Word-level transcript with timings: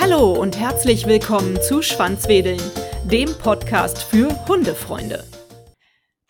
Hallo 0.00 0.32
und 0.32 0.58
herzlich 0.58 1.06
willkommen 1.06 1.62
zu 1.62 1.82
Schwanzwedeln, 1.82 2.60
dem 3.04 3.32
Podcast 3.38 4.02
für 4.02 4.28
Hundefreunde. 4.48 5.24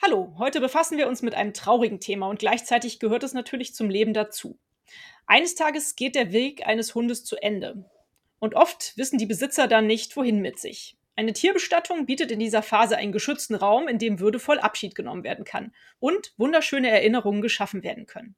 Hallo, 0.03 0.35
heute 0.39 0.61
befassen 0.61 0.99
wir 0.99 1.09
uns 1.09 1.23
mit 1.23 1.35
einem 1.35 1.55
traurigen 1.55 2.01
Thema 2.01 2.29
und 2.29 2.39
gleichzeitig 2.39 2.99
gehört 2.99 3.23
es 3.23 3.33
natürlich 3.33 3.75
zum 3.75 3.89
Leben 3.89 4.13
dazu. 4.13 4.59
Eines 5.27 5.55
Tages 5.55 5.97
geht 5.97 6.15
der 6.15 6.33
Weg 6.33 6.67
eines 6.67 6.95
Hundes 6.95 7.25
zu 7.25 7.37
Ende. 7.37 7.91
Und 8.41 8.55
oft 8.55 8.95
wissen 8.97 9.19
die 9.19 9.27
Besitzer 9.27 9.69
dann 9.69 9.87
nicht, 9.87 10.17
wohin 10.17 10.41
mit 10.41 10.59
sich. 10.59 10.99
Eine 11.21 11.35
Tierbestattung 11.35 12.07
bietet 12.07 12.31
in 12.31 12.39
dieser 12.39 12.63
Phase 12.63 12.97
einen 12.97 13.13
geschützten 13.13 13.55
Raum, 13.55 13.89
in 13.89 13.99
dem 13.99 14.21
würdevoll 14.21 14.59
Abschied 14.59 14.95
genommen 14.95 15.23
werden 15.23 15.45
kann 15.45 15.75
und 15.99 16.33
wunderschöne 16.39 16.89
Erinnerungen 16.89 17.43
geschaffen 17.43 17.83
werden 17.83 18.07
können. 18.07 18.37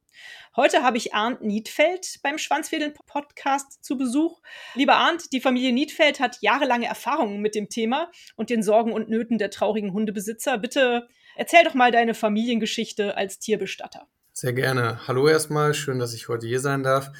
Heute 0.57 0.82
habe 0.82 0.96
ich 0.96 1.14
Arndt 1.14 1.43
Niedfeld 1.43 2.18
beim 2.25 2.39
Schwanzwedeln-Podcast 2.39 3.85
zu 3.85 3.96
Besuch. 3.96 4.43
Lieber 4.75 4.96
Arndt, 4.96 5.32
die 5.32 5.40
Familie 5.40 5.73
Niedfeld 5.73 6.18
hat 6.18 6.39
jahrelange 6.40 6.87
Erfahrungen 6.87 7.40
mit 7.40 7.54
dem 7.54 7.68
Thema 7.68 8.11
und 8.35 8.50
den 8.50 8.64
Sorgen 8.64 8.93
und 8.93 9.09
Nöten 9.09 9.39
der 9.39 9.51
traurigen 9.51 9.93
Hundebesitzer. 9.93 10.59
Bitte 10.59 11.07
erzähl 11.37 11.62
doch 11.62 11.75
mal 11.75 11.93
deine 11.93 12.14
Familiengeschichte 12.14 13.17
als 13.17 13.39
Tierbestatter. 13.39 14.09
Sehr 14.32 14.54
gerne. 14.54 15.07
Hallo 15.07 15.29
erstmal, 15.29 15.75
schön, 15.75 16.01
dass 16.01 16.14
ich 16.14 16.26
heute 16.26 16.49
hier 16.49 16.59
sein 16.59 16.82
darf. 16.82 17.12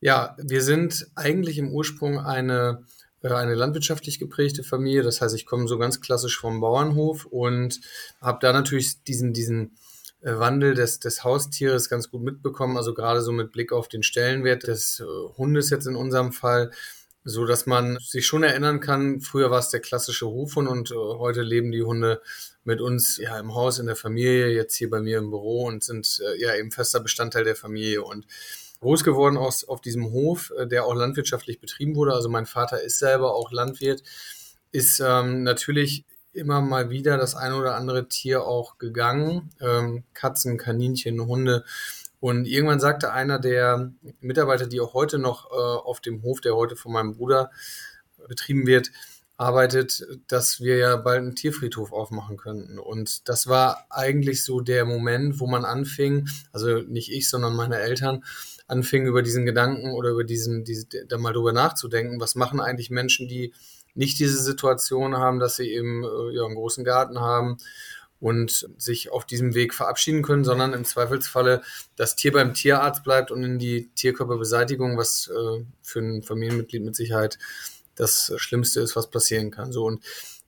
Ja, 0.00 0.34
wir 0.42 0.62
sind 0.62 1.08
eigentlich 1.14 1.58
im 1.58 1.70
Ursprung 1.70 2.18
eine 2.18 2.86
äh, 3.24 3.32
eine 3.32 3.54
landwirtschaftlich 3.54 4.18
geprägte 4.18 4.62
Familie. 4.62 5.02
Das 5.02 5.20
heißt, 5.20 5.34
ich 5.34 5.46
komme 5.46 5.66
so 5.66 5.78
ganz 5.78 6.00
klassisch 6.00 6.38
vom 6.38 6.60
Bauernhof 6.60 7.24
und 7.24 7.80
habe 8.20 8.38
da 8.40 8.52
natürlich 8.52 9.02
diesen, 9.04 9.32
diesen 9.32 9.76
äh, 10.20 10.38
Wandel 10.38 10.74
des, 10.74 11.00
des 11.00 11.24
Haustieres 11.24 11.88
ganz 11.88 12.10
gut 12.10 12.22
mitbekommen. 12.22 12.76
Also 12.76 12.92
gerade 12.92 13.22
so 13.22 13.32
mit 13.32 13.50
Blick 13.50 13.72
auf 13.72 13.88
den 13.88 14.02
Stellenwert 14.02 14.66
des 14.66 15.00
äh, 15.00 15.04
Hundes 15.38 15.70
jetzt 15.70 15.86
in 15.86 15.96
unserem 15.96 16.32
Fall. 16.32 16.70
So 17.26 17.46
dass 17.46 17.64
man 17.64 17.98
sich 18.00 18.26
schon 18.26 18.42
erinnern 18.42 18.80
kann, 18.80 19.22
früher 19.22 19.50
war 19.50 19.58
es 19.58 19.70
der 19.70 19.80
klassische 19.80 20.26
Hofhund 20.26 20.68
und 20.68 20.90
heute 20.90 21.40
leben 21.40 21.72
die 21.72 21.82
Hunde 21.82 22.20
mit 22.64 22.82
uns 22.82 23.16
ja 23.16 23.38
im 23.38 23.54
Haus, 23.54 23.78
in 23.78 23.86
der 23.86 23.96
Familie, 23.96 24.48
jetzt 24.48 24.74
hier 24.74 24.90
bei 24.90 25.00
mir 25.00 25.16
im 25.16 25.30
Büro 25.30 25.64
und 25.64 25.82
sind 25.82 26.22
ja 26.36 26.54
eben 26.54 26.70
fester 26.70 27.00
Bestandteil 27.00 27.44
der 27.44 27.56
Familie. 27.56 28.02
Und 28.02 28.26
groß 28.84 29.02
geworden 29.02 29.38
aus, 29.38 29.64
auf 29.64 29.80
diesem 29.80 30.12
Hof, 30.12 30.52
äh, 30.58 30.66
der 30.66 30.84
auch 30.84 30.94
landwirtschaftlich 30.94 31.58
betrieben 31.58 31.96
wurde. 31.96 32.12
Also 32.12 32.28
mein 32.28 32.44
Vater 32.44 32.82
ist 32.82 32.98
selber 32.98 33.34
auch 33.34 33.50
Landwirt, 33.50 34.02
ist 34.72 35.00
ähm, 35.00 35.42
natürlich 35.42 36.04
immer 36.34 36.60
mal 36.60 36.90
wieder 36.90 37.16
das 37.16 37.34
eine 37.34 37.56
oder 37.56 37.76
andere 37.76 38.08
Tier 38.08 38.44
auch 38.44 38.76
gegangen. 38.76 39.50
Ähm, 39.60 40.04
Katzen, 40.12 40.58
Kaninchen, 40.58 41.26
Hunde. 41.26 41.64
Und 42.20 42.46
irgendwann 42.46 42.80
sagte 42.80 43.12
einer 43.12 43.38
der 43.38 43.92
Mitarbeiter, 44.20 44.66
die 44.66 44.80
auch 44.80 44.92
heute 44.92 45.18
noch 45.18 45.50
äh, 45.50 45.54
auf 45.54 46.00
dem 46.00 46.22
Hof, 46.22 46.42
der 46.42 46.54
heute 46.54 46.76
von 46.76 46.92
meinem 46.92 47.14
Bruder 47.14 47.50
betrieben 48.28 48.66
wird, 48.66 48.90
arbeitet, 49.36 50.06
dass 50.28 50.60
wir 50.60 50.76
ja 50.76 50.96
bald 50.96 51.20
einen 51.20 51.34
Tierfriedhof 51.34 51.92
aufmachen 51.92 52.36
könnten. 52.36 52.78
Und 52.78 53.28
das 53.28 53.46
war 53.46 53.86
eigentlich 53.90 54.44
so 54.44 54.60
der 54.60 54.84
Moment, 54.84 55.40
wo 55.40 55.46
man 55.46 55.64
anfing, 55.64 56.28
also 56.52 56.80
nicht 56.80 57.10
ich, 57.10 57.28
sondern 57.28 57.56
meine 57.56 57.78
Eltern, 57.78 58.24
anfing, 58.66 59.06
über 59.06 59.22
diesen 59.22 59.44
Gedanken 59.44 59.92
oder 59.92 60.10
über 60.10 60.24
diesen, 60.24 60.64
diese, 60.64 60.86
da 61.06 61.18
mal 61.18 61.32
drüber 61.32 61.52
nachzudenken, 61.52 62.20
was 62.20 62.34
machen 62.34 62.60
eigentlich 62.60 62.90
Menschen, 62.90 63.28
die 63.28 63.52
nicht 63.94 64.18
diese 64.18 64.42
Situation 64.42 65.16
haben, 65.16 65.38
dass 65.38 65.56
sie 65.56 65.70
eben 65.70 66.04
äh, 66.04 66.34
ja, 66.34 66.44
einen 66.44 66.54
großen 66.54 66.84
Garten 66.84 67.20
haben 67.20 67.58
und 68.20 68.68
sich 68.78 69.12
auf 69.12 69.26
diesem 69.26 69.54
Weg 69.54 69.74
verabschieden 69.74 70.22
können, 70.22 70.44
sondern 70.44 70.72
im 70.72 70.84
Zweifelsfalle 70.84 71.62
das 71.96 72.16
Tier 72.16 72.32
beim 72.32 72.54
Tierarzt 72.54 73.04
bleibt 73.04 73.30
und 73.30 73.42
in 73.44 73.58
die 73.58 73.90
Tierkörperbeseitigung, 73.94 74.96
was 74.96 75.28
äh, 75.28 75.64
für 75.82 76.00
ein 76.00 76.22
Familienmitglied 76.22 76.82
mit 76.82 76.96
Sicherheit 76.96 77.38
das 77.94 78.32
Schlimmste 78.36 78.80
ist, 78.80 78.96
was 78.96 79.10
passieren 79.10 79.50
kann. 79.50 79.72
So 79.72 79.84
und 79.84 80.02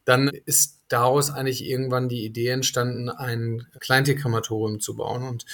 dann 0.04 0.28
ist 0.28 0.80
daraus 0.88 1.30
eigentlich 1.30 1.64
irgendwann 1.64 2.08
die 2.08 2.24
Idee 2.24 2.48
entstanden, 2.48 3.08
ein 3.08 3.66
Kleintierkrematorium 3.80 4.80
zu 4.80 4.96
bauen 4.96 5.24
und 5.24 5.44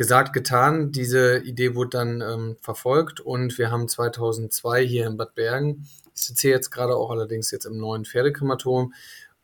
gesagt, 0.00 0.32
getan. 0.32 0.92
Diese 0.92 1.40
Idee 1.40 1.74
wurde 1.74 1.90
dann 1.90 2.22
ähm, 2.22 2.56
verfolgt 2.62 3.20
und 3.20 3.58
wir 3.58 3.70
haben 3.70 3.86
2002 3.86 4.86
hier 4.86 5.06
in 5.06 5.18
Bad 5.18 5.34
Bergen, 5.34 5.86
ich 6.14 6.22
sitze 6.22 6.48
jetzt 6.48 6.70
gerade 6.70 6.96
auch 6.96 7.10
allerdings 7.10 7.50
jetzt 7.50 7.66
im 7.66 7.76
neuen 7.76 8.06
Pferdekrematorium 8.06 8.94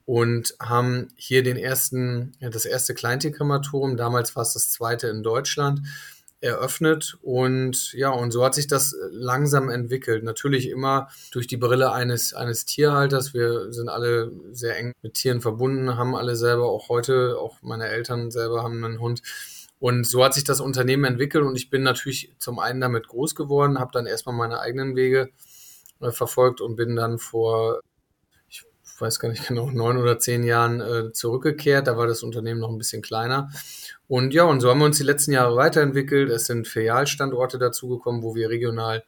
und 0.07 0.55
haben 0.59 1.09
hier 1.15 1.43
den 1.43 1.59
ersten, 1.59 2.33
das 2.41 2.65
erste 2.65 2.95
Kleintierkrematorium, 2.95 3.99
damals 3.99 4.35
war 4.35 4.45
es 4.45 4.55
das 4.55 4.71
zweite 4.71 5.09
in 5.09 5.23
Deutschland, 5.23 5.83
eröffnet 6.41 7.19
und 7.21 7.93
ja, 7.93 8.09
und 8.09 8.31
so 8.31 8.43
hat 8.43 8.55
sich 8.55 8.67
das 8.67 8.97
langsam 9.11 9.69
entwickelt. 9.69 10.25
Natürlich 10.25 10.71
immer 10.71 11.09
durch 11.33 11.47
die 11.49 11.59
Brille 11.59 11.93
eines, 11.93 12.33
eines 12.33 12.65
Tierhalters. 12.65 13.35
Wir 13.35 13.75
sind 13.75 13.91
alle 13.91 14.33
sehr 14.53 14.79
eng 14.79 14.93
mit 15.03 15.15
Tieren 15.15 15.43
verbunden, 15.43 15.99
haben 15.99 16.15
alle 16.15 16.35
selber, 16.35 16.71
auch 16.71 16.89
heute, 16.89 17.37
auch 17.39 17.61
meine 17.61 17.89
Eltern 17.89 18.31
selber 18.31 18.63
haben 18.63 18.83
einen 18.83 19.01
Hund. 19.01 19.21
Und 19.79 20.07
so 20.07 20.25
hat 20.25 20.35
sich 20.35 20.45
das 20.45 20.61
Unternehmen 20.61 21.05
entwickelt 21.05 21.45
und 21.45 21.57
ich 21.57 21.69
bin 21.69 21.83
natürlich 21.83 22.33
zum 22.39 22.59
einen 22.59 22.81
damit 22.81 23.09
groß 23.09 23.35
geworden, 23.35 23.79
habe 23.79 23.91
dann 23.93 24.07
erstmal 24.07 24.35
meine 24.35 24.61
eigenen 24.61 24.97
Wege 24.97 25.31
äh, 26.01 26.11
verfolgt 26.11 26.61
und 26.61 26.77
bin 26.77 26.97
dann 26.97 27.19
vor, 27.19 27.81
ich 28.49 28.65
weiß 28.99 29.21
gar 29.21 29.29
nicht 29.29 29.49
genau, 29.49 29.71
neun 29.71 29.99
oder 29.99 30.19
zehn 30.19 30.45
Jahren 30.45 30.81
äh, 30.81 31.13
zurückgekehrt. 31.13 31.87
Da 31.87 31.97
war 31.97 32.07
das 32.07 32.23
Unternehmen 32.23 32.61
noch 32.61 32.71
ein 32.71 32.79
bisschen 32.79 33.03
kleiner. 33.03 33.51
Und 34.09 34.33
ja, 34.33 34.45
und 34.45 34.61
so 34.61 34.71
haben 34.71 34.79
wir 34.79 34.87
uns 34.87 34.99
die 34.99 35.05
letzten 35.05 35.33
Jahre 35.33 35.57
weiterentwickelt. 35.57 36.31
Es 36.31 36.47
sind 36.47 36.69
Filialstandorte 36.69 37.59
dazugekommen, 37.59 38.23
wo 38.23 38.35
wir 38.35 38.49
regional 38.49 39.05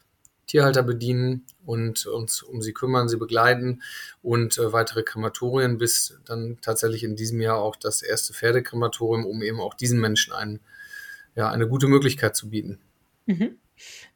Tierhalter 0.49 0.83
bedienen 0.83 1.47
und 1.65 2.07
uns 2.07 2.43
um 2.43 2.61
sie 2.63 2.73
kümmern, 2.73 3.09
sie 3.09 3.19
begleiten 3.19 3.83
und 4.23 4.59
äh, 4.59 4.73
weitere 4.73 5.05
Krematorien, 5.05 5.79
bis 5.79 6.19
dann 6.25 6.59
tatsächlich 6.63 7.05
in 7.05 7.15
diesem 7.15 7.41
Jahr 7.41 7.59
auch 7.59 7.77
das 7.77 8.03
erste 8.03 8.33
Pferdekrematorium, 8.33 9.25
um 9.25 9.41
eben 9.43 9.61
auch 9.61 9.75
diesen 9.75 10.01
Menschen 10.01 10.33
einen, 10.33 10.59
ja, 11.37 11.49
eine 11.51 11.69
gute 11.69 11.87
Möglichkeit 11.87 12.35
zu 12.35 12.51
bieten. 12.51 12.81
Mhm. 13.27 13.59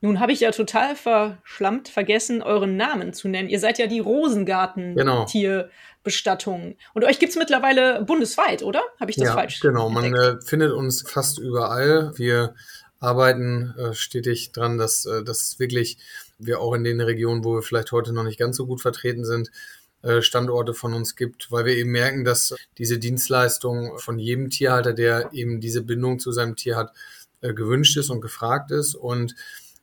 Nun 0.00 0.18
habe 0.18 0.32
ich 0.32 0.40
ja 0.40 0.50
total 0.50 0.96
verschlammt 0.96 1.88
vergessen, 1.88 2.42
euren 2.42 2.76
Namen 2.76 3.12
zu 3.12 3.28
nennen. 3.28 3.48
Ihr 3.48 3.60
seid 3.60 3.78
ja 3.78 3.86
die 3.86 4.00
Rosengarten-Tierbestattung. 4.00 6.62
Genau. 6.62 6.74
Und 6.94 7.04
euch 7.04 7.20
gibt 7.20 7.30
es 7.30 7.38
mittlerweile 7.38 8.02
bundesweit, 8.02 8.64
oder? 8.64 8.82
Habe 8.98 9.12
ich 9.12 9.16
das 9.16 9.28
ja, 9.28 9.34
falsch? 9.34 9.60
Genau, 9.60 9.88
man 9.88 10.12
äh, 10.14 10.40
findet 10.40 10.72
uns 10.72 11.08
fast 11.08 11.38
überall. 11.38 12.10
Wir 12.16 12.56
arbeiten 13.02 13.74
äh, 13.76 13.94
stetig 13.94 14.52
dran, 14.52 14.78
dass, 14.78 15.04
äh, 15.06 15.24
dass 15.24 15.58
wirklich 15.58 15.98
wir 16.38 16.60
auch 16.60 16.74
in 16.74 16.84
den 16.84 17.00
Regionen, 17.00 17.44
wo 17.44 17.54
wir 17.54 17.62
vielleicht 17.62 17.92
heute 17.92 18.12
noch 18.12 18.24
nicht 18.24 18.38
ganz 18.38 18.56
so 18.56 18.66
gut 18.66 18.80
vertreten 18.80 19.24
sind, 19.24 19.50
äh, 20.02 20.22
Standorte 20.22 20.72
von 20.72 20.94
uns 20.94 21.16
gibt, 21.16 21.50
weil 21.50 21.64
wir 21.64 21.76
eben 21.76 21.90
merken, 21.90 22.24
dass 22.24 22.54
diese 22.78 22.98
Dienstleistung 22.98 23.98
von 23.98 24.18
jedem 24.18 24.50
Tierhalter, 24.50 24.92
der 24.92 25.32
eben 25.32 25.60
diese 25.60 25.82
Bindung 25.82 26.20
zu 26.20 26.32
seinem 26.32 26.56
Tier 26.56 26.76
hat, 26.76 26.92
äh, 27.40 27.52
gewünscht 27.52 27.96
ist 27.96 28.10
und 28.10 28.20
gefragt 28.20 28.70
ist. 28.70 28.94
Und 28.94 29.34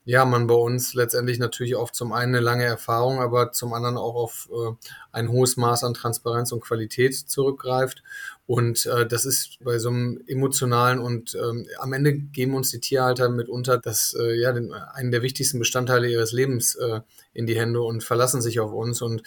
ja, 0.05 0.25
man 0.25 0.47
bei 0.47 0.55
uns 0.55 0.93
letztendlich 0.93 1.39
natürlich 1.39 1.75
auf 1.75 1.91
zum 1.91 2.13
einen 2.13 2.33
eine 2.33 2.43
lange 2.43 2.63
Erfahrung, 2.63 3.19
aber 3.19 3.51
zum 3.51 3.73
anderen 3.73 3.97
auch 3.97 4.15
auf 4.15 4.49
äh, 4.51 4.71
ein 5.11 5.29
hohes 5.29 5.57
Maß 5.57 5.83
an 5.83 5.93
Transparenz 5.93 6.51
und 6.51 6.61
Qualität 6.61 7.15
zurückgreift. 7.15 8.01
Und 8.47 8.87
äh, 8.87 9.05
das 9.05 9.25
ist 9.25 9.59
bei 9.63 9.77
so 9.77 9.89
einem 9.89 10.23
emotionalen 10.25 10.97
und 10.97 11.35
ähm, 11.35 11.67
am 11.77 11.93
Ende 11.93 12.13
geben 12.13 12.55
uns 12.55 12.71
die 12.71 12.79
Tierhalter 12.79 13.29
mitunter 13.29 13.77
das, 13.77 14.15
äh, 14.19 14.33
ja, 14.39 14.51
den, 14.51 14.73
einen 14.73 15.11
der 15.11 15.21
wichtigsten 15.21 15.59
Bestandteile 15.59 16.09
ihres 16.09 16.31
Lebens 16.31 16.73
äh, 16.75 17.01
in 17.33 17.45
die 17.45 17.59
Hände 17.59 17.81
und 17.81 18.03
verlassen 18.03 18.41
sich 18.41 18.59
auf 18.59 18.73
uns. 18.73 19.03
Und 19.03 19.21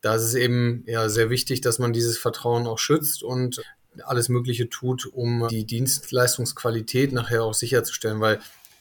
da 0.00 0.14
ist 0.14 0.22
es 0.22 0.34
eben 0.34 0.84
ja 0.86 1.08
sehr 1.08 1.30
wichtig, 1.30 1.60
dass 1.62 1.80
man 1.80 1.92
dieses 1.92 2.18
Vertrauen 2.18 2.68
auch 2.68 2.78
schützt 2.78 3.24
und 3.24 3.60
alles 4.04 4.28
Mögliche 4.28 4.68
tut, 4.68 5.06
um 5.06 5.48
die 5.50 5.64
Dienstleistungsqualität 5.64 7.12
nachher 7.12 7.42
auch 7.42 7.54
sicherzustellen, 7.54 8.20
weil 8.20 8.38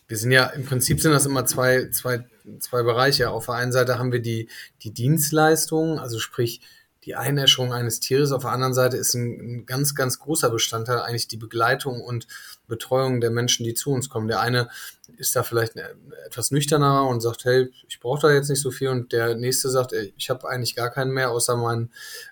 wir 0.09 0.17
sind 0.17 0.31
ja, 0.31 0.47
im 0.47 0.65
Prinzip 0.65 1.00
sind 1.00 1.11
das 1.11 1.27
immer 1.27 1.45
zwei, 1.45 1.89
zwei, 1.91 2.25
zwei 2.59 2.81
Bereiche. 2.81 3.29
Auf 3.29 3.45
der 3.45 3.56
einen 3.56 3.71
Seite 3.71 4.00
haben 4.00 4.11
wir 4.11 4.21
die, 4.21 4.50
die 4.81 4.91
Dienstleistungen, 4.91 6.00
also 6.00 6.17
sprich 6.17 6.61
die 7.06 7.15
Einäscherung 7.15 7.71
eines 7.71 8.00
Tieres. 8.00 8.31
Auf 8.31 8.41
der 8.41 8.51
anderen 8.51 8.73
Seite 8.73 8.97
ist 8.97 9.13
ein, 9.13 9.39
ein, 9.39 9.65
ganz, 9.67 9.94
ganz 9.94 10.17
großer 10.17 10.50
Bestandteil 10.50 11.00
eigentlich 11.00 11.27
die 11.27 11.38
Begleitung 11.38 12.01
und 12.01 12.27
Betreuung 12.67 13.21
der 13.21 13.29
Menschen, 13.29 13.63
die 13.63 13.75
zu 13.75 13.91
uns 13.91 14.09
kommen. 14.09 14.27
Der 14.27 14.41
eine 14.41 14.69
ist 15.17 15.35
da 15.35 15.44
vielleicht 15.44 15.75
etwas 16.25 16.50
nüchterner 16.50 17.07
und 17.07 17.21
sagt, 17.21 17.45
hey, 17.45 17.71
ich 17.88 18.00
brauche 18.00 18.27
da 18.27 18.33
jetzt 18.33 18.50
nicht 18.50 18.61
so 18.61 18.71
viel. 18.71 18.89
Und 18.89 19.11
der 19.11 19.35
nächste 19.35 19.69
sagt, 19.69 19.94
ich 19.94 20.29
habe 20.31 20.50
eigentlich 20.50 20.75
gar 20.75 20.89
keinen 20.89 21.11
mehr, 21.11 21.29
außer 21.29 21.56
meinen 21.56 21.91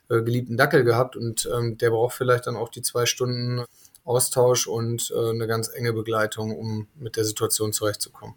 äh, 0.10 0.22
geliebten 0.24 0.58
Dackel 0.58 0.84
gehabt. 0.84 1.16
Und 1.16 1.48
ähm, 1.56 1.78
der 1.78 1.92
braucht 1.92 2.16
vielleicht 2.16 2.48
dann 2.48 2.56
auch 2.56 2.70
die 2.70 2.82
zwei 2.82 3.06
Stunden 3.06 3.66
Austausch 4.08 4.68
und 4.68 5.12
äh, 5.16 5.30
eine 5.30 5.48
ganz 5.48 5.70
enge 5.74 5.94
Begleitung, 5.94 6.58
um 6.58 6.88
mit 6.96 7.18
der 7.18 7.26
Situation 7.26 7.74
zurechtzukommen. 7.74 8.36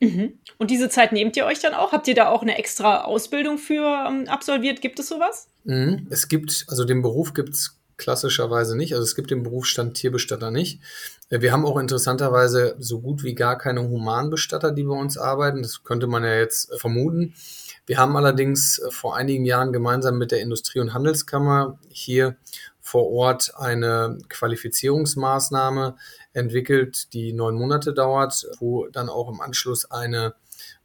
Mhm. 0.00 0.34
Und 0.58 0.70
diese 0.70 0.88
Zeit 0.88 1.12
nehmt 1.12 1.36
ihr 1.36 1.46
euch 1.46 1.60
dann 1.60 1.74
auch? 1.74 1.92
Habt 1.92 2.06
ihr 2.06 2.14
da 2.14 2.28
auch 2.28 2.42
eine 2.42 2.56
extra 2.56 3.02
Ausbildung 3.02 3.58
für 3.58 4.06
ähm, 4.08 4.28
absolviert? 4.28 4.80
Gibt 4.80 4.98
es 5.00 5.08
sowas? 5.08 5.48
Mhm. 5.64 6.06
Es 6.10 6.28
gibt, 6.28 6.66
also 6.68 6.84
den 6.84 7.02
Beruf 7.02 7.34
gibt 7.34 7.54
es 7.54 7.78
klassischerweise 7.96 8.76
nicht. 8.76 8.92
Also 8.92 9.02
es 9.02 9.16
gibt 9.16 9.30
den 9.30 9.42
Berufsstand 9.42 9.94
Tierbestatter 9.94 10.50
nicht. 10.50 10.80
Äh, 11.30 11.40
wir 11.40 11.52
haben 11.52 11.66
auch 11.66 11.78
interessanterweise 11.78 12.76
so 12.78 13.00
gut 13.00 13.24
wie 13.24 13.34
gar 13.34 13.58
keine 13.58 13.88
Humanbestatter, 13.88 14.70
die 14.72 14.84
bei 14.84 14.94
uns 14.94 15.18
arbeiten. 15.18 15.62
Das 15.62 15.82
könnte 15.82 16.06
man 16.06 16.22
ja 16.22 16.36
jetzt 16.36 16.70
vermuten. 16.78 17.34
Wir 17.86 17.96
haben 17.96 18.16
allerdings 18.16 18.82
vor 18.90 19.16
einigen 19.16 19.46
Jahren 19.46 19.72
gemeinsam 19.72 20.18
mit 20.18 20.30
der 20.30 20.42
Industrie- 20.42 20.80
und 20.80 20.92
Handelskammer 20.92 21.78
hier 21.88 22.36
vor 22.88 23.10
Ort 23.10 23.52
eine 23.58 24.16
Qualifizierungsmaßnahme 24.30 25.96
entwickelt, 26.32 27.12
die 27.12 27.34
neun 27.34 27.54
Monate 27.54 27.92
dauert, 27.92 28.46
wo 28.60 28.86
dann 28.86 29.10
auch 29.10 29.28
im 29.28 29.42
Anschluss 29.42 29.90
eine 29.90 30.34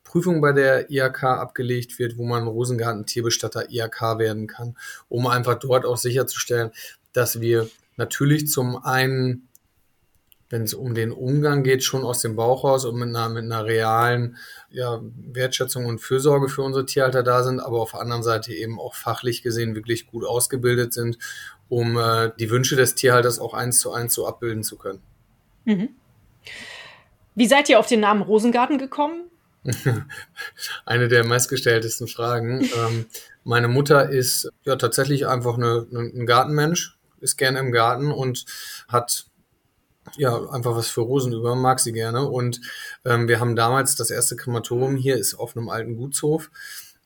Prüfung 0.03 0.41
bei 0.41 0.51
der 0.51 0.91
IHK 0.91 1.23
abgelegt 1.23 1.99
wird, 1.99 2.17
wo 2.17 2.25
man 2.25 2.45
Rosengarten 2.45 3.05
Tierbestatter 3.05 3.71
IHK 3.71 4.19
werden 4.19 4.47
kann, 4.47 4.75
um 5.07 5.27
einfach 5.27 5.55
dort 5.55 5.85
auch 5.85 5.95
sicherzustellen, 5.95 6.71
dass 7.13 7.39
wir 7.39 7.69
natürlich 7.95 8.49
zum 8.49 8.83
einen, 8.83 9.47
wenn 10.53 10.61
es 10.61 10.75
um 10.75 10.93
den 10.93 11.11
Umgang 11.11 11.63
geht, 11.63 11.83
schon 11.83 12.03
aus 12.03 12.21
dem 12.21 12.35
Bauch 12.35 12.63
raus 12.63 12.85
und 12.85 12.95
mit 12.95 13.09
einer, 13.09 13.27
mit 13.27 13.43
einer 13.43 13.65
realen 13.65 14.37
ja, 14.69 15.01
Wertschätzung 15.01 15.87
und 15.87 15.97
Fürsorge 15.97 16.47
für 16.47 16.61
unsere 16.61 16.85
Tierhalter 16.85 17.23
da 17.23 17.41
sind, 17.41 17.59
aber 17.59 17.81
auf 17.81 17.93
der 17.93 18.01
anderen 18.01 18.21
Seite 18.21 18.53
eben 18.53 18.79
auch 18.79 18.93
fachlich 18.93 19.41
gesehen 19.41 19.73
wirklich 19.73 20.05
gut 20.05 20.23
ausgebildet 20.23 20.93
sind, 20.93 21.17
um 21.69 21.97
äh, 21.97 22.29
die 22.39 22.51
Wünsche 22.51 22.75
des 22.75 22.93
Tierhalters 22.93 23.39
auch 23.39 23.55
eins 23.55 23.79
zu 23.79 23.93
eins 23.93 24.13
so 24.13 24.27
abbilden 24.27 24.61
zu 24.61 24.77
können. 24.77 25.01
Mhm. 25.65 25.89
Wie 27.33 27.47
seid 27.47 27.67
ihr 27.69 27.79
auf 27.79 27.87
den 27.87 28.01
Namen 28.01 28.21
Rosengarten 28.21 28.77
gekommen? 28.77 29.31
Eine 30.85 31.07
der 31.07 31.25
meistgestelltesten 31.25 32.07
Fragen. 32.07 32.61
Ähm, 32.61 33.07
meine 33.43 33.69
Mutter 33.69 34.07
ist 34.07 34.51
ja 34.65 34.75
tatsächlich 34.75 35.25
einfach 35.25 35.55
eine, 35.55 35.87
ein 35.91 36.27
Gartenmensch, 36.27 36.99
ist 37.21 37.37
gerne 37.37 37.57
im 37.57 37.71
Garten 37.71 38.11
und 38.11 38.45
hat 38.87 39.25
ja 40.17 40.49
einfach 40.49 40.75
was 40.75 40.87
für 40.87 41.01
Rosen 41.01 41.33
über, 41.33 41.55
mag 41.55 41.79
sie 41.79 41.93
gerne. 41.93 42.27
Und 42.27 42.61
ähm, 43.05 43.27
wir 43.27 43.39
haben 43.39 43.55
damals 43.55 43.95
das 43.95 44.09
erste 44.09 44.35
Krematorium 44.35 44.95
hier 44.95 45.17
ist 45.17 45.35
auf 45.35 45.55
einem 45.55 45.69
alten 45.69 45.95
Gutshof. 45.95 46.49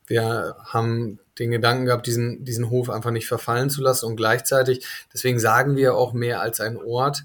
Wir 0.07 0.55
haben 0.63 1.19
den 1.37 1.51
Gedanken 1.51 1.85
gehabt, 1.85 2.07
diesen, 2.07 2.43
diesen 2.43 2.69
Hof 2.69 2.89
einfach 2.89 3.11
nicht 3.11 3.27
verfallen 3.27 3.69
zu 3.69 3.81
lassen 3.81 4.05
und 4.05 4.15
gleichzeitig, 4.15 4.85
deswegen 5.13 5.39
sagen 5.39 5.75
wir 5.75 5.95
auch 5.95 6.13
mehr 6.13 6.41
als 6.41 6.59
ein 6.59 6.77
Ort, 6.77 7.23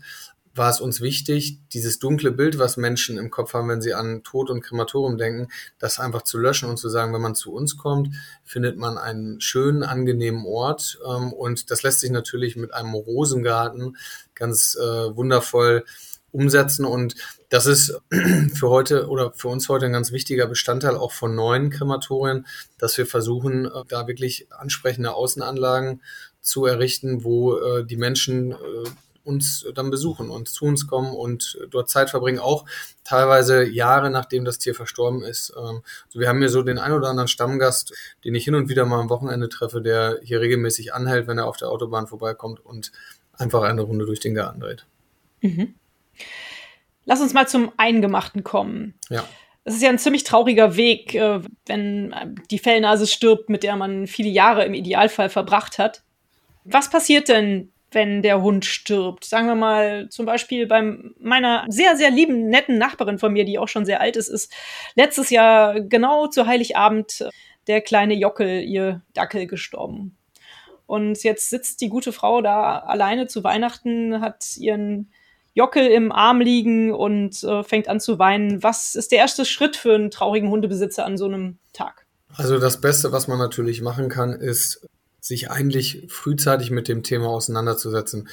war 0.54 0.70
es 0.70 0.80
uns 0.80 1.00
wichtig, 1.00 1.58
dieses 1.72 1.98
dunkle 1.98 2.30
Bild, 2.30 2.58
was 2.58 2.76
Menschen 2.76 3.16
im 3.16 3.30
Kopf 3.30 3.54
haben, 3.54 3.68
wenn 3.68 3.82
sie 3.82 3.94
an 3.94 4.22
Tod 4.22 4.50
und 4.50 4.60
Krematorium 4.60 5.16
denken, 5.16 5.48
das 5.78 5.98
einfach 5.98 6.22
zu 6.22 6.38
löschen 6.38 6.68
und 6.68 6.76
zu 6.76 6.88
sagen, 6.88 7.14
wenn 7.14 7.22
man 7.22 7.34
zu 7.34 7.52
uns 7.52 7.76
kommt, 7.76 8.14
findet 8.44 8.76
man 8.76 8.98
einen 8.98 9.40
schönen, 9.40 9.82
angenehmen 9.82 10.44
Ort. 10.44 10.98
Ähm, 11.06 11.32
und 11.32 11.70
das 11.70 11.82
lässt 11.82 12.00
sich 12.00 12.10
natürlich 12.10 12.56
mit 12.56 12.74
einem 12.74 12.94
Rosengarten 12.94 13.96
ganz 14.34 14.76
äh, 14.76 15.16
wundervoll 15.16 15.84
umsetzen. 16.32 16.84
Und 16.84 17.14
das 17.48 17.66
ist 17.66 17.98
für 18.54 18.68
heute 18.68 19.08
oder 19.08 19.32
für 19.32 19.48
uns 19.48 19.68
heute 19.68 19.86
ein 19.86 19.92
ganz 19.92 20.12
wichtiger 20.12 20.46
Bestandteil 20.46 20.96
auch 20.96 21.12
von 21.12 21.34
neuen 21.34 21.70
Krematorien, 21.70 22.46
dass 22.78 22.98
wir 22.98 23.06
versuchen, 23.06 23.66
äh, 23.66 23.84
da 23.88 24.06
wirklich 24.06 24.48
ansprechende 24.52 25.14
Außenanlagen 25.14 26.02
zu 26.40 26.66
errichten, 26.66 27.24
wo 27.24 27.56
äh, 27.56 27.86
die 27.86 27.96
Menschen 27.96 28.52
äh, 28.52 28.56
uns 29.24 29.66
dann 29.74 29.90
besuchen 29.90 30.30
und 30.30 30.48
zu 30.48 30.64
uns 30.64 30.86
kommen 30.86 31.12
und 31.12 31.58
dort 31.70 31.88
Zeit 31.88 32.10
verbringen, 32.10 32.38
auch 32.38 32.64
teilweise 33.04 33.64
Jahre 33.64 34.10
nachdem 34.10 34.44
das 34.44 34.58
Tier 34.58 34.74
verstorben 34.74 35.22
ist. 35.22 35.52
Ähm, 35.56 35.82
also 36.06 36.20
wir 36.20 36.28
haben 36.28 36.38
hier 36.38 36.48
so 36.48 36.62
den 36.62 36.78
ein 36.78 36.92
oder 36.92 37.08
anderen 37.08 37.28
Stammgast, 37.28 37.94
den 38.24 38.34
ich 38.34 38.44
hin 38.44 38.54
und 38.54 38.68
wieder 38.68 38.84
mal 38.86 39.00
am 39.00 39.10
Wochenende 39.10 39.48
treffe, 39.48 39.80
der 39.80 40.18
hier 40.22 40.40
regelmäßig 40.40 40.94
anhält, 40.94 41.26
wenn 41.26 41.38
er 41.38 41.46
auf 41.46 41.56
der 41.56 41.68
Autobahn 41.68 42.06
vorbeikommt 42.06 42.64
und 42.64 42.92
einfach 43.32 43.62
eine 43.62 43.82
Runde 43.82 44.06
durch 44.06 44.20
den 44.20 44.34
Garten 44.34 44.60
dreht. 44.60 44.86
Mhm. 45.40 45.74
Lass 47.04 47.20
uns 47.20 47.34
mal 47.34 47.48
zum 47.48 47.72
Eingemachten 47.76 48.44
kommen. 48.44 48.94
Ja. 49.08 49.24
Es 49.64 49.74
ist 49.74 49.82
ja 49.82 49.90
ein 49.90 49.98
ziemlich 49.98 50.24
trauriger 50.24 50.76
Weg, 50.76 51.14
äh, 51.14 51.40
wenn 51.66 52.14
die 52.50 52.58
Fellnase 52.58 53.06
stirbt, 53.06 53.48
mit 53.48 53.62
der 53.62 53.76
man 53.76 54.06
viele 54.06 54.28
Jahre 54.28 54.64
im 54.64 54.74
Idealfall 54.74 55.28
verbracht 55.28 55.78
hat. 55.78 56.02
Was 56.64 56.90
passiert 56.90 57.28
denn, 57.28 57.72
wenn 57.94 58.22
der 58.22 58.42
Hund 58.42 58.64
stirbt. 58.64 59.24
Sagen 59.24 59.46
wir 59.46 59.54
mal 59.54 60.08
zum 60.08 60.26
Beispiel 60.26 60.66
bei 60.66 60.82
meiner 61.18 61.64
sehr, 61.68 61.96
sehr 61.96 62.10
lieben, 62.10 62.48
netten 62.48 62.78
Nachbarin 62.78 63.18
von 63.18 63.32
mir, 63.32 63.44
die 63.44 63.58
auch 63.58 63.68
schon 63.68 63.84
sehr 63.84 64.00
alt 64.00 64.16
ist, 64.16 64.28
ist 64.28 64.52
letztes 64.94 65.30
Jahr 65.30 65.80
genau 65.80 66.26
zu 66.26 66.46
Heiligabend 66.46 67.28
der 67.66 67.80
kleine 67.80 68.14
Jockel, 68.14 68.62
ihr 68.62 69.02
Dackel, 69.14 69.46
gestorben. 69.46 70.16
Und 70.86 71.22
jetzt 71.22 71.48
sitzt 71.48 71.80
die 71.80 71.88
gute 71.88 72.12
Frau 72.12 72.42
da 72.42 72.78
alleine 72.78 73.26
zu 73.26 73.44
Weihnachten, 73.44 74.20
hat 74.20 74.56
ihren 74.56 75.10
Jockel 75.54 75.86
im 75.86 76.12
Arm 76.12 76.40
liegen 76.40 76.92
und 76.92 77.42
äh, 77.44 77.62
fängt 77.62 77.88
an 77.88 78.00
zu 78.00 78.18
weinen. 78.18 78.62
Was 78.62 78.94
ist 78.94 79.12
der 79.12 79.18
erste 79.18 79.44
Schritt 79.44 79.76
für 79.76 79.94
einen 79.94 80.10
traurigen 80.10 80.50
Hundebesitzer 80.50 81.04
an 81.04 81.16
so 81.16 81.26
einem 81.26 81.58
Tag? 81.72 82.06
Also 82.34 82.58
das 82.58 82.80
Beste, 82.80 83.12
was 83.12 83.28
man 83.28 83.38
natürlich 83.38 83.82
machen 83.82 84.08
kann, 84.08 84.32
ist 84.32 84.86
sich 85.22 85.50
eigentlich 85.50 86.04
frühzeitig 86.08 86.72
mit 86.72 86.88
dem 86.88 87.04
Thema 87.04 87.28
auseinanderzusetzen. 87.28 88.28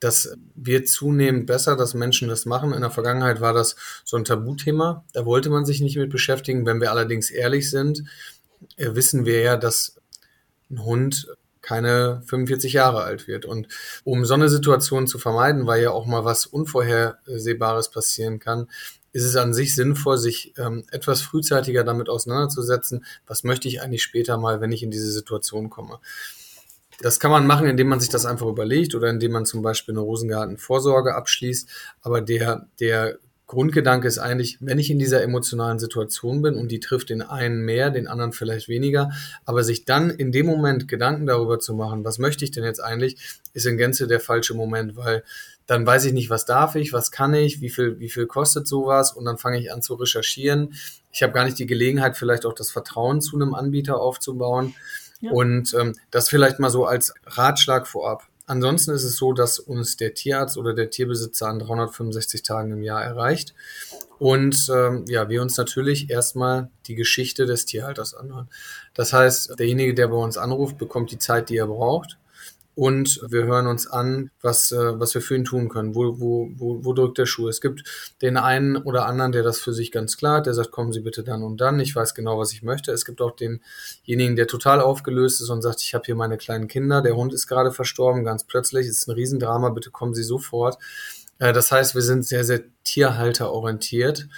Das 0.00 0.36
wird 0.56 0.88
zunehmend 0.88 1.46
besser, 1.46 1.76
dass 1.76 1.94
Menschen 1.94 2.28
das 2.28 2.44
machen. 2.44 2.72
In 2.72 2.80
der 2.80 2.90
Vergangenheit 2.90 3.40
war 3.40 3.52
das 3.52 3.76
so 4.04 4.16
ein 4.16 4.24
Tabuthema. 4.24 5.04
Da 5.12 5.24
wollte 5.24 5.48
man 5.48 5.64
sich 5.64 5.80
nicht 5.80 5.96
mit 5.96 6.10
beschäftigen. 6.10 6.66
Wenn 6.66 6.80
wir 6.80 6.90
allerdings 6.90 7.30
ehrlich 7.30 7.70
sind, 7.70 8.02
äh, 8.76 8.94
wissen 8.94 9.24
wir 9.24 9.40
ja, 9.40 9.56
dass 9.56 9.96
ein 10.68 10.84
Hund 10.84 11.28
keine 11.60 12.22
45 12.26 12.72
Jahre 12.72 13.04
alt 13.04 13.28
wird. 13.28 13.44
Und 13.44 13.68
um 14.02 14.24
so 14.24 14.34
eine 14.34 14.48
Situation 14.48 15.06
zu 15.06 15.20
vermeiden, 15.20 15.68
weil 15.68 15.80
ja 15.80 15.92
auch 15.92 16.06
mal 16.06 16.24
was 16.24 16.46
Unvorhersehbares 16.46 17.90
passieren 17.90 18.40
kann, 18.40 18.68
ist 19.12 19.24
es 19.24 19.36
an 19.36 19.52
sich 19.54 19.74
sinnvoll, 19.74 20.18
sich 20.18 20.54
ähm, 20.58 20.84
etwas 20.90 21.20
frühzeitiger 21.20 21.84
damit 21.84 22.08
auseinanderzusetzen, 22.08 23.04
was 23.26 23.44
möchte 23.44 23.68
ich 23.68 23.82
eigentlich 23.82 24.02
später 24.02 24.38
mal, 24.38 24.60
wenn 24.60 24.72
ich 24.72 24.82
in 24.82 24.90
diese 24.90 25.12
Situation 25.12 25.70
komme. 25.70 25.98
Das 27.00 27.20
kann 27.20 27.30
man 27.30 27.46
machen, 27.46 27.66
indem 27.66 27.88
man 27.88 28.00
sich 28.00 28.10
das 28.10 28.26
einfach 28.26 28.46
überlegt 28.46 28.94
oder 28.94 29.10
indem 29.10 29.32
man 29.32 29.46
zum 29.46 29.62
Beispiel 29.62 29.92
eine 29.92 30.00
Rosengartenvorsorge 30.00 31.14
abschließt. 31.14 31.68
Aber 32.00 32.20
der, 32.20 32.68
der 32.80 33.18
Grundgedanke 33.52 34.08
ist 34.08 34.18
eigentlich, 34.18 34.56
wenn 34.60 34.78
ich 34.78 34.90
in 34.90 34.98
dieser 34.98 35.22
emotionalen 35.22 35.78
Situation 35.78 36.40
bin 36.40 36.54
und 36.54 36.70
die 36.70 36.80
trifft 36.80 37.10
den 37.10 37.20
einen 37.20 37.62
mehr, 37.62 37.90
den 37.90 38.06
anderen 38.06 38.32
vielleicht 38.32 38.68
weniger, 38.68 39.10
aber 39.44 39.62
sich 39.62 39.84
dann 39.84 40.08
in 40.10 40.32
dem 40.32 40.46
Moment 40.46 40.88
Gedanken 40.88 41.26
darüber 41.26 41.58
zu 41.58 41.74
machen, 41.74 42.02
was 42.04 42.18
möchte 42.18 42.44
ich 42.44 42.50
denn 42.50 42.64
jetzt 42.64 42.82
eigentlich, 42.82 43.40
ist 43.52 43.66
in 43.66 43.76
Gänze 43.76 44.06
der 44.06 44.20
falsche 44.20 44.54
Moment, 44.54 44.96
weil 44.96 45.22
dann 45.66 45.86
weiß 45.86 46.04
ich 46.06 46.12
nicht, 46.12 46.30
was 46.30 46.44
darf 46.44 46.74
ich, 46.74 46.92
was 46.92 47.10
kann 47.10 47.34
ich, 47.34 47.60
wie 47.60 47.70
viel, 47.70 47.98
wie 47.98 48.08
viel 48.08 48.26
kostet 48.26 48.66
sowas 48.66 49.12
und 49.12 49.24
dann 49.24 49.38
fange 49.38 49.60
ich 49.60 49.72
an 49.72 49.82
zu 49.82 49.94
recherchieren. 49.94 50.74
Ich 51.12 51.22
habe 51.22 51.32
gar 51.32 51.44
nicht 51.44 51.58
die 51.58 51.66
Gelegenheit, 51.66 52.16
vielleicht 52.16 52.46
auch 52.46 52.54
das 52.54 52.70
Vertrauen 52.70 53.20
zu 53.20 53.36
einem 53.36 53.54
Anbieter 53.54 54.00
aufzubauen. 54.00 54.74
Ja. 55.20 55.30
Und 55.30 55.72
ähm, 55.74 55.94
das 56.10 56.28
vielleicht 56.28 56.58
mal 56.58 56.70
so 56.70 56.84
als 56.84 57.14
Ratschlag 57.24 57.86
vorab. 57.86 58.24
Ansonsten 58.46 58.90
ist 58.90 59.04
es 59.04 59.16
so, 59.16 59.32
dass 59.32 59.60
uns 59.60 59.96
der 59.96 60.14
Tierarzt 60.14 60.58
oder 60.58 60.74
der 60.74 60.90
Tierbesitzer 60.90 61.46
an 61.46 61.60
365 61.60 62.42
Tagen 62.42 62.72
im 62.72 62.82
Jahr 62.82 63.02
erreicht. 63.02 63.54
Und 64.18 64.68
ähm, 64.74 65.04
ja, 65.08 65.28
wir 65.28 65.42
uns 65.42 65.56
natürlich 65.56 66.10
erstmal 66.10 66.70
die 66.86 66.96
Geschichte 66.96 67.46
des 67.46 67.66
Tierhalters 67.66 68.14
anhören. 68.14 68.48
Das 68.94 69.12
heißt, 69.12 69.58
derjenige, 69.58 69.94
der 69.94 70.08
bei 70.08 70.16
uns 70.16 70.36
anruft, 70.36 70.76
bekommt 70.76 71.12
die 71.12 71.18
Zeit, 71.18 71.50
die 71.50 71.56
er 71.56 71.68
braucht 71.68 72.18
und 72.74 73.20
wir 73.28 73.44
hören 73.44 73.66
uns 73.66 73.86
an, 73.86 74.30
was, 74.40 74.72
äh, 74.72 74.98
was 74.98 75.14
wir 75.14 75.20
für 75.20 75.36
ihn 75.36 75.44
tun 75.44 75.68
können. 75.68 75.94
Wo, 75.94 76.18
wo, 76.20 76.50
wo, 76.56 76.84
wo 76.84 76.92
drückt 76.94 77.18
der 77.18 77.26
Schuh? 77.26 77.48
Es 77.48 77.60
gibt 77.60 77.84
den 78.22 78.36
einen 78.36 78.76
oder 78.76 79.06
anderen, 79.06 79.32
der 79.32 79.42
das 79.42 79.60
für 79.60 79.74
sich 79.74 79.92
ganz 79.92 80.16
klar 80.16 80.38
hat, 80.38 80.46
der 80.46 80.54
sagt, 80.54 80.70
kommen 80.70 80.92
Sie 80.92 81.00
bitte 81.00 81.22
dann 81.22 81.42
und 81.42 81.60
dann, 81.60 81.80
ich 81.80 81.94
weiß 81.94 82.14
genau, 82.14 82.38
was 82.38 82.52
ich 82.52 82.62
möchte. 82.62 82.90
Es 82.92 83.04
gibt 83.04 83.20
auch 83.20 83.36
denjenigen, 83.36 84.36
der 84.36 84.46
total 84.46 84.80
aufgelöst 84.80 85.42
ist 85.42 85.50
und 85.50 85.60
sagt, 85.60 85.82
ich 85.82 85.94
habe 85.94 86.04
hier 86.06 86.14
meine 86.14 86.38
kleinen 86.38 86.66
Kinder, 86.66 87.02
der 87.02 87.14
Hund 87.14 87.34
ist 87.34 87.46
gerade 87.46 87.72
verstorben, 87.72 88.24
ganz 88.24 88.44
plötzlich, 88.44 88.86
es 88.86 88.98
ist 88.98 89.08
ein 89.08 89.14
Riesendrama, 89.14 89.68
bitte 89.68 89.90
kommen 89.90 90.14
Sie 90.14 90.24
sofort. 90.24 90.78
Äh, 91.38 91.52
das 91.52 91.70
heißt, 91.72 91.94
wir 91.94 92.02
sind 92.02 92.24
sehr, 92.24 92.44
sehr 92.44 92.62
tierhalterorientiert 92.84 94.28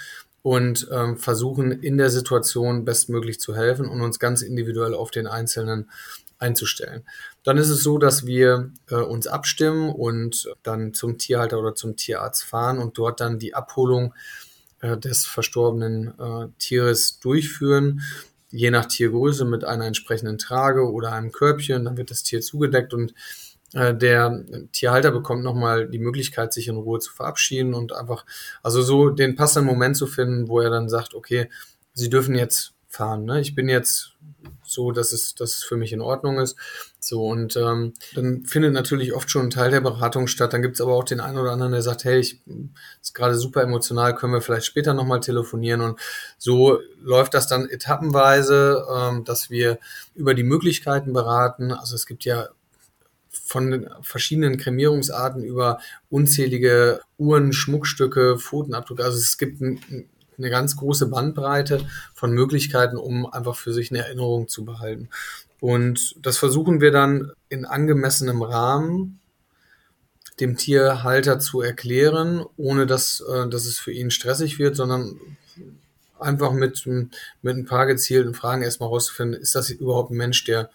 und 0.41 0.89
ähm, 0.91 1.17
versuchen 1.17 1.71
in 1.71 1.97
der 1.97 2.09
Situation 2.09 2.83
bestmöglich 2.83 3.39
zu 3.39 3.55
helfen 3.55 3.87
und 3.87 4.01
uns 4.01 4.19
ganz 4.19 4.41
individuell 4.41 4.93
auf 4.93 5.09
den 5.09 5.25
Einzelnen 5.25 5.89
einzustellen. 6.37 7.03
Dann 7.45 7.57
ist 7.57 7.69
es 7.69 7.83
so, 7.83 7.97
dass 7.99 8.25
wir 8.25 8.71
äh, 8.89 8.95
uns 8.95 9.27
abstimmen 9.27 9.89
und 9.89 10.49
dann 10.63 10.93
zum 10.93 11.17
Tierhalter 11.17 11.59
oder 11.59 11.75
zum 11.75 11.95
Tierarzt 11.95 12.43
fahren 12.43 12.79
und 12.79 12.97
dort 12.97 13.21
dann 13.21 13.39
die 13.39 13.53
Abholung 13.53 14.13
äh, 14.81 14.97
des 14.97 15.25
verstorbenen 15.25 16.19
äh, 16.19 16.47
Tieres 16.57 17.19
durchführen, 17.19 18.01
je 18.49 18.71
nach 18.71 18.87
Tiergröße 18.87 19.45
mit 19.45 19.63
einer 19.63 19.85
entsprechenden 19.85 20.39
Trage 20.39 20.91
oder 20.91 21.11
einem 21.11 21.31
Körbchen. 21.31 21.85
Dann 21.85 21.97
wird 21.97 22.09
das 22.09 22.23
Tier 22.23 22.41
zugedeckt 22.41 22.93
und 22.93 23.13
äh, 23.73 23.93
der 23.93 24.43
Tierhalter 24.71 25.11
bekommt 25.11 25.43
nochmal 25.43 25.87
die 25.87 25.99
Möglichkeit, 25.99 26.51
sich 26.51 26.67
in 26.67 26.77
Ruhe 26.77 26.99
zu 26.99 27.13
verabschieden 27.13 27.75
und 27.75 27.93
einfach, 27.93 28.25
also 28.63 28.81
so 28.81 29.11
den 29.11 29.35
passenden 29.35 29.67
Moment 29.67 29.97
zu 29.97 30.07
finden, 30.07 30.47
wo 30.47 30.61
er 30.61 30.71
dann 30.71 30.89
sagt, 30.89 31.13
okay, 31.13 31.49
Sie 31.93 32.09
dürfen 32.09 32.35
jetzt 32.35 32.73
fahren. 32.87 33.25
Ne? 33.25 33.39
Ich 33.39 33.55
bin 33.55 33.69
jetzt 33.69 34.13
so, 34.75 34.91
dass 34.91 35.11
es, 35.11 35.33
dass 35.33 35.53
es 35.55 35.63
für 35.63 35.77
mich 35.77 35.91
in 35.91 36.01
Ordnung 36.01 36.37
ist. 36.37 36.55
So, 36.99 37.25
und 37.25 37.55
ähm, 37.55 37.93
dann 38.13 38.45
findet 38.45 38.73
natürlich 38.73 39.13
oft 39.13 39.31
schon 39.31 39.47
ein 39.47 39.49
Teil 39.49 39.71
der 39.71 39.81
Beratung 39.81 40.27
statt. 40.27 40.53
Dann 40.53 40.61
gibt 40.61 40.75
es 40.75 40.81
aber 40.81 40.93
auch 40.93 41.03
den 41.03 41.19
einen 41.19 41.39
oder 41.39 41.51
anderen, 41.51 41.71
der 41.71 41.81
sagt, 41.81 42.03
hey, 42.03 42.19
ich 42.19 42.41
ist 43.01 43.15
gerade 43.15 43.35
super 43.35 43.63
emotional, 43.63 44.15
können 44.15 44.33
wir 44.33 44.41
vielleicht 44.41 44.65
später 44.65 44.93
nochmal 44.93 45.21
telefonieren. 45.21 45.81
Und 45.81 45.99
so 46.37 46.79
läuft 47.01 47.33
das 47.33 47.47
dann 47.47 47.67
etappenweise, 47.67 48.85
ähm, 48.95 49.23
dass 49.23 49.49
wir 49.49 49.79
über 50.13 50.35
die 50.35 50.43
Möglichkeiten 50.43 51.13
beraten. 51.13 51.71
Also 51.71 51.95
es 51.95 52.05
gibt 52.05 52.25
ja 52.25 52.49
von 53.29 53.71
den 53.71 53.89
verschiedenen 54.01 54.57
Kremierungsarten 54.57 55.43
über 55.43 55.79
unzählige 56.09 57.01
Uhren, 57.17 57.53
Schmuckstücke, 57.53 58.37
Pfotenabdrücke. 58.37 59.03
Also 59.03 59.17
es 59.17 59.37
gibt 59.37 59.61
ein, 59.61 60.09
eine 60.37 60.49
ganz 60.49 60.75
große 60.75 61.07
Bandbreite 61.07 61.85
von 62.13 62.31
Möglichkeiten, 62.31 62.97
um 62.97 63.25
einfach 63.25 63.55
für 63.55 63.73
sich 63.73 63.91
eine 63.91 64.05
Erinnerung 64.05 64.47
zu 64.47 64.65
behalten. 64.65 65.09
Und 65.59 66.15
das 66.21 66.37
versuchen 66.37 66.81
wir 66.81 66.91
dann 66.91 67.31
in 67.49 67.65
angemessenem 67.65 68.41
Rahmen 68.41 69.19
dem 70.39 70.57
Tierhalter 70.57 71.39
zu 71.39 71.61
erklären, 71.61 72.45
ohne 72.57 72.85
dass, 72.85 73.21
äh, 73.21 73.47
dass 73.47 73.65
es 73.65 73.79
für 73.79 73.91
ihn 73.91 74.11
stressig 74.11 74.59
wird, 74.59 74.75
sondern 74.75 75.19
einfach 76.19 76.51
mit, 76.51 76.85
mit 76.85 77.57
ein 77.57 77.65
paar 77.65 77.85
gezielten 77.85 78.33
Fragen 78.33 78.61
erstmal 78.61 78.89
rauszufinden, 78.89 79.39
ist 79.39 79.55
das 79.55 79.69
überhaupt 79.69 80.11
ein 80.11 80.17
Mensch, 80.17 80.43
der 80.43 80.69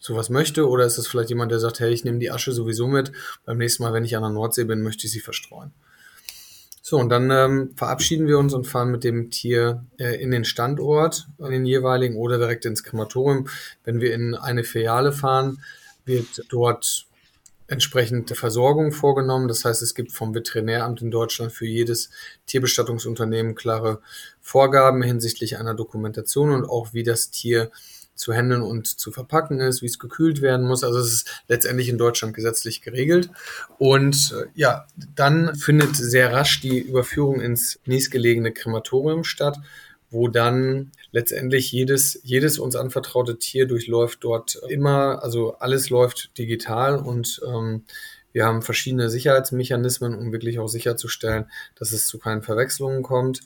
sowas 0.00 0.30
möchte, 0.30 0.68
oder 0.68 0.84
ist 0.84 0.98
das 0.98 1.06
vielleicht 1.06 1.30
jemand, 1.30 1.50
der 1.50 1.58
sagt, 1.58 1.80
hey, 1.80 1.92
ich 1.92 2.04
nehme 2.04 2.18
die 2.18 2.30
Asche 2.30 2.52
sowieso 2.52 2.86
mit, 2.86 3.12
beim 3.44 3.58
nächsten 3.58 3.82
Mal, 3.82 3.92
wenn 3.92 4.04
ich 4.04 4.16
an 4.16 4.22
der 4.22 4.30
Nordsee 4.30 4.64
bin, 4.64 4.82
möchte 4.82 5.06
ich 5.06 5.12
sie 5.12 5.20
verstreuen. 5.20 5.72
So, 6.88 6.98
und 6.98 7.08
dann 7.08 7.32
ähm, 7.32 7.72
verabschieden 7.74 8.28
wir 8.28 8.38
uns 8.38 8.54
und 8.54 8.68
fahren 8.68 8.92
mit 8.92 9.02
dem 9.02 9.32
Tier 9.32 9.84
äh, 9.98 10.22
in 10.22 10.30
den 10.30 10.44
Standort, 10.44 11.26
in 11.38 11.50
den 11.50 11.66
jeweiligen 11.66 12.14
oder 12.14 12.38
direkt 12.38 12.64
ins 12.64 12.84
Krematorium. 12.84 13.48
Wenn 13.82 14.00
wir 14.00 14.14
in 14.14 14.36
eine 14.36 14.62
Filiale 14.62 15.10
fahren, 15.10 15.60
wird 16.04 16.44
dort 16.48 17.08
entsprechend 17.66 18.30
Versorgung 18.36 18.92
vorgenommen. 18.92 19.48
Das 19.48 19.64
heißt, 19.64 19.82
es 19.82 19.96
gibt 19.96 20.12
vom 20.12 20.32
Veterinäramt 20.32 21.02
in 21.02 21.10
Deutschland 21.10 21.50
für 21.50 21.66
jedes 21.66 22.10
Tierbestattungsunternehmen 22.46 23.56
klare 23.56 24.00
Vorgaben 24.40 25.02
hinsichtlich 25.02 25.58
einer 25.58 25.74
Dokumentation 25.74 26.52
und 26.52 26.66
auch 26.66 26.94
wie 26.94 27.02
das 27.02 27.30
Tier 27.30 27.72
zu 28.16 28.32
handeln 28.32 28.62
und 28.62 28.86
zu 28.86 29.12
verpacken 29.12 29.60
ist, 29.60 29.82
wie 29.82 29.86
es 29.86 29.98
gekühlt 29.98 30.40
werden 30.42 30.66
muss. 30.66 30.82
Also 30.82 30.98
es 30.98 31.12
ist 31.12 31.42
letztendlich 31.48 31.88
in 31.88 31.98
Deutschland 31.98 32.34
gesetzlich 32.34 32.82
geregelt. 32.82 33.30
Und 33.78 34.34
äh, 34.36 34.46
ja, 34.54 34.86
dann 35.14 35.54
findet 35.54 35.94
sehr 35.94 36.32
rasch 36.32 36.60
die 36.60 36.78
Überführung 36.78 37.40
ins 37.40 37.78
nächstgelegene 37.84 38.52
Krematorium 38.52 39.22
statt, 39.22 39.58
wo 40.10 40.28
dann 40.28 40.92
letztendlich 41.12 41.70
jedes, 41.72 42.20
jedes 42.22 42.58
uns 42.58 42.74
anvertraute 42.74 43.38
Tier 43.38 43.66
durchläuft 43.66 44.18
dort 44.22 44.60
immer, 44.68 45.22
also 45.22 45.56
alles 45.58 45.90
läuft 45.90 46.36
digital 46.38 46.96
und 46.96 47.40
ähm, 47.46 47.84
wir 48.32 48.44
haben 48.44 48.60
verschiedene 48.60 49.08
Sicherheitsmechanismen, 49.08 50.14
um 50.14 50.30
wirklich 50.30 50.58
auch 50.58 50.68
sicherzustellen, 50.68 51.50
dass 51.74 51.92
es 51.92 52.06
zu 52.06 52.18
keinen 52.18 52.42
Verwechslungen 52.42 53.02
kommt 53.02 53.40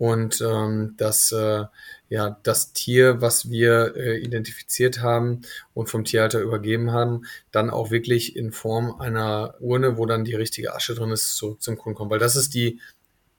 und 0.00 0.40
ähm, 0.40 0.94
dass 0.96 1.30
äh, 1.30 1.64
ja 2.08 2.38
das 2.42 2.72
Tier, 2.72 3.20
was 3.20 3.50
wir 3.50 3.94
äh, 3.96 4.16
identifiziert 4.16 5.02
haben 5.02 5.42
und 5.74 5.90
vom 5.90 6.04
Tierhalter 6.04 6.40
übergeben 6.40 6.90
haben, 6.90 7.26
dann 7.52 7.68
auch 7.68 7.90
wirklich 7.90 8.34
in 8.34 8.50
Form 8.50 8.98
einer 8.98 9.56
Urne, 9.60 9.98
wo 9.98 10.06
dann 10.06 10.24
die 10.24 10.34
richtige 10.34 10.74
Asche 10.74 10.94
drin 10.94 11.10
ist, 11.10 11.36
zurück 11.36 11.60
zum 11.60 11.76
Kunden 11.76 11.98
kommt. 11.98 12.10
Weil 12.10 12.18
das 12.18 12.34
ist 12.34 12.54
die 12.54 12.80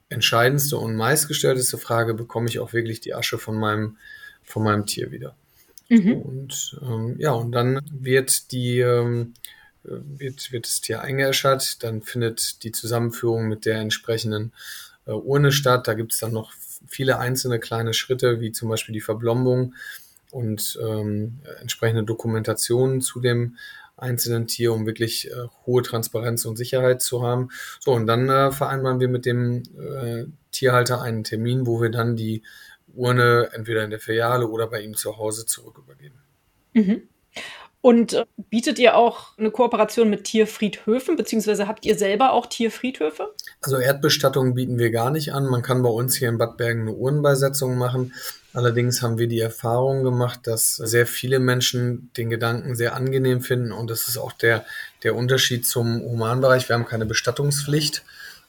entscheidendste 0.10 0.78
und 0.78 0.96
meistgestellteste 0.96 1.80
Frage, 1.80 2.14
bekomme 2.14 2.48
ich 2.48 2.60
auch 2.60 2.74
wirklich 2.74 3.02
die 3.02 3.16
Asche 3.16 3.40
von 3.40 3.56
meinem, 3.56 3.98
von 4.44 4.64
meinem 4.64 4.86
Tier 4.86 5.10
wieder. 5.10 5.36
Mhm. 5.90 6.14
Und 6.14 6.80
ähm, 6.84 7.16
ja, 7.18 7.32
und 7.32 7.54
dann 7.54 7.82
wird 7.92 8.52
die 8.52 8.82
ähm, 8.82 9.34
wird, 9.84 10.52
wird 10.52 10.68
das 10.68 10.80
Tier 10.80 11.02
eingeäschert, 11.02 11.82
dann 11.82 12.04
findet 12.04 12.62
die 12.62 12.72
Zusammenführung 12.72 13.48
mit 13.48 13.66
der 13.66 13.80
entsprechenden 13.80 14.52
äh, 15.06 15.12
Urne 15.12 15.52
statt. 15.52 15.88
Da 15.88 15.94
gibt 15.94 16.14
es 16.14 16.20
dann 16.20 16.32
noch 16.32 16.54
viele 16.88 17.20
einzelne 17.20 17.60
kleine 17.60 17.94
Schritte, 17.94 18.40
wie 18.40 18.52
zum 18.52 18.70
Beispiel 18.70 18.94
die 18.94 19.02
Verblombung 19.02 19.76
und 20.32 20.80
ähm, 20.82 21.40
entsprechende 21.60 22.04
Dokumentationen 22.04 23.02
zu 23.02 23.20
dem 23.20 23.58
einzelnen 23.98 24.48
Tier, 24.48 24.74
um 24.74 24.86
wirklich 24.86 25.30
äh, 25.30 25.48
hohe 25.66 25.84
Transparenz 25.84 26.46
und 26.46 26.58
Sicherheit 26.58 27.02
zu 27.02 27.22
haben. 27.24 27.50
So, 27.80 27.92
und 27.94 28.08
dann 28.08 28.30
äh, 28.30 28.52
vereinbaren 28.52 29.00
wir 29.00 29.10
mit 29.10 29.26
dem 29.26 29.64
äh, 29.78 30.26
Tierhalter 30.52 31.02
einen 31.02 31.24
Termin, 31.24 31.68
wo 31.68 31.82
wir 31.82 31.92
dann 31.92 32.16
die 32.16 32.42
Urne 32.94 33.50
entweder 33.54 33.84
in 33.84 33.90
der 33.90 34.00
Filiale 34.00 34.48
oder 34.48 34.68
bei 34.68 34.82
ihm 34.82 34.96
zu 34.96 35.18
Hause 35.18 35.46
zurück 35.46 35.78
übergeben. 35.78 36.16
Mhm. 36.74 37.04
Und 37.82 38.14
äh, 38.14 38.26
bietet 38.50 38.78
ihr 38.78 38.96
auch 38.96 39.38
eine 39.38 39.50
Kooperation 39.50 40.10
mit 40.10 40.26
Tierfriedhöfen, 40.26 41.16
beziehungsweise 41.16 41.68
habt 41.68 41.86
ihr 41.86 41.98
selber 41.98 42.34
auch 42.34 42.46
Tierfriedhöfe? 42.46 43.34
Also 43.62 43.78
Erdbestattungen 43.78 44.54
bieten 44.54 44.78
wir 44.78 44.92
gar 44.92 45.10
nicht 45.10 45.34
an. 45.34 45.46
Man 45.48 45.64
kann 45.64 45.82
bei 45.82 45.90
uns 45.90 46.16
hier 46.16 46.30
in 46.30 46.38
Bad 46.38 46.58
Bergen 46.58 46.82
eine 46.82 46.94
Urnenbeisetzung 46.94 47.78
machen. 47.78 48.14
Allerdings 48.54 49.02
haben 49.02 49.18
wir 49.18 49.28
die 49.28 49.40
Erfahrung 49.40 50.04
gemacht, 50.04 50.42
dass 50.44 50.76
sehr 50.76 51.08
viele 51.08 51.40
Menschen 51.40 52.12
den 52.18 52.30
Gedanken 52.30 52.76
sehr 52.76 52.96
angenehm 52.96 53.42
finden 53.42 53.72
und 53.72 53.90
das 53.90 54.08
ist 54.08 54.18
auch 54.18 54.34
der, 54.34 54.66
der 55.04 55.16
Unterschied 55.16 55.66
zum 55.66 56.02
Humanbereich. 56.02 56.70
Wir 56.70 56.76
haben 56.76 56.86
keine 56.86 57.06
Bestattungspflicht. 57.06 58.04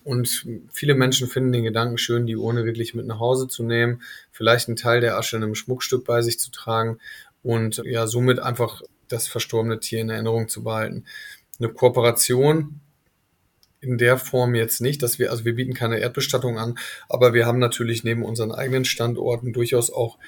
Und 0.04 0.46
viele 0.72 0.94
Menschen 0.96 1.28
finden 1.28 1.52
den 1.52 1.62
Gedanken 1.62 1.96
schön, 1.96 2.26
die 2.26 2.36
Urne 2.36 2.64
wirklich 2.64 2.92
mit 2.92 3.06
nach 3.06 3.20
Hause 3.20 3.46
zu 3.46 3.62
nehmen, 3.62 4.02
vielleicht 4.32 4.66
einen 4.66 4.76
Teil 4.76 5.00
der 5.00 5.16
Asche 5.16 5.36
in 5.36 5.44
einem 5.44 5.54
Schmuckstück 5.54 6.04
bei 6.04 6.22
sich 6.22 6.40
zu 6.40 6.50
tragen 6.50 6.98
und 7.44 7.82
ja, 7.84 8.08
somit 8.08 8.40
einfach 8.40 8.82
das 9.12 9.28
verstorbene 9.28 9.80
Tier 9.80 10.00
in 10.00 10.10
Erinnerung 10.10 10.48
zu 10.48 10.62
behalten. 10.62 11.04
Eine 11.58 11.68
Kooperation 11.68 12.80
in 13.80 13.98
der 13.98 14.16
Form 14.16 14.54
jetzt 14.54 14.80
nicht, 14.80 15.02
dass 15.02 15.18
wir, 15.18 15.30
also 15.30 15.44
wir 15.44 15.56
bieten 15.56 15.74
keine 15.74 15.98
Erdbestattung 15.98 16.58
an, 16.58 16.78
aber 17.08 17.34
wir 17.34 17.46
haben 17.46 17.58
natürlich 17.58 18.04
neben 18.04 18.24
unseren 18.24 18.52
eigenen 18.52 18.84
Standorten 18.84 19.52
durchaus 19.52 19.92
auch 19.92 20.18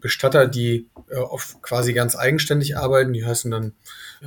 Bestatter, 0.00 0.46
die 0.46 0.88
äh, 1.10 1.16
auf 1.16 1.60
quasi 1.62 1.92
ganz 1.92 2.16
eigenständig 2.16 2.76
arbeiten. 2.76 3.12
Die 3.12 3.26
heißen 3.26 3.50
dann 3.50 3.74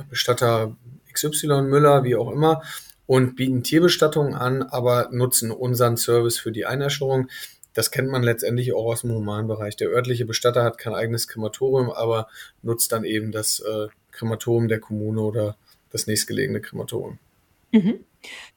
Bestatter 0.08 0.76
XY 1.12 1.62
Müller, 1.62 2.04
wie 2.04 2.16
auch 2.16 2.30
immer, 2.30 2.62
und 3.06 3.36
bieten 3.36 3.62
Tierbestattungen 3.62 4.34
an, 4.34 4.62
aber 4.62 5.08
nutzen 5.12 5.50
unseren 5.50 5.96
Service 5.96 6.38
für 6.38 6.52
die 6.52 6.66
Einäscherung. 6.66 7.28
Das 7.72 7.90
kennt 7.90 8.08
man 8.08 8.22
letztendlich 8.22 8.72
auch 8.72 8.86
aus 8.86 9.00
dem 9.00 9.12
Humanbereich. 9.12 9.76
Der 9.76 9.88
örtliche 9.88 10.26
Bestatter 10.26 10.62
hat 10.62 10.78
kein 10.78 10.94
eigenes 10.94 11.26
Krematorium, 11.26 11.90
aber 11.90 12.28
nutzt 12.62 12.92
dann 12.92 13.04
eben 13.04 13.32
das 13.32 13.60
äh, 13.60 13.88
Krematorium 14.14 14.68
der 14.68 14.80
Kommune 14.80 15.20
oder 15.20 15.56
das 15.90 16.06
nächstgelegene 16.06 16.60
Krematorium. 16.60 17.18
Mhm. 17.72 18.00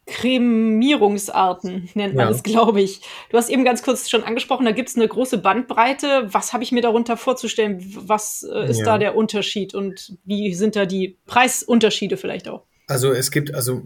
Kremierungsarten 0.05 1.89
nennt 1.93 2.15
man 2.15 2.29
ja. 2.29 2.31
es, 2.33 2.41
glaube 2.43 2.81
ich. 2.81 3.01
Du 3.29 3.37
hast 3.37 3.49
eben 3.49 3.65
ganz 3.65 3.83
kurz 3.83 4.09
schon 4.09 4.23
angesprochen, 4.23 4.65
da 4.65 4.71
gibt 4.71 4.87
es 4.87 4.95
eine 4.95 5.07
große 5.07 5.39
Bandbreite. 5.39 6.27
Was 6.31 6.53
habe 6.53 6.63
ich 6.63 6.71
mir 6.71 6.81
darunter 6.81 7.17
vorzustellen? 7.17 7.83
Was 8.07 8.47
äh, 8.49 8.69
ist 8.69 8.79
ja. 8.79 8.85
da 8.85 8.97
der 8.97 9.15
Unterschied 9.15 9.75
und 9.75 10.17
wie 10.23 10.53
sind 10.53 10.77
da 10.77 10.85
die 10.85 11.17
Preisunterschiede 11.25 12.15
vielleicht 12.15 12.47
auch? 12.47 12.63
Also 12.87 13.11
es 13.11 13.31
gibt 13.31 13.53
also 13.53 13.83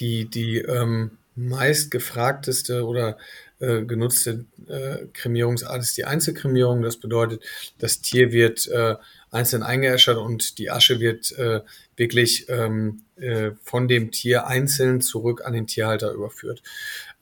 die, 0.00 0.28
die 0.28 0.58
ähm, 0.58 1.12
meist 1.36 1.92
gefragteste 1.92 2.84
oder 2.84 3.16
äh, 3.60 3.82
genutzte 3.82 4.46
äh, 4.66 5.06
Kremierungsart 5.12 5.82
ist 5.82 5.96
die 5.96 6.04
Einzelkremierung. 6.04 6.82
Das 6.82 6.96
bedeutet, 6.96 7.42
das 7.78 8.00
Tier 8.00 8.32
wird 8.32 8.66
äh, 8.66 8.96
einzeln 9.32 9.62
eingeäschert 9.62 10.18
und 10.18 10.58
die 10.58 10.70
Asche 10.70 11.00
wird 11.00 11.32
äh, 11.38 11.62
wirklich 11.96 12.48
ähm, 12.48 13.02
äh, 13.16 13.52
von 13.62 13.88
dem 13.88 14.12
Tier 14.12 14.46
einzeln 14.46 15.00
zurück 15.00 15.42
an 15.44 15.54
den 15.54 15.66
Tierhalter 15.66 16.12
überführt. 16.12 16.62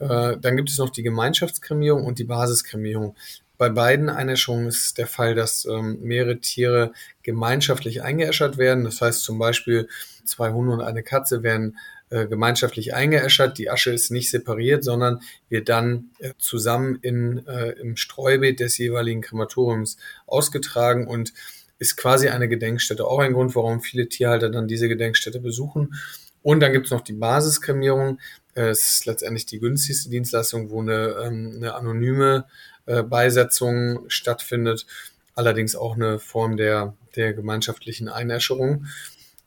Äh, 0.01 0.37
dann 0.39 0.57
gibt 0.57 0.69
es 0.69 0.79
noch 0.79 0.91
die 0.91 1.05
Gemeinschaftskremierung 1.05 2.05
und 2.05 2.19
die 2.19 2.25
Basiskremierung. 2.25 3.15
Bei 3.57 3.69
beiden 3.69 4.09
Einäscherungen 4.09 4.67
ist 4.69 4.99
der 4.99 5.07
Fall, 5.07 5.35
dass 5.35 5.67
ähm, 5.67 6.01
mehrere 6.03 6.41
Tiere 6.41 6.93
gemeinschaftlich 7.23 8.03
eingeäschert 8.03 8.59
werden. 8.59 8.85
Das 8.85 9.01
heißt 9.01 9.23
zum 9.23 9.39
Beispiel 9.39 9.89
zwei 10.25 10.51
Hunde 10.51 10.73
und 10.73 10.81
eine 10.81 11.03
Katze 11.03 11.43
werden 11.43 11.77
äh, 12.09 12.27
gemeinschaftlich 12.27 12.93
eingeäschert. 12.93 13.57
Die 13.59 13.71
Asche 13.71 13.93
ist 13.93 14.11
nicht 14.11 14.31
separiert, 14.31 14.83
sondern 14.83 15.21
wird 15.49 15.69
dann 15.69 16.11
äh, 16.19 16.33
zusammen 16.39 16.99
in, 17.03 17.47
äh, 17.47 17.71
im 17.73 17.97
Streubeet 17.97 18.59
des 18.59 18.79
jeweiligen 18.79 19.21
Krematoriums 19.21 19.97
ausgetragen 20.27 21.07
und 21.07 21.33
ist 21.81 21.97
quasi 21.97 22.29
eine 22.29 22.47
Gedenkstätte. 22.47 23.07
Auch 23.07 23.19
ein 23.19 23.33
Grund, 23.33 23.57
warum 23.57 23.81
viele 23.81 24.09
Tierhalter 24.09 24.51
dann 24.51 24.69
diese 24.69 24.87
Gedenkstätte 24.87 25.41
besuchen. 25.41 25.95
Und 26.43 26.61
dann 26.61 26.73
gibt 26.73 26.87
es 26.87 26.93
noch 26.93 27.01
die 27.01 27.15
Basiskremierung. 27.15 28.21
Es 28.55 28.97
ist 28.97 29.07
letztendlich 29.07 29.47
die 29.47 29.59
günstigste 29.59 30.11
Dienstleistung, 30.11 30.71
wo 30.71 30.83
eine, 30.83 31.17
ähm, 31.25 31.55
eine 31.57 31.75
anonyme 31.75 32.45
äh, 32.87 33.03
Beisetzung 33.03 34.05
stattfindet. 34.09 34.87
Allerdings 35.35 35.75
auch 35.75 35.97
eine 35.97 36.19
Form 36.19 36.57
der, 36.57 36.95
der 37.17 37.33
gemeinschaftlichen 37.33 38.09
Einäscherung. 38.09 38.87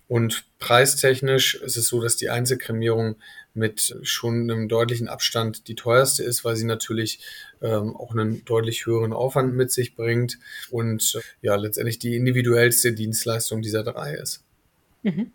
Und 0.07 0.45
preistechnisch 0.57 1.55
ist 1.55 1.77
es 1.77 1.87
so, 1.87 2.01
dass 2.01 2.15
die 2.15 2.29
Einzelkremierung 2.29 3.15
mit 3.53 3.95
schon 4.03 4.49
einem 4.49 4.67
deutlichen 4.67 5.07
Abstand 5.07 5.67
die 5.67 5.75
teuerste 5.75 6.23
ist, 6.23 6.43
weil 6.43 6.55
sie 6.55 6.65
natürlich 6.65 7.19
ähm, 7.61 7.95
auch 7.95 8.11
einen 8.11 8.43
deutlich 8.45 8.85
höheren 8.85 9.13
Aufwand 9.13 9.53
mit 9.53 9.71
sich 9.71 9.95
bringt 9.95 10.39
und 10.71 11.19
ja 11.41 11.55
letztendlich 11.55 11.99
die 11.99 12.15
individuellste 12.15 12.93
Dienstleistung 12.93 13.61
dieser 13.61 13.83
drei 13.83 14.13
ist. 14.15 14.43
Mhm. 15.03 15.31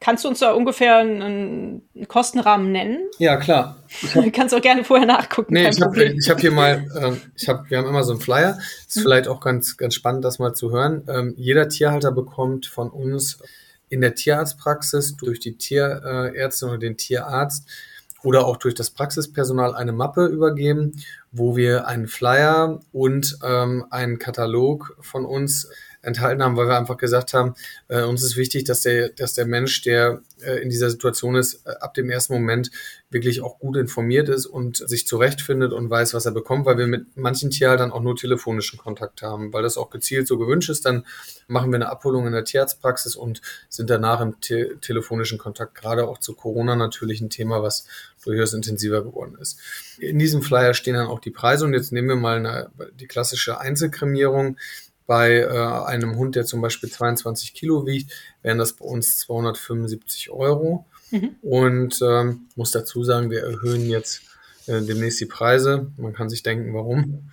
Kannst 0.00 0.24
du 0.24 0.28
uns 0.30 0.38
da 0.38 0.52
ungefähr 0.52 0.96
einen 0.96 1.82
Kostenrahmen 2.08 2.72
nennen? 2.72 3.00
Ja, 3.18 3.36
klar. 3.36 3.76
Du 4.14 4.30
kannst 4.32 4.54
auch 4.54 4.62
gerne 4.62 4.82
vorher 4.82 5.06
nachgucken. 5.06 5.52
Nee, 5.52 5.68
ich 5.68 5.82
habe 5.82 6.16
hab 6.16 6.40
hier 6.40 6.52
mal, 6.52 6.86
äh, 6.96 7.12
ich 7.36 7.48
hab, 7.50 7.68
wir 7.68 7.76
haben 7.76 7.86
immer 7.86 8.02
so 8.02 8.12
einen 8.12 8.20
Flyer. 8.22 8.58
Ist 8.88 8.96
mhm. 8.96 9.02
vielleicht 9.02 9.28
auch 9.28 9.40
ganz, 9.40 9.76
ganz 9.76 9.94
spannend, 9.94 10.24
das 10.24 10.38
mal 10.38 10.54
zu 10.54 10.70
hören. 10.70 11.02
Ähm, 11.06 11.34
jeder 11.36 11.68
Tierhalter 11.68 12.12
bekommt 12.12 12.64
von 12.64 12.88
uns 12.88 13.42
in 13.90 14.00
der 14.00 14.14
Tierarztpraxis 14.14 15.16
durch 15.16 15.40
die 15.40 15.56
Tierärztin 15.56 16.68
oder 16.70 16.78
den 16.78 16.96
Tierarzt 16.96 17.68
oder 18.22 18.46
auch 18.46 18.56
durch 18.56 18.74
das 18.74 18.90
Praxispersonal 18.90 19.74
eine 19.74 19.92
Mappe 19.92 20.26
übergeben, 20.26 20.92
wo 21.32 21.56
wir 21.56 21.86
einen 21.86 22.08
Flyer 22.08 22.80
und 22.92 23.38
ähm, 23.42 23.84
einen 23.90 24.18
Katalog 24.18 24.96
von 25.00 25.24
uns 25.24 25.68
enthalten 26.02 26.42
haben, 26.42 26.56
weil 26.56 26.68
wir 26.68 26.78
einfach 26.78 26.96
gesagt 26.96 27.34
haben, 27.34 27.54
äh, 27.88 28.02
uns 28.02 28.22
ist 28.22 28.36
wichtig, 28.36 28.64
dass 28.64 28.82
der, 28.82 29.10
dass 29.10 29.34
der 29.34 29.46
Mensch, 29.46 29.82
der 29.82 30.22
äh, 30.40 30.62
in 30.62 30.70
dieser 30.70 30.90
Situation 30.90 31.34
ist, 31.34 31.66
äh, 31.66 31.70
ab 31.80 31.94
dem 31.94 32.08
ersten 32.08 32.32
Moment 32.32 32.70
wirklich 33.10 33.42
auch 33.42 33.58
gut 33.58 33.76
informiert 33.76 34.28
ist 34.28 34.46
und 34.46 34.76
sich 34.76 35.06
zurechtfindet 35.06 35.72
und 35.72 35.90
weiß, 35.90 36.14
was 36.14 36.26
er 36.26 36.32
bekommt, 36.32 36.64
weil 36.64 36.78
wir 36.78 36.86
mit 36.86 37.16
manchen 37.16 37.50
Tierhaltern 37.50 37.90
auch 37.90 38.00
nur 38.00 38.16
telefonischen 38.16 38.78
Kontakt 38.78 39.20
haben, 39.22 39.52
weil 39.52 39.62
das 39.62 39.76
auch 39.76 39.90
gezielt 39.90 40.28
so 40.28 40.38
gewünscht 40.38 40.70
ist. 40.70 40.86
Dann 40.86 41.04
machen 41.48 41.70
wir 41.70 41.76
eine 41.76 41.90
Abholung 41.90 42.26
in 42.26 42.32
der 42.32 42.44
Tierarztpraxis 42.44 43.16
und 43.16 43.42
sind 43.68 43.90
danach 43.90 44.20
im 44.20 44.40
te 44.40 44.78
telefonischen 44.80 45.38
Kontakt, 45.38 45.74
gerade 45.74 46.08
auch 46.08 46.18
zu 46.18 46.34
Corona 46.34 46.76
natürlich 46.76 47.20
ein 47.20 47.30
Thema, 47.30 47.62
was 47.62 47.86
durchaus 48.24 48.52
intensiver 48.54 49.02
geworden 49.02 49.36
ist. 49.40 49.58
In 49.98 50.18
diesem 50.18 50.42
Flyer 50.42 50.74
stehen 50.74 50.94
dann 50.94 51.08
auch 51.08 51.20
die 51.20 51.30
Preise 51.30 51.64
und 51.64 51.74
jetzt 51.74 51.92
nehmen 51.92 52.08
wir 52.08 52.16
mal 52.16 52.36
eine, 52.36 52.70
die 52.98 53.06
klassische 53.06 53.58
Einzelkremierung 53.58 54.56
bei 55.06 55.38
äh, 55.38 55.46
einem 55.48 56.16
Hund, 56.16 56.36
der 56.36 56.44
zum 56.44 56.60
Beispiel 56.60 56.90
22 56.90 57.52
Kilo 57.54 57.86
wiegt, 57.86 58.12
wären 58.42 58.58
das 58.58 58.74
bei 58.74 58.84
uns 58.84 59.18
275 59.18 60.30
Euro. 60.30 60.86
Mhm. 61.10 61.36
Und 61.42 62.00
ähm, 62.02 62.46
muss 62.54 62.70
dazu 62.70 63.02
sagen, 63.02 63.30
wir 63.30 63.42
erhöhen 63.42 63.88
jetzt 63.88 64.22
äh, 64.66 64.80
demnächst 64.80 65.20
die 65.20 65.26
Preise. 65.26 65.90
Man 65.96 66.12
kann 66.12 66.30
sich 66.30 66.42
denken, 66.42 66.72
warum. 66.74 67.30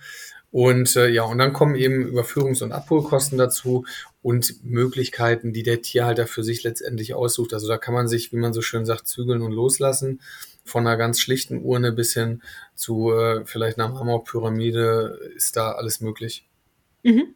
Und 0.50 0.96
äh, 0.96 1.08
ja, 1.08 1.24
und 1.24 1.38
dann 1.38 1.52
kommen 1.52 1.74
eben 1.74 2.06
Überführungs- 2.06 2.62
und 2.62 2.72
Abholkosten 2.72 3.36
dazu 3.36 3.84
und 4.22 4.64
Möglichkeiten, 4.64 5.52
die 5.52 5.62
der 5.62 5.82
Tierhalter 5.82 6.26
für 6.26 6.42
sich 6.42 6.62
letztendlich 6.62 7.14
aussucht. 7.14 7.52
Also 7.52 7.68
da 7.68 7.76
kann 7.76 7.94
man 7.94 8.08
sich, 8.08 8.32
wie 8.32 8.38
man 8.38 8.54
so 8.54 8.62
schön 8.62 8.86
sagt, 8.86 9.06
zügeln 9.06 9.42
und 9.42 9.52
loslassen. 9.52 10.20
Von 10.64 10.86
einer 10.86 10.96
ganz 10.96 11.20
schlichten 11.20 11.62
Urne 11.62 11.92
bis 11.92 12.14
hin 12.14 12.42
zu 12.74 13.12
äh, 13.12 13.44
vielleicht 13.44 13.78
einer 13.78 13.92
Marmorpyramide 13.92 15.32
ist 15.36 15.56
da 15.56 15.72
alles 15.72 16.00
möglich. 16.00 16.46
Mhm 17.02 17.34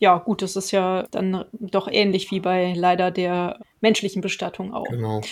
ja, 0.00 0.18
gut, 0.18 0.42
das 0.42 0.54
ist 0.54 0.70
ja 0.70 1.06
dann 1.10 1.44
doch 1.52 1.88
ähnlich 1.90 2.30
wie 2.30 2.38
bei 2.38 2.72
leider 2.76 3.10
der 3.10 3.58
menschlichen 3.80 4.22
Bestattung 4.22 4.72
auch. 4.72 4.86
Genau. 4.88 5.22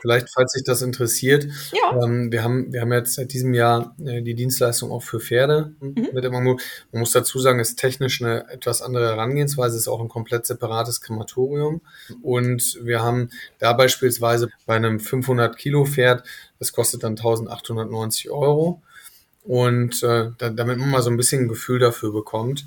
Vielleicht, 0.00 0.28
falls 0.32 0.52
sich 0.52 0.64
das 0.64 0.82
interessiert, 0.82 1.46
ja. 1.72 2.02
ähm, 2.02 2.32
wir, 2.32 2.42
haben, 2.42 2.72
wir 2.72 2.80
haben 2.80 2.92
jetzt 2.92 3.14
seit 3.14 3.32
diesem 3.32 3.54
Jahr 3.54 3.94
äh, 4.04 4.22
die 4.22 4.34
Dienstleistung 4.34 4.90
auch 4.90 5.02
für 5.02 5.20
Pferde 5.20 5.74
mhm. 5.80 6.08
mit 6.12 6.24
Immango. 6.24 6.58
Man 6.90 7.00
muss 7.00 7.12
dazu 7.12 7.38
sagen, 7.38 7.60
ist 7.60 7.76
technisch 7.76 8.20
eine 8.20 8.48
etwas 8.50 8.82
andere 8.82 9.10
Herangehensweise, 9.10 9.76
ist 9.76 9.88
auch 9.88 10.00
ein 10.00 10.08
komplett 10.08 10.46
separates 10.46 11.00
Krematorium. 11.00 11.80
Und 12.22 12.80
wir 12.82 13.02
haben 13.02 13.30
da 13.58 13.72
beispielsweise 13.72 14.50
bei 14.66 14.74
einem 14.74 14.98
500 14.98 15.56
Kilo 15.56 15.84
Pferd, 15.84 16.24
das 16.58 16.72
kostet 16.72 17.04
dann 17.04 17.12
1890 17.12 18.30
Euro. 18.30 18.82
Und 19.44 20.02
äh, 20.02 20.30
damit 20.38 20.78
man 20.78 20.90
mal 20.90 21.02
so 21.02 21.10
ein 21.10 21.16
bisschen 21.16 21.42
ein 21.42 21.48
Gefühl 21.48 21.78
dafür 21.78 22.12
bekommt. 22.12 22.64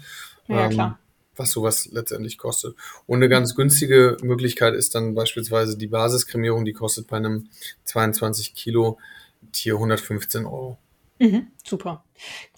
Ja, 0.48 0.66
ähm, 0.66 0.70
klar 0.72 1.00
was 1.40 1.52
sowas 1.52 1.90
letztendlich 1.92 2.38
kostet. 2.38 2.76
Und 3.08 3.18
eine 3.18 3.30
ganz 3.30 3.56
günstige 3.56 4.18
Möglichkeit 4.22 4.76
ist 4.76 4.94
dann 4.94 5.16
beispielsweise 5.16 5.78
die 5.78 5.88
Basiskremierung, 5.88 6.66
die 6.66 6.74
kostet 6.74 7.08
bei 7.08 7.18
einem 7.18 7.50
22 7.86 8.54
Kilo 8.54 9.00
Tier 9.52 9.76
115 9.76 10.46
Euro. 10.46 10.78
Mhm, 11.20 11.48
super. 11.64 12.04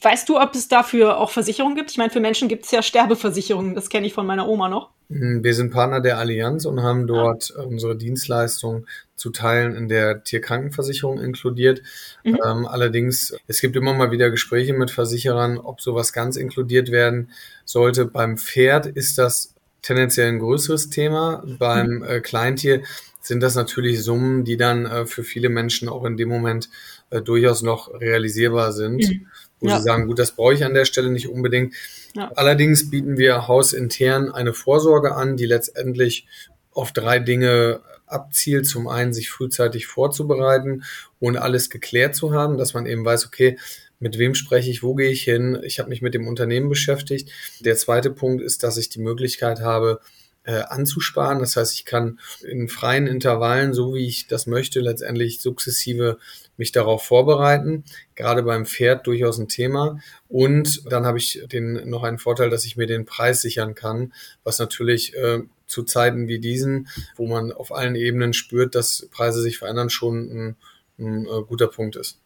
Weißt 0.01 0.29
du, 0.29 0.39
ob 0.39 0.55
es 0.55 0.67
dafür 0.67 1.17
auch 1.17 1.31
Versicherungen 1.31 1.75
gibt? 1.75 1.91
Ich 1.91 1.97
meine, 1.97 2.11
für 2.11 2.19
Menschen 2.19 2.47
gibt 2.47 2.65
es 2.65 2.71
ja 2.71 2.81
Sterbeversicherungen, 2.81 3.75
das 3.75 3.89
kenne 3.89 4.07
ich 4.07 4.13
von 4.13 4.25
meiner 4.25 4.47
Oma 4.47 4.69
noch. 4.69 4.91
Mhm, 5.09 5.43
wir 5.43 5.53
sind 5.53 5.71
Partner 5.71 5.99
der 5.99 6.17
Allianz 6.19 6.65
und 6.65 6.81
haben 6.81 7.07
dort 7.07 7.53
ah. 7.57 7.63
unsere 7.63 7.95
Dienstleistung 7.95 8.85
zu 9.15 9.31
Teilen 9.31 9.75
in 9.75 9.89
der 9.89 10.23
Tierkrankenversicherung 10.23 11.19
inkludiert. 11.19 11.81
Mhm. 12.23 12.39
Ähm, 12.45 12.65
allerdings, 12.67 13.35
es 13.47 13.61
gibt 13.61 13.75
immer 13.75 13.93
mal 13.93 14.11
wieder 14.11 14.31
Gespräche 14.31 14.73
mit 14.73 14.89
Versicherern, 14.89 15.57
ob 15.57 15.81
sowas 15.81 16.13
ganz 16.13 16.37
inkludiert 16.37 16.91
werden 16.91 17.31
sollte. 17.65 18.05
Beim 18.05 18.37
Pferd 18.37 18.85
ist 18.85 19.17
das 19.17 19.53
tendenziell 19.81 20.29
ein 20.29 20.39
größeres 20.39 20.89
Thema. 20.89 21.43
Beim 21.57 21.97
mhm. 21.97 22.03
äh, 22.03 22.19
Kleintier 22.21 22.83
sind 23.21 23.41
das 23.41 23.55
natürlich 23.55 24.03
Summen, 24.03 24.43
die 24.43 24.57
dann 24.57 24.85
äh, 24.85 25.05
für 25.05 25.23
viele 25.23 25.49
Menschen 25.49 25.89
auch 25.89 26.05
in 26.05 26.17
dem 26.17 26.29
Moment 26.29 26.69
äh, 27.11 27.21
durchaus 27.21 27.61
noch 27.61 27.93
realisierbar 27.99 28.73
sind. 28.73 28.97
Mhm. 28.97 29.27
Wo 29.59 29.67
ja. 29.67 29.77
sie 29.77 29.83
sagen, 29.83 30.07
gut, 30.07 30.17
das 30.17 30.31
brauche 30.31 30.55
ich 30.55 30.65
an 30.65 30.73
der 30.73 30.85
Stelle 30.85 31.11
nicht 31.11 31.29
unbedingt. 31.29 31.75
Ja. 32.15 32.31
Allerdings 32.35 32.89
bieten 32.89 33.17
wir 33.17 33.47
hausintern 33.47 34.31
eine 34.31 34.53
Vorsorge 34.53 35.13
an, 35.15 35.37
die 35.37 35.45
letztendlich 35.45 36.25
auf 36.71 36.91
drei 36.91 37.19
Dinge 37.19 37.81
abzielt. 38.07 38.65
Zum 38.65 38.87
einen, 38.87 39.13
sich 39.13 39.29
frühzeitig 39.29 39.85
vorzubereiten 39.85 40.83
und 41.19 41.37
alles 41.37 41.69
geklärt 41.69 42.15
zu 42.15 42.33
haben, 42.33 42.57
dass 42.57 42.73
man 42.73 42.87
eben 42.87 43.05
weiß, 43.05 43.27
okay, 43.27 43.57
mit 44.01 44.17
wem 44.17 44.35
spreche 44.35 44.69
ich, 44.69 44.83
wo 44.83 44.95
gehe 44.95 45.09
ich 45.09 45.23
hin? 45.23 45.59
Ich 45.63 45.79
habe 45.79 45.89
mich 45.89 46.01
mit 46.01 46.13
dem 46.13 46.27
Unternehmen 46.27 46.69
beschäftigt. 46.69 47.29
Der 47.59 47.77
zweite 47.77 48.11
Punkt 48.11 48.43
ist, 48.43 48.63
dass 48.63 48.77
ich 48.77 48.89
die 48.89 48.99
Möglichkeit 48.99 49.61
habe, 49.61 50.01
äh, 50.43 50.63
anzusparen. 50.69 51.39
Das 51.39 51.55
heißt, 51.55 51.73
ich 51.75 51.85
kann 51.85 52.19
in 52.41 52.67
freien 52.67 53.05
Intervallen, 53.05 53.73
so 53.73 53.93
wie 53.93 54.07
ich 54.07 54.27
das 54.27 54.47
möchte, 54.47 54.79
letztendlich 54.79 55.39
sukzessive 55.39 56.17
mich 56.57 56.71
darauf 56.71 57.03
vorbereiten. 57.03 57.83
Gerade 58.15 58.41
beim 58.41 58.65
Pferd 58.65 59.05
durchaus 59.05 59.37
ein 59.37 59.47
Thema. 59.47 59.99
Und 60.27 60.91
dann 60.91 61.05
habe 61.05 61.19
ich 61.19 61.43
den, 61.51 61.87
noch 61.89 62.03
einen 62.03 62.17
Vorteil, 62.17 62.49
dass 62.49 62.65
ich 62.65 62.75
mir 62.75 62.87
den 62.87 63.05
Preis 63.05 63.41
sichern 63.41 63.75
kann, 63.75 64.13
was 64.43 64.57
natürlich 64.57 65.15
äh, 65.15 65.41
zu 65.67 65.83
Zeiten 65.83 66.27
wie 66.27 66.39
diesen, 66.39 66.87
wo 67.15 67.27
man 67.27 67.51
auf 67.51 67.71
allen 67.71 67.95
Ebenen 67.95 68.33
spürt, 68.33 68.73
dass 68.73 69.07
Preise 69.11 69.41
sich 69.41 69.59
verändern, 69.59 69.91
schon 69.91 70.17
ein, 70.17 70.55
ein, 70.97 71.25
äh, 71.25 71.43
guter 71.47 71.67
Punkt 71.67 71.95
ist. 71.95 72.19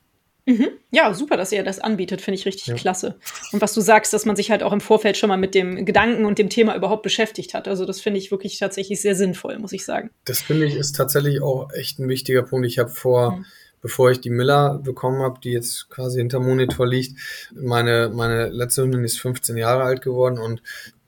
Mhm. 0.45 0.69
Ja, 0.91 1.13
super, 1.13 1.37
dass 1.37 1.51
ihr 1.51 1.63
das 1.63 1.79
anbietet, 1.79 2.21
finde 2.21 2.39
ich 2.39 2.45
richtig 2.45 2.67
ja. 2.67 2.75
klasse. 2.75 3.15
Und 3.51 3.61
was 3.61 3.73
du 3.73 3.81
sagst, 3.81 4.13
dass 4.13 4.25
man 4.25 4.35
sich 4.35 4.51
halt 4.51 4.61
auch 4.61 4.73
im 4.73 4.81
Vorfeld 4.81 5.17
schon 5.17 5.27
mal 5.27 5.37
mit 5.37 5.55
dem 5.55 5.85
Gedanken 5.85 6.25
und 6.25 6.37
dem 6.37 6.49
Thema 6.49 6.75
überhaupt 6.75 7.01
beschäftigt 7.01 7.53
hat. 7.53 7.67
Also 7.67 7.85
das 7.85 7.99
finde 7.99 8.19
ich 8.19 8.31
wirklich 8.31 8.59
tatsächlich 8.59 9.01
sehr 9.01 9.15
sinnvoll, 9.15 9.57
muss 9.57 9.73
ich 9.73 9.85
sagen. 9.85 10.11
Das 10.25 10.41
finde 10.41 10.65
ich 10.67 10.75
ist 10.75 10.95
tatsächlich 10.95 11.41
auch 11.41 11.71
echt 11.73 11.99
ein 11.99 12.07
wichtiger 12.07 12.43
Punkt. 12.43 12.67
Ich 12.67 12.77
habe 12.77 12.89
vor, 12.89 13.37
mhm. 13.37 13.45
bevor 13.81 14.11
ich 14.11 14.21
die 14.21 14.29
Miller 14.29 14.79
bekommen 14.83 15.21
habe, 15.23 15.39
die 15.43 15.51
jetzt 15.51 15.89
quasi 15.89 16.19
hinter 16.19 16.39
Monitor 16.39 16.85
liegt, 16.87 17.19
meine, 17.53 18.11
meine 18.13 18.49
letzte 18.49 18.83
Hündin 18.83 19.03
ist 19.03 19.19
15 19.19 19.57
Jahre 19.57 19.83
alt 19.83 20.03
geworden 20.03 20.37
und 20.37 20.61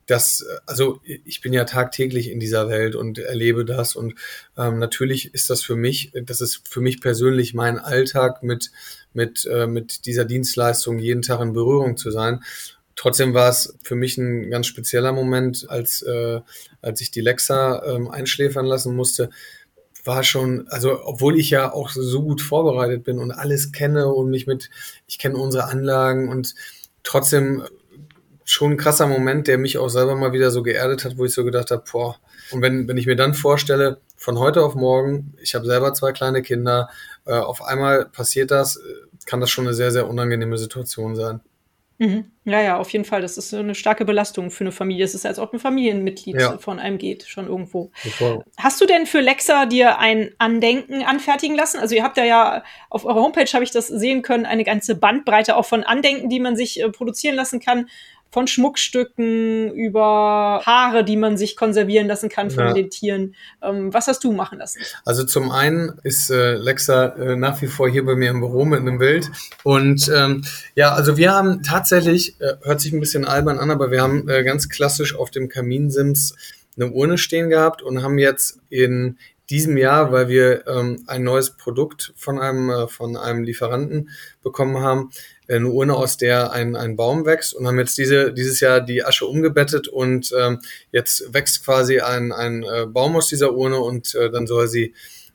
das, 0.07 0.45
also 0.65 1.01
ich 1.03 1.41
bin 1.41 1.53
ja 1.53 1.65
tagtäglich 1.65 2.31
in 2.31 2.39
dieser 2.39 2.69
Welt 2.69 2.95
und 2.95 3.19
erlebe 3.19 3.65
das 3.65 3.95
und 3.95 4.15
ähm, 4.57 4.79
natürlich 4.79 5.33
ist 5.33 5.49
das 5.49 5.61
für 5.61 5.75
mich, 5.75 6.13
das 6.23 6.41
ist 6.41 6.67
für 6.67 6.79
mich 6.79 7.01
persönlich 7.01 7.53
mein 7.53 7.77
Alltag 7.77 8.41
mit 8.41 8.71
mit 9.13 9.45
äh, 9.45 9.67
mit 9.67 10.05
dieser 10.05 10.25
Dienstleistung 10.25 10.97
jeden 10.97 11.21
Tag 11.21 11.41
in 11.41 11.53
Berührung 11.53 11.97
zu 11.97 12.09
sein. 12.09 12.41
Trotzdem 12.95 13.33
war 13.33 13.49
es 13.49 13.77
für 13.83 13.95
mich 13.95 14.17
ein 14.17 14.49
ganz 14.49 14.67
spezieller 14.67 15.11
Moment, 15.11 15.69
als 15.69 16.01
äh, 16.03 16.39
als 16.81 17.01
ich 17.01 17.11
die 17.11 17.21
Lexa 17.21 17.83
ähm, 17.85 18.09
einschläfern 18.09 18.65
lassen 18.65 18.95
musste, 18.95 19.29
war 20.05 20.23
schon, 20.23 20.67
also 20.69 21.03
obwohl 21.03 21.37
ich 21.37 21.49
ja 21.49 21.73
auch 21.73 21.89
so 21.89 22.23
gut 22.23 22.41
vorbereitet 22.41 23.03
bin 23.03 23.19
und 23.19 23.31
alles 23.31 23.73
kenne 23.73 24.07
und 24.07 24.29
mich 24.29 24.47
mit, 24.47 24.69
ich 25.05 25.19
kenne 25.19 25.37
unsere 25.37 25.65
Anlagen 25.65 26.29
und 26.29 26.55
trotzdem 27.03 27.63
schon 28.49 28.71
ein 28.71 28.77
krasser 28.77 29.07
Moment, 29.07 29.47
der 29.47 29.57
mich 29.57 29.77
auch 29.77 29.89
selber 29.89 30.15
mal 30.15 30.31
wieder 30.31 30.51
so 30.51 30.63
geerdet 30.63 31.03
hat, 31.03 31.17
wo 31.17 31.25
ich 31.25 31.33
so 31.33 31.43
gedacht 31.43 31.69
habe, 31.69 31.83
boah, 31.91 32.15
und 32.51 32.62
wenn, 32.62 32.88
wenn 32.88 32.97
ich 32.97 33.05
mir 33.05 33.17
dann 33.17 33.33
vorstelle, 33.33 33.99
von 34.15 34.39
heute 34.39 34.63
auf 34.63 34.73
morgen, 34.73 35.33
ich 35.41 35.53
habe 35.53 35.65
selber 35.65 35.93
zwei 35.93 36.13
kleine 36.13 36.41
Kinder, 36.41 36.89
äh, 37.25 37.33
auf 37.33 37.62
einmal 37.62 38.05
passiert 38.05 38.49
das, 38.49 38.77
äh, 38.77 38.81
kann 39.25 39.41
das 39.41 39.51
schon 39.51 39.65
eine 39.65 39.73
sehr, 39.73 39.91
sehr 39.91 40.07
unangenehme 40.07 40.57
Situation 40.57 41.15
sein. 41.15 41.41
Mhm. 41.99 42.31
Ja, 42.45 42.62
ja, 42.62 42.77
auf 42.77 42.91
jeden 42.91 43.05
Fall. 43.05 43.21
Das 43.21 43.38
ist 43.38 43.53
eine 43.53 43.73
starke 43.73 44.05
Belastung 44.05 44.51
für 44.51 44.63
eine 44.63 44.71
Familie. 44.71 45.03
Es 45.03 45.15
ist, 45.15 45.25
als 45.25 45.39
ob 45.39 45.53
ein 45.53 45.60
Familienmitglied 45.60 46.39
ja. 46.39 46.57
von 46.60 46.79
einem 46.79 46.99
geht, 46.99 47.23
schon 47.23 47.47
irgendwo. 47.47 47.91
Bevor. 48.03 48.45
Hast 48.57 48.79
du 48.79 48.86
denn 48.86 49.07
für 49.07 49.19
Lexa 49.19 49.65
dir 49.65 49.97
ein 49.97 50.31
Andenken 50.38 51.01
anfertigen 51.03 51.55
lassen? 51.55 51.79
Also 51.79 51.95
ihr 51.95 52.03
habt 52.03 52.17
ja, 52.17 52.23
ja 52.23 52.63
auf 52.89 53.05
eurer 53.05 53.21
Homepage, 53.21 53.51
habe 53.51 53.63
ich 53.63 53.71
das 53.71 53.88
sehen 53.88 54.21
können, 54.21 54.45
eine 54.45 54.63
ganze 54.63 54.95
Bandbreite 54.95 55.55
auch 55.55 55.65
von 55.65 55.83
Andenken, 55.83 56.29
die 56.29 56.39
man 56.39 56.55
sich 56.55 56.79
äh, 56.79 56.89
produzieren 56.89 57.36
lassen 57.36 57.60
kann. 57.60 57.89
Von 58.29 58.47
Schmuckstücken 58.47 59.71
über 59.73 60.61
Haare, 60.65 61.03
die 61.03 61.17
man 61.17 61.37
sich 61.37 61.55
konservieren 61.55 62.07
lassen 62.07 62.29
kann 62.29 62.51
von 62.51 62.65
ja. 62.65 62.73
den 62.73 62.89
Tieren. 62.89 63.35
Ähm, 63.61 63.93
was 63.93 64.07
hast 64.07 64.23
du 64.23 64.31
machen 64.31 64.59
lassen? 64.59 64.81
Also 65.05 65.23
zum 65.23 65.51
einen 65.51 65.99
ist 66.03 66.29
äh, 66.29 66.55
Lexa 66.55 67.07
äh, 67.15 67.35
nach 67.35 67.61
wie 67.61 67.67
vor 67.67 67.89
hier 67.89 68.05
bei 68.05 68.15
mir 68.15 68.29
im 68.29 68.39
Büro 68.39 68.65
mit 68.65 68.79
einem 68.79 68.97
Bild. 68.99 69.31
Und 69.63 70.11
ähm, 70.13 70.43
ja, 70.75 70.93
also 70.93 71.17
wir 71.17 71.33
haben 71.33 71.63
tatsächlich, 71.63 72.39
äh, 72.41 72.53
hört 72.63 72.81
sich 72.81 72.93
ein 72.93 72.99
bisschen 72.99 73.25
albern 73.25 73.59
an, 73.59 73.71
aber 73.71 73.91
wir 73.91 74.01
haben 74.01 74.27
äh, 74.29 74.43
ganz 74.43 74.69
klassisch 74.69 75.15
auf 75.15 75.31
dem 75.31 75.49
Kaminsims 75.49 76.35
eine 76.75 76.91
Urne 76.91 77.17
stehen 77.17 77.49
gehabt 77.49 77.81
und 77.81 78.03
haben 78.03 78.19
jetzt 78.19 78.59
in 78.69 79.17
diesem 79.49 79.77
Jahr, 79.77 80.12
weil 80.12 80.27
wir 80.27 80.67
ähm, 80.67 81.03
ein 81.07 81.23
neues 81.23 81.51
Produkt 81.51 82.13
von 82.17 82.39
einem, 82.39 82.69
äh, 82.69 82.88
von 82.88 83.15
einem 83.15 83.43
Lieferanten 83.43 84.10
bekommen 84.43 84.79
haben, 84.79 85.12
eine 85.49 85.69
Urne, 85.69 85.95
aus 85.95 86.17
der 86.17 86.51
ein, 86.51 86.75
ein 86.75 86.97
Baum 86.97 87.25
wächst 87.25 87.53
und 87.53 87.67
haben 87.67 87.79
jetzt 87.79 87.97
diese, 87.97 88.33
dieses 88.33 88.60
Jahr 88.60 88.81
die 88.81 89.05
Asche 89.05 89.25
umgebettet 89.25 89.88
und 89.88 90.33
ähm, 90.38 90.60
jetzt 90.91 91.33
wächst 91.33 91.63
quasi 91.63 92.01
ein, 92.01 92.33
ein 92.33 92.63
äh, 92.63 92.86
Baum 92.86 93.15
aus 93.15 93.29
dieser 93.29 93.53
Urne 93.53 93.79
und 93.79 94.13
äh, 94.15 94.29
dann 94.29 94.47
soll 94.47 94.67
sie 94.67 94.93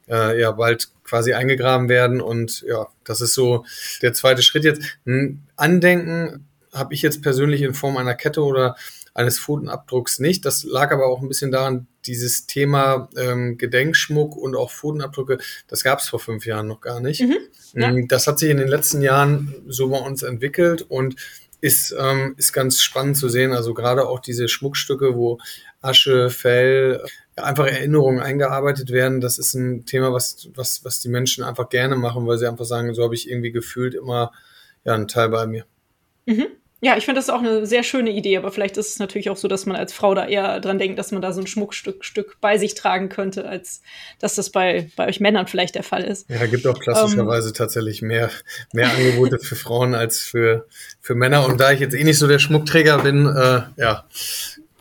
äh, 0.09 0.38
ja 0.38 0.53
bald 0.53 0.90
quasi 1.05 1.33
eingegraben 1.33 1.88
werden 1.88 2.20
und 2.20 2.62
ja, 2.62 2.88
das 3.05 3.20
ist 3.20 3.35
so 3.35 3.64
der 4.03 4.12
zweite 4.12 4.42
Schritt 4.42 4.64
jetzt. 4.64 4.83
Ein 5.07 5.46
Andenken 5.57 6.46
habe 6.72 6.94
ich 6.94 7.03
jetzt 7.03 7.22
persönlich 7.22 7.62
in 7.62 7.75
Form 7.75 7.96
einer 7.96 8.14
Kette 8.14 8.42
oder 8.42 8.77
eines 9.14 9.38
Pfotenabdrucks 9.38 10.18
nicht. 10.20 10.44
Das 10.44 10.64
lag 10.64 10.90
aber 10.92 11.07
auch 11.07 11.20
ein 11.20 11.29
bisschen 11.29 11.53
daran, 11.53 11.87
dieses 12.07 12.46
Thema 12.46 13.09
ähm, 13.16 13.59
Gedenkschmuck 13.59 14.37
und 14.37 14.57
auch 14.57 14.70
Pfotenabdrücke, 14.70 15.38
das 15.68 15.85
gab 15.85 16.01
es 16.01 16.09
vor 16.09 16.18
fünf 16.18 16.46
Jahren 16.46 16.66
noch 16.66 16.81
gar 16.81 17.01
nicht. 17.01 17.22
Mhm, 17.22 17.38
ja. 17.75 17.88
Ähm, 17.88 18.09
das 18.09 18.27
hat 18.27 18.38
sich 18.38 18.51
in 18.51 18.57
den 18.57 18.68
letzten 18.68 19.03
Jahren 19.03 19.55
so 19.68 19.88
bei 19.88 19.98
uns 19.98 20.22
entwickelt 20.22 20.83
und 20.83 21.16
ist, 21.61 21.94
ähm, 21.96 22.35
ist 22.38 22.53
ganz 22.53 22.81
spannend 22.81 23.16
zu 23.16 23.29
sehen. 23.29 23.53
Also 23.53 23.72
gerade 23.72 24.09
auch 24.09 24.18
diese 24.18 24.48
Schmuckstücke, 24.48 25.14
wo 25.14 25.38
Asche, 25.81 26.29
Fell, 26.29 27.05
einfach 27.37 27.66
Erinnerungen 27.66 28.20
eingearbeitet 28.20 28.90
werden, 28.90 29.20
das 29.20 29.38
ist 29.38 29.55
ein 29.55 29.87
Thema, 29.87 30.12
was, 30.12 30.48
was, 30.55 30.85
was 30.85 31.01
die 31.01 31.09
Menschen 31.09 31.44
einfach 31.44 31.68
gerne 31.68 31.96
machen, 31.96 32.27
weil 32.27 32.38
sie 32.38 32.48
einfach 32.48 32.64
sagen, 32.64 32.92
so 32.94 33.05
habe 33.05 33.14
ich 33.14 33.31
irgendwie 33.31 33.53
gefühlt 33.53 33.94
immer 33.94 34.33
ja, 34.85 34.94
einen 34.94 35.09
Teil 35.09 35.29
bei 35.29 35.46
mir. 35.46 35.64
Mhm. 36.27 36.48
Ja, 36.85 36.97
ich 36.97 37.05
finde 37.05 37.21
das 37.21 37.31
auch 37.31 37.38
eine 37.38 37.64
sehr 37.64 37.85
schöne 37.85 38.11
Idee, 38.11 38.37
aber 38.37 38.51
vielleicht 38.51 38.77
ist 38.77 38.88
es 38.88 38.99
natürlich 38.99 39.31
auch 39.31 39.37
so, 39.37 39.47
dass 39.47 39.66
man 39.66 39.77
als 39.77 39.92
Frau 39.92 40.16
da 40.16 40.27
eher 40.27 40.59
dran 40.59 40.81
denkt, 40.81 40.99
dass 40.99 41.12
man 41.12 41.23
da 41.23 41.33
so 41.33 41.40
ein 41.40 41.47
Schmuckstück 41.47 42.05
Stück 42.05 42.38
bei 42.40 42.59
sich 42.59 42.75
tragen 42.75 43.09
könnte, 43.09 43.49
als 43.49 43.83
dass 44.18 44.35
das 44.35 44.51
bei, 44.51 44.90
bei 44.97 45.07
euch 45.07 45.21
Männern 45.21 45.47
vielleicht 45.47 45.77
der 45.77 45.85
Fall 45.85 46.03
ist. 46.03 46.29
Ja, 46.29 46.45
gibt 46.47 46.66
auch 46.66 46.81
klassischerweise 46.81 47.51
ähm, 47.51 47.55
tatsächlich 47.55 48.03
mehr, 48.03 48.31
mehr 48.73 48.90
Angebote 48.90 49.38
für 49.38 49.55
Frauen 49.55 49.95
als 49.95 50.18
für, 50.18 50.66
für 51.01 51.14
Männer. 51.14 51.47
Und 51.47 51.61
da 51.61 51.71
ich 51.71 51.79
jetzt 51.79 51.95
eh 51.95 52.03
nicht 52.03 52.18
so 52.18 52.27
der 52.27 52.40
Schmuckträger 52.40 52.99
bin, 52.99 53.27
äh, 53.27 53.62
ja, 53.77 54.05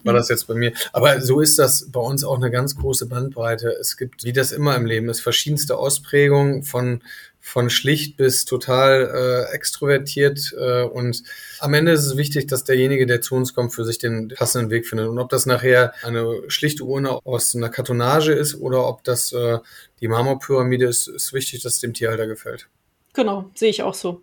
war 0.04 0.14
das 0.14 0.30
jetzt 0.30 0.48
bei 0.48 0.56
mir. 0.56 0.74
Aber 0.94 1.22
so 1.22 1.40
ist 1.40 1.60
das 1.60 1.88
bei 1.92 2.00
uns 2.00 2.24
auch 2.24 2.38
eine 2.38 2.50
ganz 2.50 2.76
große 2.76 3.06
Bandbreite. 3.06 3.70
Es 3.80 3.96
gibt, 3.96 4.24
wie 4.24 4.34
das 4.34 4.52
immer 4.52 4.76
im 4.76 4.88
Leben 4.88 5.08
ist, 5.08 5.22
verschiedenste 5.22 5.78
Ausprägungen 5.78 6.64
von 6.64 7.04
von 7.41 7.69
schlicht 7.69 8.17
bis 8.17 8.45
total 8.45 9.47
äh, 9.49 9.54
extrovertiert. 9.54 10.54
Äh, 10.58 10.84
und 10.84 11.23
am 11.60 11.73
Ende 11.73 11.91
ist 11.91 12.06
es 12.06 12.15
wichtig, 12.15 12.47
dass 12.47 12.63
derjenige, 12.63 13.06
der 13.06 13.21
zu 13.21 13.36
uns 13.36 13.54
kommt, 13.54 13.73
für 13.73 13.84
sich 13.84 13.97
den 13.97 14.30
passenden 14.30 14.69
Weg 14.69 14.88
findet. 14.88 15.08
Und 15.08 15.19
ob 15.19 15.30
das 15.30 15.45
nachher 15.45 15.93
eine 16.04 16.43
schlichte 16.47 16.84
Urne 16.84 17.19
aus 17.25 17.56
einer 17.56 17.69
Kartonage 17.69 18.32
ist 18.32 18.56
oder 18.56 18.88
ob 18.88 19.04
das 19.04 19.34
äh, 19.34 19.58
die 19.99 20.08
Marmorpyramide 20.08 20.86
ist, 20.86 21.08
ist 21.08 21.34
wichtig, 21.34 21.63
dass 21.63 21.73
es 21.73 21.80
dem 21.80 21.93
Tierhalter 21.93 22.27
gefällt. 22.27 22.69
Genau, 23.13 23.49
sehe 23.56 23.69
ich 23.69 23.84
auch 23.84 23.95
so. 23.95 24.21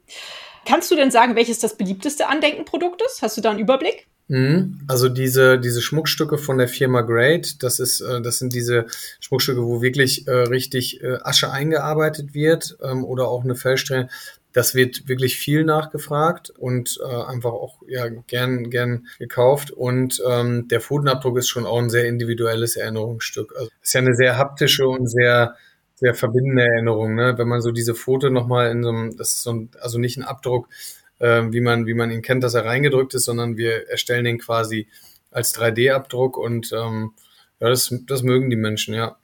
Kannst 0.64 0.90
du 0.90 0.96
denn 0.96 1.11
sagen, 1.11 1.35
welches 1.35 1.59
das 1.59 1.76
beliebteste 1.76 2.28
Andenkenprodukt 2.28 3.02
ist? 3.02 3.22
Hast 3.22 3.37
du 3.37 3.40
da 3.40 3.50
einen 3.50 3.59
Überblick? 3.59 4.07
Mhm. 4.29 4.81
Also 4.87 5.09
diese, 5.09 5.59
diese 5.59 5.81
Schmuckstücke 5.81 6.37
von 6.37 6.59
der 6.59 6.69
Firma 6.69 7.01
Great, 7.01 7.62
das 7.62 7.81
ist, 7.81 8.01
äh, 8.03 8.21
das 8.21 8.38
sind 8.38 8.53
diese 8.53 8.87
Schmuckstücke, 9.21 9.62
wo 9.64 9.81
wirklich 9.81 10.29
äh, 10.29 10.33
richtig 10.33 11.03
äh, 11.03 11.19
Asche 11.23 11.51
eingearbeitet 11.51 12.35
wird 12.35 12.77
ähm, 12.83 13.05
oder 13.05 13.29
auch 13.29 13.43
eine 13.45 13.57
Fellsträhne. 13.57 14.09
Das 14.53 14.75
wird 14.75 15.09
wirklich 15.09 15.37
viel 15.37 15.64
nachgefragt 15.64 16.51
und 16.51 16.99
äh, 17.03 17.23
einfach 17.25 17.53
auch 17.53 17.81
ja, 17.87 18.09
gern, 18.09 18.71
gern 18.71 19.07
gekauft. 19.19 19.71
Und 19.71 20.23
ähm, 20.29 20.69
der 20.69 20.81
Pfotenabdruck 20.81 21.38
ist 21.38 21.49
schon 21.49 21.67
auch 21.67 21.79
ein 21.79 21.91
sehr 21.91 22.07
individuelles 22.07 22.77
Erinnerungsstück. 22.77 23.55
Also 23.57 23.71
ist 23.83 23.95
ja 23.95 24.01
eine 24.01 24.14
sehr 24.14 24.37
haptische 24.37 24.87
und 24.88 25.07
sehr, 25.07 25.55
sehr 25.95 26.14
verbindende 26.14 26.64
Erinnerung, 26.64 27.14
ne? 27.14 27.35
Wenn 27.37 27.49
man 27.49 27.61
so 27.61 27.73
diese 27.73 27.95
Foto 27.95 28.31
nochmal 28.31 28.71
in 28.71 28.83
so 28.83 28.88
einem, 28.91 29.17
das 29.17 29.35
ist 29.35 29.43
so 29.43 29.53
ein, 29.53 29.71
also 29.81 29.99
nicht 29.99 30.17
ein 30.17 30.25
Abdruck, 30.25 30.69
äh, 31.18 31.42
wie, 31.50 31.61
man, 31.61 31.87
wie 31.87 31.94
man 31.94 32.11
ihn 32.11 32.22
kennt, 32.22 32.44
dass 32.44 32.54
er 32.54 32.64
reingedrückt 32.64 33.14
ist, 33.14 33.24
sondern 33.24 33.57
wir 33.57 33.88
erstellen 33.88 34.24
den 34.24 34.38
quasi 34.38 34.88
als 35.31 35.54
3D-Abdruck 35.54 36.37
und 36.37 36.72
ähm, 36.72 37.12
ja, 37.61 37.68
das, 37.68 37.94
das 38.07 38.22
mögen 38.22 38.50
die 38.50 38.57
Menschen, 38.57 38.94
ja. 38.94 39.16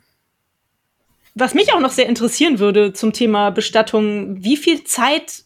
Was 1.35 1.55
mich 1.55 1.73
auch 1.73 1.81
noch 1.81 1.91
sehr 1.91 2.07
interessieren 2.07 2.59
würde 2.61 2.93
zum 2.93 3.13
Thema 3.13 3.51
Bestattung, 3.51 4.45
wie 4.45 4.57
viel 4.57 4.85
Zeit 4.85 5.45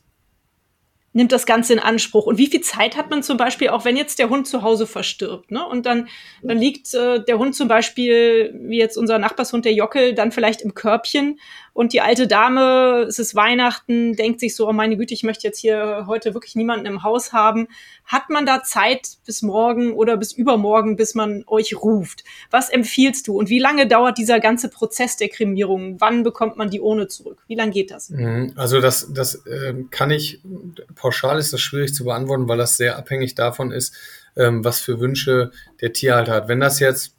nimmt 1.15 1.33
das 1.33 1.47
Ganze 1.47 1.73
in 1.73 1.79
Anspruch? 1.79 2.27
Und 2.27 2.37
wie 2.37 2.47
viel 2.47 2.61
Zeit 2.61 2.97
hat 2.97 3.11
man 3.11 3.23
zum 3.23 3.39
Beispiel, 3.39 3.71
auch 3.71 3.85
wenn 3.85 3.97
jetzt 3.97 4.19
der 4.19 4.29
Hund 4.29 4.47
zu 4.47 4.63
Hause 4.63 4.87
verstirbt, 4.87 5.51
ne? 5.51 5.67
Und 5.67 5.87
dann, 5.87 6.09
dann 6.43 6.59
liegt 6.59 6.93
äh, 6.95 7.25
der 7.25 7.39
Hund 7.39 7.55
zum 7.55 7.69
Beispiel, 7.69 8.55
wie 8.63 8.79
jetzt 8.79 8.99
unser 8.99 9.19
Nachbarshund, 9.19 9.65
der 9.65 9.73
Jockel, 9.73 10.15
dann 10.15 10.31
vielleicht 10.31 10.61
im 10.61 10.75
Körbchen 10.75 11.41
und 11.79 11.93
die 11.93 12.01
alte 12.01 12.27
Dame, 12.27 13.07
es 13.09 13.21
ist 13.21 13.37
Weihnachten, 13.37 14.17
denkt 14.17 14.41
sich 14.41 14.57
so, 14.57 14.69
oh 14.69 14.73
meine 14.73 14.97
Güte, 14.97 15.15
ich 15.15 15.23
möchte 15.23 15.47
jetzt 15.47 15.61
hier 15.61 16.07
heute 16.09 16.35
wirklich 16.35 16.57
niemanden 16.57 16.87
im 16.87 17.05
Haus 17.05 17.33
haben. 17.33 17.69
Hat 18.05 18.31
man 18.31 18.47
da 18.47 18.65
Zeit 18.65 19.11
bis 19.25 19.43
morgen 19.43 19.93
oder 19.93 20.17
bis 20.17 20.33
übermorgen, 20.33 20.97
bis 20.97 21.15
man 21.15 21.45
euch 21.47 21.81
ruft? 21.81 22.25
Was 22.51 22.69
empfiehlst 22.69 23.29
du? 23.29 23.39
Und 23.39 23.49
wie 23.49 23.61
lange 23.61 23.87
dauert 23.87 24.19
dieser 24.19 24.41
ganze 24.41 24.71
Prozess 24.71 25.19
der 25.19 25.29
Kremierung? 25.29 26.01
Wann 26.01 26.25
bekommt 26.25 26.57
man 26.57 26.69
die 26.69 26.81
Urne 26.81 27.07
zurück? 27.07 27.45
Wie 27.47 27.55
lange 27.55 27.71
geht 27.71 27.93
das? 27.93 28.11
Mhm. 28.11 28.55
Also 28.57 28.81
das, 28.81 29.13
das 29.15 29.47
äh, 29.47 29.75
kann 29.93 30.11
ich, 30.11 30.41
pauschal 30.97 31.39
ist 31.39 31.53
das 31.53 31.61
schwierig 31.61 31.95
zu 31.95 32.03
beantworten, 32.03 32.49
weil 32.49 32.59
das 32.59 32.77
sehr 32.77 32.99
abhängig 32.99 33.37
davon 33.37 33.71
ist, 33.71 33.95
ähm, 34.35 34.65
was 34.65 34.81
für 34.81 34.99
Wünsche 34.99 35.53
der 35.81 35.93
Tierhalter 35.93 36.33
hat. 36.33 36.49
Wenn 36.49 36.59
das 36.59 36.81
jetzt 36.81 37.18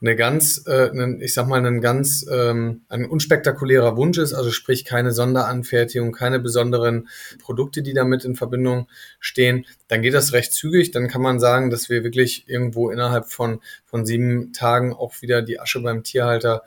eine 0.00 0.14
ganz, 0.14 0.64
äh, 0.66 0.90
einen, 0.90 1.20
ich 1.20 1.32
sag 1.32 1.46
mal, 1.46 1.64
ein 1.64 1.80
ganz 1.80 2.26
ähm, 2.30 2.82
ein 2.88 3.06
unspektakulärer 3.06 3.96
Wunsch 3.96 4.18
ist, 4.18 4.34
also 4.34 4.50
sprich 4.50 4.84
keine 4.84 5.12
Sonderanfertigung, 5.12 6.12
keine 6.12 6.38
besonderen 6.38 7.08
Produkte, 7.40 7.82
die 7.82 7.94
damit 7.94 8.24
in 8.24 8.36
Verbindung 8.36 8.88
stehen, 9.20 9.64
dann 9.88 10.02
geht 10.02 10.14
das 10.14 10.32
recht 10.32 10.52
zügig. 10.52 10.90
Dann 10.90 11.08
kann 11.08 11.22
man 11.22 11.40
sagen, 11.40 11.70
dass 11.70 11.88
wir 11.88 12.04
wirklich 12.04 12.44
irgendwo 12.48 12.90
innerhalb 12.90 13.26
von, 13.26 13.60
von 13.86 14.04
sieben 14.04 14.52
Tagen 14.52 14.92
auch 14.92 15.22
wieder 15.22 15.42
die 15.42 15.60
Asche 15.60 15.80
beim 15.80 16.02
Tierhalter 16.02 16.62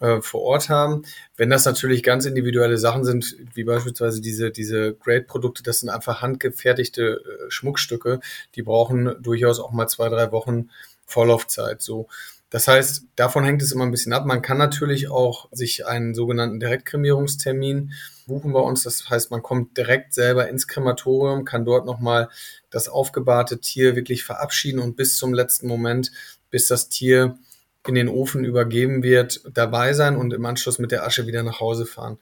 äh, 0.00 0.22
vor 0.22 0.40
Ort 0.40 0.70
haben. 0.70 1.02
Wenn 1.36 1.50
das 1.50 1.66
natürlich 1.66 2.02
ganz 2.02 2.24
individuelle 2.24 2.78
Sachen 2.78 3.04
sind, 3.04 3.36
wie 3.54 3.64
beispielsweise 3.64 4.22
diese, 4.22 4.50
diese 4.50 4.94
Great-Produkte, 4.94 5.62
das 5.62 5.80
sind 5.80 5.90
einfach 5.90 6.22
handgefertigte 6.22 7.20
äh, 7.20 7.50
Schmuckstücke, 7.50 8.20
die 8.54 8.62
brauchen 8.62 9.14
durchaus 9.20 9.60
auch 9.60 9.72
mal 9.72 9.88
zwei, 9.88 10.08
drei 10.08 10.32
Wochen 10.32 10.70
Vorlaufzeit. 11.04 11.82
So. 11.82 12.08
Das 12.50 12.66
heißt, 12.66 13.04
davon 13.14 13.44
hängt 13.44 13.62
es 13.62 13.70
immer 13.70 13.86
ein 13.86 13.92
bisschen 13.92 14.12
ab. 14.12 14.26
Man 14.26 14.42
kann 14.42 14.58
natürlich 14.58 15.08
auch 15.08 15.48
sich 15.52 15.86
einen 15.86 16.14
sogenannten 16.14 16.58
Direktkremierungstermin 16.58 17.92
buchen 18.26 18.52
bei 18.52 18.60
uns. 18.60 18.82
Das 18.82 19.08
heißt, 19.08 19.30
man 19.30 19.42
kommt 19.42 19.76
direkt 19.76 20.12
selber 20.12 20.48
ins 20.48 20.66
Krematorium, 20.66 21.44
kann 21.44 21.64
dort 21.64 21.86
nochmal 21.86 22.28
das 22.68 22.88
aufgebahrte 22.88 23.60
Tier 23.60 23.94
wirklich 23.94 24.24
verabschieden 24.24 24.80
und 24.80 24.96
bis 24.96 25.16
zum 25.16 25.32
letzten 25.32 25.68
Moment, 25.68 26.10
bis 26.50 26.66
das 26.66 26.88
Tier 26.88 27.38
in 27.86 27.94
den 27.94 28.08
Ofen 28.08 28.44
übergeben 28.44 29.02
wird, 29.02 29.42
dabei 29.54 29.94
sein 29.94 30.16
und 30.16 30.32
im 30.32 30.44
Anschluss 30.44 30.78
mit 30.78 30.90
der 30.90 31.06
Asche 31.06 31.26
wieder 31.26 31.44
nach 31.44 31.60
Hause 31.60 31.86
fahren. 31.86 32.18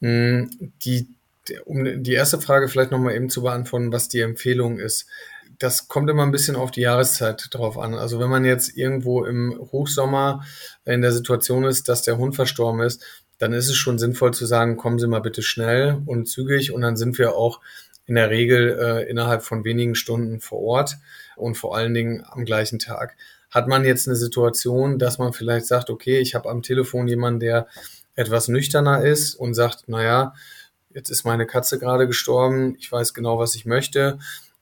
Hm, 0.00 0.50
die, 0.84 1.08
um 1.64 2.02
die 2.02 2.12
erste 2.12 2.40
Frage 2.40 2.68
vielleicht 2.68 2.90
nochmal 2.90 3.14
eben 3.14 3.30
zu 3.30 3.42
beantworten, 3.42 3.90
was 3.90 4.08
die 4.08 4.20
Empfehlung 4.20 4.78
ist 4.78 5.06
das 5.58 5.88
kommt 5.88 6.10
immer 6.10 6.22
ein 6.22 6.32
bisschen 6.32 6.56
auf 6.56 6.70
die 6.70 6.82
Jahreszeit 6.82 7.48
drauf 7.50 7.78
an. 7.78 7.94
Also 7.94 8.20
wenn 8.20 8.30
man 8.30 8.44
jetzt 8.44 8.76
irgendwo 8.76 9.24
im 9.24 9.58
Hochsommer 9.72 10.44
in 10.84 11.02
der 11.02 11.12
Situation 11.12 11.64
ist, 11.64 11.88
dass 11.88 12.02
der 12.02 12.18
Hund 12.18 12.34
verstorben 12.34 12.80
ist, 12.80 13.02
dann 13.38 13.52
ist 13.52 13.68
es 13.68 13.76
schon 13.76 13.98
sinnvoll 13.98 14.32
zu 14.32 14.46
sagen, 14.46 14.76
kommen 14.76 14.98
Sie 14.98 15.06
mal 15.06 15.20
bitte 15.20 15.42
schnell 15.42 16.02
und 16.06 16.26
zügig 16.26 16.72
und 16.72 16.80
dann 16.82 16.96
sind 16.96 17.18
wir 17.18 17.34
auch 17.34 17.60
in 18.06 18.14
der 18.14 18.30
Regel 18.30 18.78
äh, 18.80 19.10
innerhalb 19.10 19.42
von 19.42 19.64
wenigen 19.64 19.94
Stunden 19.94 20.40
vor 20.40 20.60
Ort 20.62 20.96
und 21.36 21.56
vor 21.56 21.76
allen 21.76 21.92
Dingen 21.92 22.24
am 22.28 22.44
gleichen 22.44 22.78
Tag. 22.78 23.16
Hat 23.50 23.68
man 23.68 23.84
jetzt 23.84 24.06
eine 24.06 24.16
Situation, 24.16 24.98
dass 24.98 25.18
man 25.18 25.32
vielleicht 25.32 25.66
sagt, 25.66 25.90
okay, 25.90 26.18
ich 26.18 26.34
habe 26.34 26.48
am 26.48 26.62
Telefon 26.62 27.08
jemanden, 27.08 27.40
der 27.40 27.66
etwas 28.14 28.48
nüchterner 28.48 29.04
ist 29.04 29.34
und 29.34 29.54
sagt, 29.54 29.88
naja, 29.88 30.34
jetzt 30.90 31.10
ist 31.10 31.24
meine 31.24 31.46
Katze 31.46 31.78
gerade 31.78 32.06
gestorben, 32.06 32.76
ich 32.78 32.90
weiß 32.90 33.12
genau, 33.12 33.38
was 33.38 33.54
ich 33.54 33.66
möchte 33.66 34.18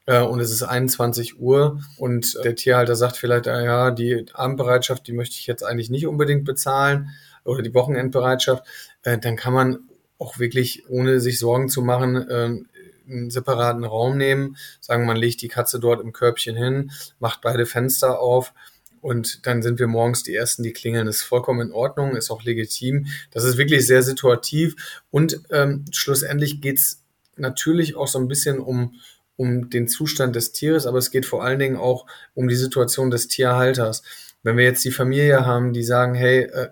und 0.07 0.41
es 0.41 0.51
ist 0.51 0.63
21 0.63 1.41
Uhr 1.41 1.81
und 1.97 2.35
der 2.45 2.55
Tierhalter 2.55 2.95
sagt 2.95 3.17
vielleicht, 3.17 3.49
ah 3.49 3.63
ja, 3.63 3.91
die 3.91 4.27
Abendbereitschaft, 4.35 5.07
die 5.07 5.13
möchte 5.13 5.37
ich 5.37 5.47
jetzt 5.47 5.63
eigentlich 5.63 5.89
nicht 5.89 6.07
unbedingt 6.07 6.45
bezahlen 6.45 7.11
oder 7.45 7.63
die 7.63 7.75
Wochenendbereitschaft, 7.75 8.65
äh, 9.03 9.19
dann 9.19 9.37
kann 9.37 9.55
man 9.55 9.79
auch 10.19 10.39
wirklich, 10.39 10.85
ohne 10.89 11.21
sich 11.21 11.39
Sorgen 11.39 11.69
zu 11.69 11.83
machen, 11.83 12.27
ähm, 12.31 12.67
einen 13.09 13.31
separaten 13.31 13.85
Raum 13.85 14.17
nehmen, 14.17 14.57
sagen, 14.81 15.07
man 15.07 15.17
legt 15.17 15.43
die 15.43 15.49
Katze 15.49 15.79
dort 15.79 16.01
im 16.01 16.13
Körbchen 16.13 16.57
hin, 16.57 16.91
macht 17.19 17.41
beide 17.43 17.67
Fenster 17.67 18.21
auf 18.21 18.55
und 19.01 19.47
dann 19.47 19.63
sind 19.63 19.79
wir 19.79 19.87
morgens 19.87 20.23
die 20.23 20.35
Ersten, 20.35 20.63
die 20.63 20.73
klingeln. 20.73 21.05
Das 21.07 21.17
ist 21.17 21.23
vollkommen 21.25 21.69
in 21.69 21.73
Ordnung, 21.73 22.17
ist 22.17 22.31
auch 22.31 22.43
legitim. 22.43 23.07
Das 23.31 23.45
ist 23.45 23.59
wirklich 23.59 23.87
sehr 23.87 24.03
situativ 24.03 25.03
und 25.11 25.41
ähm, 25.51 25.85
schlussendlich 25.91 26.63
geht's 26.63 27.03
natürlich 27.37 27.97
auch 27.97 28.09
so 28.09 28.19
ein 28.19 28.29
bisschen 28.29 28.59
um, 28.61 28.95
um 29.37 29.71
den 29.71 29.89
Zustand 29.89 30.37
des 30.37 30.53
Tieres, 30.53 30.87
aber 30.87 30.99
es 30.99 31.11
geht 31.11 31.27
vor 31.27 31.43
allen 31.43 31.59
Dingen 31.59 31.77
auch 31.77 32.07
um 32.35 32.49
die 32.49 32.55
Situation 32.55 33.11
des 33.11 33.29
Tierhalters. 33.29 34.03
Wenn 34.43 34.57
wir 34.57 34.65
jetzt 34.65 34.85
die 34.85 34.91
Familie 34.91 35.47
haben, 35.47 35.73
die 35.73 35.83
sagen, 35.83 36.15
hey, 36.15 36.43
äh, 36.43 36.69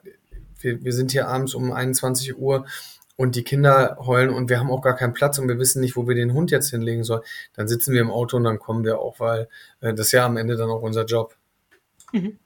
wir, 0.60 0.84
wir 0.84 0.92
sind 0.92 1.12
hier 1.12 1.28
abends 1.28 1.54
um 1.54 1.72
21 1.72 2.38
Uhr 2.38 2.66
und 3.16 3.36
die 3.36 3.44
Kinder 3.44 3.98
heulen 4.00 4.30
und 4.30 4.48
wir 4.48 4.58
haben 4.58 4.70
auch 4.70 4.82
gar 4.82 4.96
keinen 4.96 5.12
Platz 5.12 5.38
und 5.38 5.48
wir 5.48 5.58
wissen 5.58 5.80
nicht, 5.80 5.96
wo 5.96 6.06
wir 6.06 6.14
den 6.14 6.32
Hund 6.32 6.50
jetzt 6.50 6.70
hinlegen 6.70 7.04
sollen, 7.04 7.22
dann 7.54 7.68
sitzen 7.68 7.92
wir 7.92 8.00
im 8.00 8.10
Auto 8.10 8.36
und 8.36 8.44
dann 8.44 8.58
kommen 8.58 8.84
wir 8.84 9.00
auch, 9.00 9.20
weil 9.20 9.48
äh, 9.80 9.94
das 9.94 10.06
ist 10.06 10.12
ja 10.12 10.26
am 10.26 10.36
Ende 10.36 10.56
dann 10.56 10.70
auch 10.70 10.82
unser 10.82 11.04
Job. 11.04 11.36
Mhm. 12.12 12.38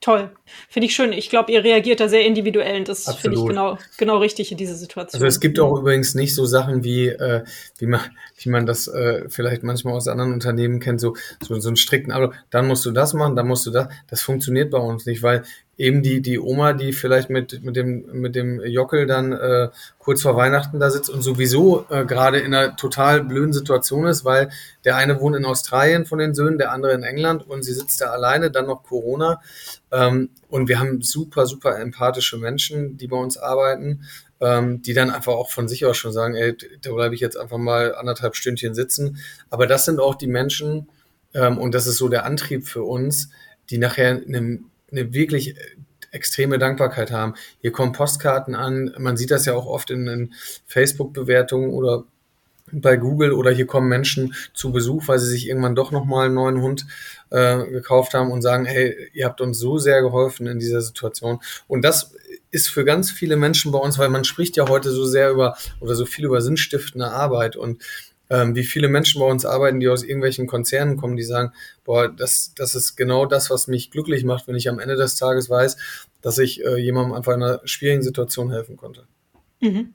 Toll. 0.00 0.30
Finde 0.68 0.86
ich 0.86 0.94
schön. 0.94 1.12
Ich 1.12 1.28
glaube, 1.28 1.50
ihr 1.50 1.64
reagiert 1.64 1.98
da 1.98 2.08
sehr 2.08 2.24
individuell 2.24 2.78
und 2.78 2.88
das 2.88 3.12
finde 3.16 3.36
ich 3.36 3.44
genau, 3.44 3.78
genau 3.96 4.18
richtig 4.18 4.52
in 4.52 4.56
dieser 4.56 4.76
Situation. 4.76 5.18
Also 5.18 5.26
es 5.26 5.40
gibt 5.40 5.58
auch 5.58 5.76
übrigens 5.76 6.14
nicht 6.14 6.36
so 6.36 6.46
Sachen 6.46 6.84
wie, 6.84 7.08
äh, 7.08 7.42
wie, 7.78 7.86
man, 7.86 8.00
wie 8.38 8.48
man 8.48 8.64
das 8.64 8.86
äh, 8.86 9.28
vielleicht 9.28 9.64
manchmal 9.64 9.94
aus 9.94 10.06
anderen 10.06 10.32
Unternehmen 10.32 10.78
kennt, 10.78 11.00
so, 11.00 11.16
so, 11.42 11.58
so 11.58 11.68
einen 11.68 11.76
strikten, 11.76 12.12
aber 12.12 12.32
dann 12.50 12.68
musst 12.68 12.86
du 12.86 12.92
das 12.92 13.12
machen, 13.12 13.34
dann 13.34 13.48
musst 13.48 13.66
du 13.66 13.72
das. 13.72 13.88
Das 14.06 14.22
funktioniert 14.22 14.70
bei 14.70 14.78
uns 14.78 15.04
nicht, 15.04 15.24
weil 15.24 15.42
eben 15.78 16.02
die, 16.02 16.20
die 16.20 16.40
Oma, 16.40 16.72
die 16.72 16.92
vielleicht 16.92 17.30
mit, 17.30 17.62
mit, 17.62 17.76
dem, 17.76 18.04
mit 18.12 18.34
dem 18.34 18.60
Jockel 18.60 19.06
dann 19.06 19.32
äh, 19.32 19.68
kurz 19.98 20.22
vor 20.22 20.36
Weihnachten 20.36 20.80
da 20.80 20.90
sitzt 20.90 21.08
und 21.08 21.22
sowieso 21.22 21.86
äh, 21.88 22.04
gerade 22.04 22.40
in 22.40 22.52
einer 22.52 22.74
total 22.76 23.22
blöden 23.22 23.52
Situation 23.52 24.06
ist, 24.06 24.24
weil 24.24 24.50
der 24.84 24.96
eine 24.96 25.20
wohnt 25.20 25.36
in 25.36 25.44
Australien 25.44 26.04
von 26.04 26.18
den 26.18 26.34
Söhnen, 26.34 26.58
der 26.58 26.72
andere 26.72 26.92
in 26.92 27.04
England 27.04 27.48
und 27.48 27.62
sie 27.62 27.72
sitzt 27.72 28.00
da 28.00 28.06
alleine, 28.06 28.50
dann 28.50 28.66
noch 28.66 28.82
Corona. 28.82 29.40
Ähm, 29.92 30.30
und 30.48 30.68
wir 30.68 30.80
haben 30.80 31.00
super, 31.00 31.46
super 31.46 31.78
empathische 31.78 32.38
Menschen, 32.38 32.98
die 32.98 33.06
bei 33.06 33.16
uns 33.16 33.38
arbeiten, 33.38 34.02
ähm, 34.40 34.82
die 34.82 34.94
dann 34.94 35.10
einfach 35.10 35.34
auch 35.34 35.50
von 35.50 35.68
sich 35.68 35.86
aus 35.86 35.96
schon 35.96 36.12
sagen, 36.12 36.34
ey, 36.34 36.56
da 36.82 36.92
bleibe 36.92 37.14
ich 37.14 37.20
jetzt 37.20 37.38
einfach 37.38 37.58
mal 37.58 37.94
anderthalb 37.94 38.34
Stündchen 38.34 38.74
sitzen. 38.74 39.18
Aber 39.48 39.68
das 39.68 39.84
sind 39.84 40.00
auch 40.00 40.16
die 40.16 40.26
Menschen, 40.26 40.88
ähm, 41.34 41.56
und 41.56 41.72
das 41.72 41.86
ist 41.86 41.98
so 41.98 42.08
der 42.08 42.24
Antrieb 42.24 42.66
für 42.66 42.82
uns, 42.82 43.30
die 43.70 43.78
nachher 43.78 44.10
einem 44.10 44.70
eine 44.90 45.12
wirklich 45.12 45.54
extreme 46.10 46.58
Dankbarkeit 46.58 47.10
haben. 47.10 47.34
Hier 47.60 47.72
kommen 47.72 47.92
Postkarten 47.92 48.54
an, 48.54 48.94
man 48.98 49.16
sieht 49.16 49.30
das 49.30 49.44
ja 49.44 49.54
auch 49.54 49.66
oft 49.66 49.90
in, 49.90 50.06
in 50.06 50.34
Facebook-Bewertungen 50.66 51.70
oder 51.70 52.04
bei 52.72 52.96
Google 52.96 53.32
oder 53.32 53.50
hier 53.50 53.66
kommen 53.66 53.88
Menschen 53.88 54.34
zu 54.52 54.72
Besuch, 54.72 55.08
weil 55.08 55.18
sie 55.18 55.28
sich 55.30 55.48
irgendwann 55.48 55.74
doch 55.74 55.90
nochmal 55.90 56.26
einen 56.26 56.34
neuen 56.34 56.60
Hund 56.60 56.86
äh, 57.30 57.64
gekauft 57.64 58.14
haben 58.14 58.30
und 58.30 58.42
sagen, 58.42 58.64
hey, 58.64 59.10
ihr 59.12 59.24
habt 59.24 59.40
uns 59.40 59.58
so 59.58 59.78
sehr 59.78 60.02
geholfen 60.02 60.46
in 60.46 60.58
dieser 60.58 60.82
Situation. 60.82 61.40
Und 61.66 61.82
das 61.82 62.14
ist 62.50 62.68
für 62.68 62.84
ganz 62.84 63.10
viele 63.10 63.36
Menschen 63.36 63.72
bei 63.72 63.78
uns, 63.78 63.98
weil 63.98 64.08
man 64.08 64.24
spricht 64.24 64.56
ja 64.56 64.68
heute 64.68 64.90
so 64.90 65.04
sehr 65.04 65.30
über 65.30 65.56
oder 65.80 65.94
so 65.94 66.06
viel 66.06 66.24
über 66.24 66.40
sinnstiftende 66.40 67.10
Arbeit 67.10 67.56
und 67.56 67.82
ähm, 68.30 68.54
wie 68.54 68.64
viele 68.64 68.88
Menschen 68.88 69.20
bei 69.20 69.26
uns 69.26 69.44
arbeiten, 69.44 69.80
die 69.80 69.88
aus 69.88 70.02
irgendwelchen 70.02 70.46
Konzernen 70.46 70.96
kommen, 70.96 71.16
die 71.16 71.22
sagen, 71.22 71.52
boah, 71.84 72.08
das, 72.08 72.52
das 72.56 72.74
ist 72.74 72.96
genau 72.96 73.26
das, 73.26 73.50
was 73.50 73.68
mich 73.68 73.90
glücklich 73.90 74.24
macht, 74.24 74.48
wenn 74.48 74.56
ich 74.56 74.68
am 74.68 74.78
Ende 74.78 74.96
des 74.96 75.16
Tages 75.16 75.48
weiß, 75.48 75.76
dass 76.20 76.38
ich 76.38 76.64
äh, 76.64 76.76
jemandem 76.76 77.14
einfach 77.14 77.34
in 77.34 77.42
einer 77.42 77.60
schwierigen 77.64 78.02
Situation 78.02 78.50
helfen 78.50 78.76
konnte. 78.76 79.06
Mhm. 79.60 79.94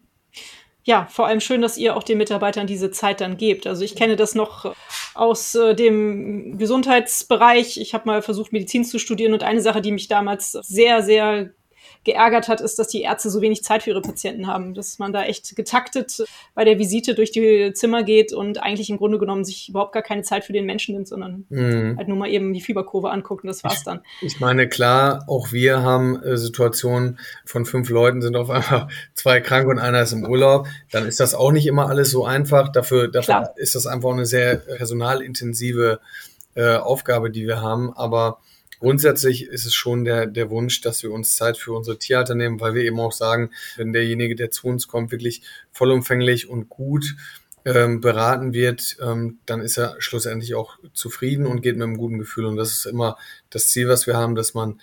Ja, 0.85 1.07
vor 1.09 1.27
allem 1.27 1.39
schön, 1.39 1.61
dass 1.61 1.77
ihr 1.77 1.95
auch 1.95 2.03
den 2.03 2.17
Mitarbeitern 2.17 2.67
diese 2.67 2.91
Zeit 2.91 3.21
dann 3.21 3.37
gebt. 3.37 3.67
Also 3.67 3.85
ich 3.85 3.95
kenne 3.95 4.17
das 4.17 4.35
noch 4.35 4.75
aus 5.13 5.55
äh, 5.55 5.75
dem 5.75 6.57
Gesundheitsbereich. 6.57 7.77
Ich 7.77 7.93
habe 7.93 8.05
mal 8.05 8.21
versucht, 8.21 8.51
Medizin 8.51 8.83
zu 8.83 8.99
studieren 8.99 9.33
und 9.33 9.43
eine 9.43 9.61
Sache, 9.61 9.81
die 9.81 9.93
mich 9.93 10.09
damals 10.09 10.51
sehr, 10.51 11.01
sehr 11.01 11.51
geärgert 12.03 12.47
hat, 12.47 12.61
ist, 12.61 12.79
dass 12.79 12.87
die 12.87 13.01
Ärzte 13.01 13.29
so 13.29 13.41
wenig 13.41 13.63
Zeit 13.63 13.83
für 13.83 13.91
ihre 13.91 14.01
Patienten 14.01 14.47
haben, 14.47 14.73
dass 14.73 14.99
man 14.99 15.13
da 15.13 15.23
echt 15.23 15.55
getaktet 15.55 16.23
bei 16.53 16.65
der 16.65 16.77
Visite 16.79 17.15
durch 17.15 17.31
die 17.31 17.71
Zimmer 17.73 18.03
geht 18.03 18.33
und 18.33 18.61
eigentlich 18.61 18.89
im 18.89 18.97
Grunde 18.97 19.19
genommen 19.19 19.45
sich 19.45 19.69
überhaupt 19.69 19.93
gar 19.93 20.03
keine 20.03 20.23
Zeit 20.23 20.43
für 20.43 20.53
den 20.53 20.65
Menschen 20.65 20.95
nimmt, 20.95 21.07
sondern 21.07 21.45
mhm. 21.49 21.95
halt 21.97 22.07
nur 22.07 22.17
mal 22.17 22.29
eben 22.29 22.53
die 22.53 22.61
Fieberkurve 22.61 23.09
anguckt 23.09 23.43
und 23.43 23.47
das 23.47 23.63
war's 23.63 23.83
dann. 23.83 24.01
Ich 24.21 24.39
meine, 24.39 24.67
klar, 24.67 25.23
auch 25.27 25.51
wir 25.51 25.81
haben 25.81 26.21
äh, 26.21 26.37
Situationen 26.37 27.19
von 27.45 27.65
fünf 27.65 27.89
Leuten 27.89 28.21
sind 28.21 28.35
auf 28.35 28.49
einmal 28.49 28.87
zwei 29.13 29.39
krank 29.39 29.67
und 29.67 29.79
einer 29.79 30.01
ist 30.01 30.13
im 30.13 30.25
Urlaub. 30.25 30.67
Dann 30.91 31.07
ist 31.07 31.19
das 31.19 31.33
auch 31.33 31.51
nicht 31.51 31.67
immer 31.67 31.87
alles 31.87 32.11
so 32.11 32.25
einfach. 32.25 32.71
Dafür, 32.71 33.07
dafür 33.07 33.53
ist 33.55 33.75
das 33.75 33.87
einfach 33.87 34.11
eine 34.11 34.25
sehr 34.25 34.57
personalintensive 34.57 35.99
äh, 36.55 36.75
Aufgabe, 36.75 37.31
die 37.31 37.47
wir 37.47 37.61
haben. 37.61 37.93
Aber 37.93 38.39
Grundsätzlich 38.83 39.47
ist 39.47 39.65
es 39.65 39.73
schon 39.73 40.03
der, 40.03 40.25
der 40.27 40.49
Wunsch, 40.49 40.81
dass 40.81 41.03
wir 41.03 41.11
uns 41.13 41.37
Zeit 41.37 41.57
für 41.57 41.71
unsere 41.71 41.97
Tierhalter 41.97 42.35
nehmen, 42.35 42.59
weil 42.59 42.73
wir 42.73 42.83
eben 42.83 42.99
auch 42.99 43.13
sagen, 43.13 43.51
wenn 43.77 43.93
derjenige, 43.93 44.35
der 44.35 44.51
zu 44.51 44.67
uns 44.67 44.89
kommt, 44.89 45.13
wirklich 45.13 45.41
vollumfänglich 45.71 46.49
und 46.49 46.67
gut 46.67 47.15
ähm, 47.63 48.01
beraten 48.01 48.51
wird, 48.51 48.97
ähm, 49.01 49.39
dann 49.45 49.61
ist 49.61 49.77
er 49.77 49.95
schlussendlich 49.99 50.53
auch 50.55 50.79
zufrieden 50.91 51.45
und 51.45 51.61
geht 51.61 51.77
mit 51.77 51.83
einem 51.83 51.95
guten 51.95 52.19
Gefühl. 52.19 52.43
Und 52.43 52.57
das 52.57 52.73
ist 52.73 52.85
immer 52.85 53.17
das 53.49 53.69
Ziel, 53.69 53.87
was 53.87 54.05
wir 54.05 54.17
haben, 54.17 54.35
dass 54.35 54.53
man 54.53 54.81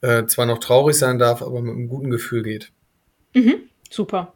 äh, 0.00 0.24
zwar 0.24 0.46
noch 0.46 0.58
traurig 0.58 0.96
sein 0.96 1.18
darf, 1.18 1.42
aber 1.42 1.60
mit 1.60 1.74
einem 1.74 1.88
guten 1.88 2.08
Gefühl 2.08 2.42
geht. 2.42 2.72
Mhm. 3.34 3.68
Super. 3.92 4.32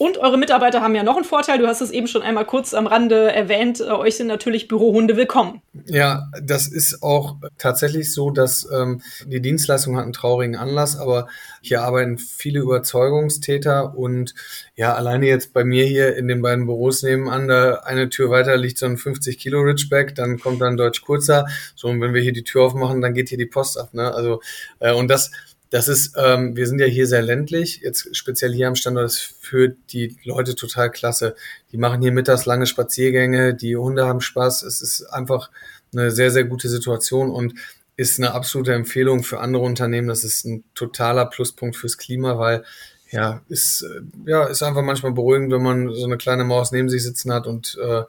Und 0.00 0.18
eure 0.18 0.36
Mitarbeiter 0.36 0.82
haben 0.82 0.96
ja 0.96 1.04
noch 1.04 1.14
einen 1.14 1.24
Vorteil. 1.24 1.58
Du 1.58 1.68
hast 1.68 1.80
es 1.80 1.92
eben 1.92 2.08
schon 2.08 2.22
einmal 2.22 2.44
kurz 2.44 2.74
am 2.74 2.88
Rande 2.88 3.32
erwähnt. 3.32 3.80
Äh, 3.80 3.84
euch 3.84 4.16
sind 4.16 4.26
natürlich 4.26 4.66
Bürohunde 4.66 5.16
willkommen. 5.16 5.62
Ja, 5.86 6.28
das 6.42 6.66
ist 6.66 7.04
auch 7.04 7.36
tatsächlich 7.56 8.12
so, 8.12 8.30
dass 8.30 8.68
ähm, 8.68 9.02
die 9.24 9.40
Dienstleistung 9.40 9.96
hat 9.96 10.02
einen 10.02 10.12
traurigen 10.12 10.56
Anlass, 10.56 10.98
aber 10.98 11.28
hier 11.60 11.82
arbeiten 11.82 12.18
viele 12.18 12.58
Überzeugungstäter 12.58 13.96
und 13.96 14.34
ja, 14.74 14.94
alleine 14.94 15.26
jetzt 15.26 15.52
bei 15.52 15.62
mir 15.62 15.84
hier 15.84 16.16
in 16.16 16.26
den 16.26 16.42
beiden 16.42 16.66
Büros 16.66 17.04
nebenan, 17.04 17.46
da 17.46 17.74
eine 17.84 18.08
Tür 18.08 18.30
weiter 18.30 18.56
liegt 18.56 18.78
so 18.78 18.86
ein 18.86 18.96
50 18.96 19.38
Kilo 19.38 19.60
Ridgeback, 19.60 20.16
dann 20.16 20.40
kommt 20.40 20.60
dann 20.60 20.76
Deutsch 20.76 21.02
Kurzer. 21.02 21.46
So, 21.76 21.86
und 21.88 22.00
wenn 22.00 22.12
wir 22.12 22.22
hier 22.22 22.32
die 22.32 22.42
Tür 22.44 22.64
aufmachen, 22.64 23.00
dann 23.00 23.14
geht 23.14 23.28
hier 23.28 23.38
die 23.38 23.46
Post 23.46 23.78
ab. 23.78 23.94
Ne? 23.94 24.12
Also, 24.12 24.40
äh, 24.80 24.92
und 24.92 25.08
das 25.08 25.30
das 25.76 25.88
ist, 25.88 26.14
ähm, 26.16 26.56
wir 26.56 26.66
sind 26.66 26.78
ja 26.78 26.86
hier 26.86 27.06
sehr 27.06 27.20
ländlich, 27.20 27.80
jetzt 27.82 28.16
speziell 28.16 28.54
hier 28.54 28.66
am 28.66 28.76
Standort, 28.76 29.04
das 29.04 29.18
für 29.18 29.68
die 29.68 30.16
Leute 30.24 30.54
total 30.54 30.90
klasse. 30.90 31.36
Die 31.70 31.76
machen 31.76 32.00
hier 32.00 32.12
mittags 32.12 32.46
lange 32.46 32.64
Spaziergänge, 32.64 33.52
die 33.54 33.76
Hunde 33.76 34.06
haben 34.06 34.22
Spaß. 34.22 34.62
Es 34.62 34.80
ist 34.80 35.02
einfach 35.02 35.50
eine 35.92 36.10
sehr, 36.12 36.30
sehr 36.30 36.44
gute 36.44 36.70
Situation 36.70 37.30
und 37.30 37.52
ist 37.94 38.18
eine 38.18 38.32
absolute 38.32 38.72
Empfehlung 38.72 39.22
für 39.22 39.38
andere 39.40 39.64
Unternehmen. 39.64 40.08
Das 40.08 40.24
ist 40.24 40.46
ein 40.46 40.64
totaler 40.74 41.26
Pluspunkt 41.26 41.76
fürs 41.76 41.98
Klima, 41.98 42.38
weil 42.38 42.64
ja, 43.10 43.42
ist, 43.50 43.82
äh, 43.82 44.00
ja, 44.30 44.44
ist 44.44 44.62
einfach 44.62 44.82
manchmal 44.82 45.12
beruhigend, 45.12 45.52
wenn 45.52 45.62
man 45.62 45.92
so 45.92 46.06
eine 46.06 46.16
kleine 46.16 46.44
Maus 46.44 46.72
neben 46.72 46.88
sich 46.88 47.02
sitzen 47.02 47.30
hat 47.34 47.46
und 47.46 47.76
äh, 47.82 48.04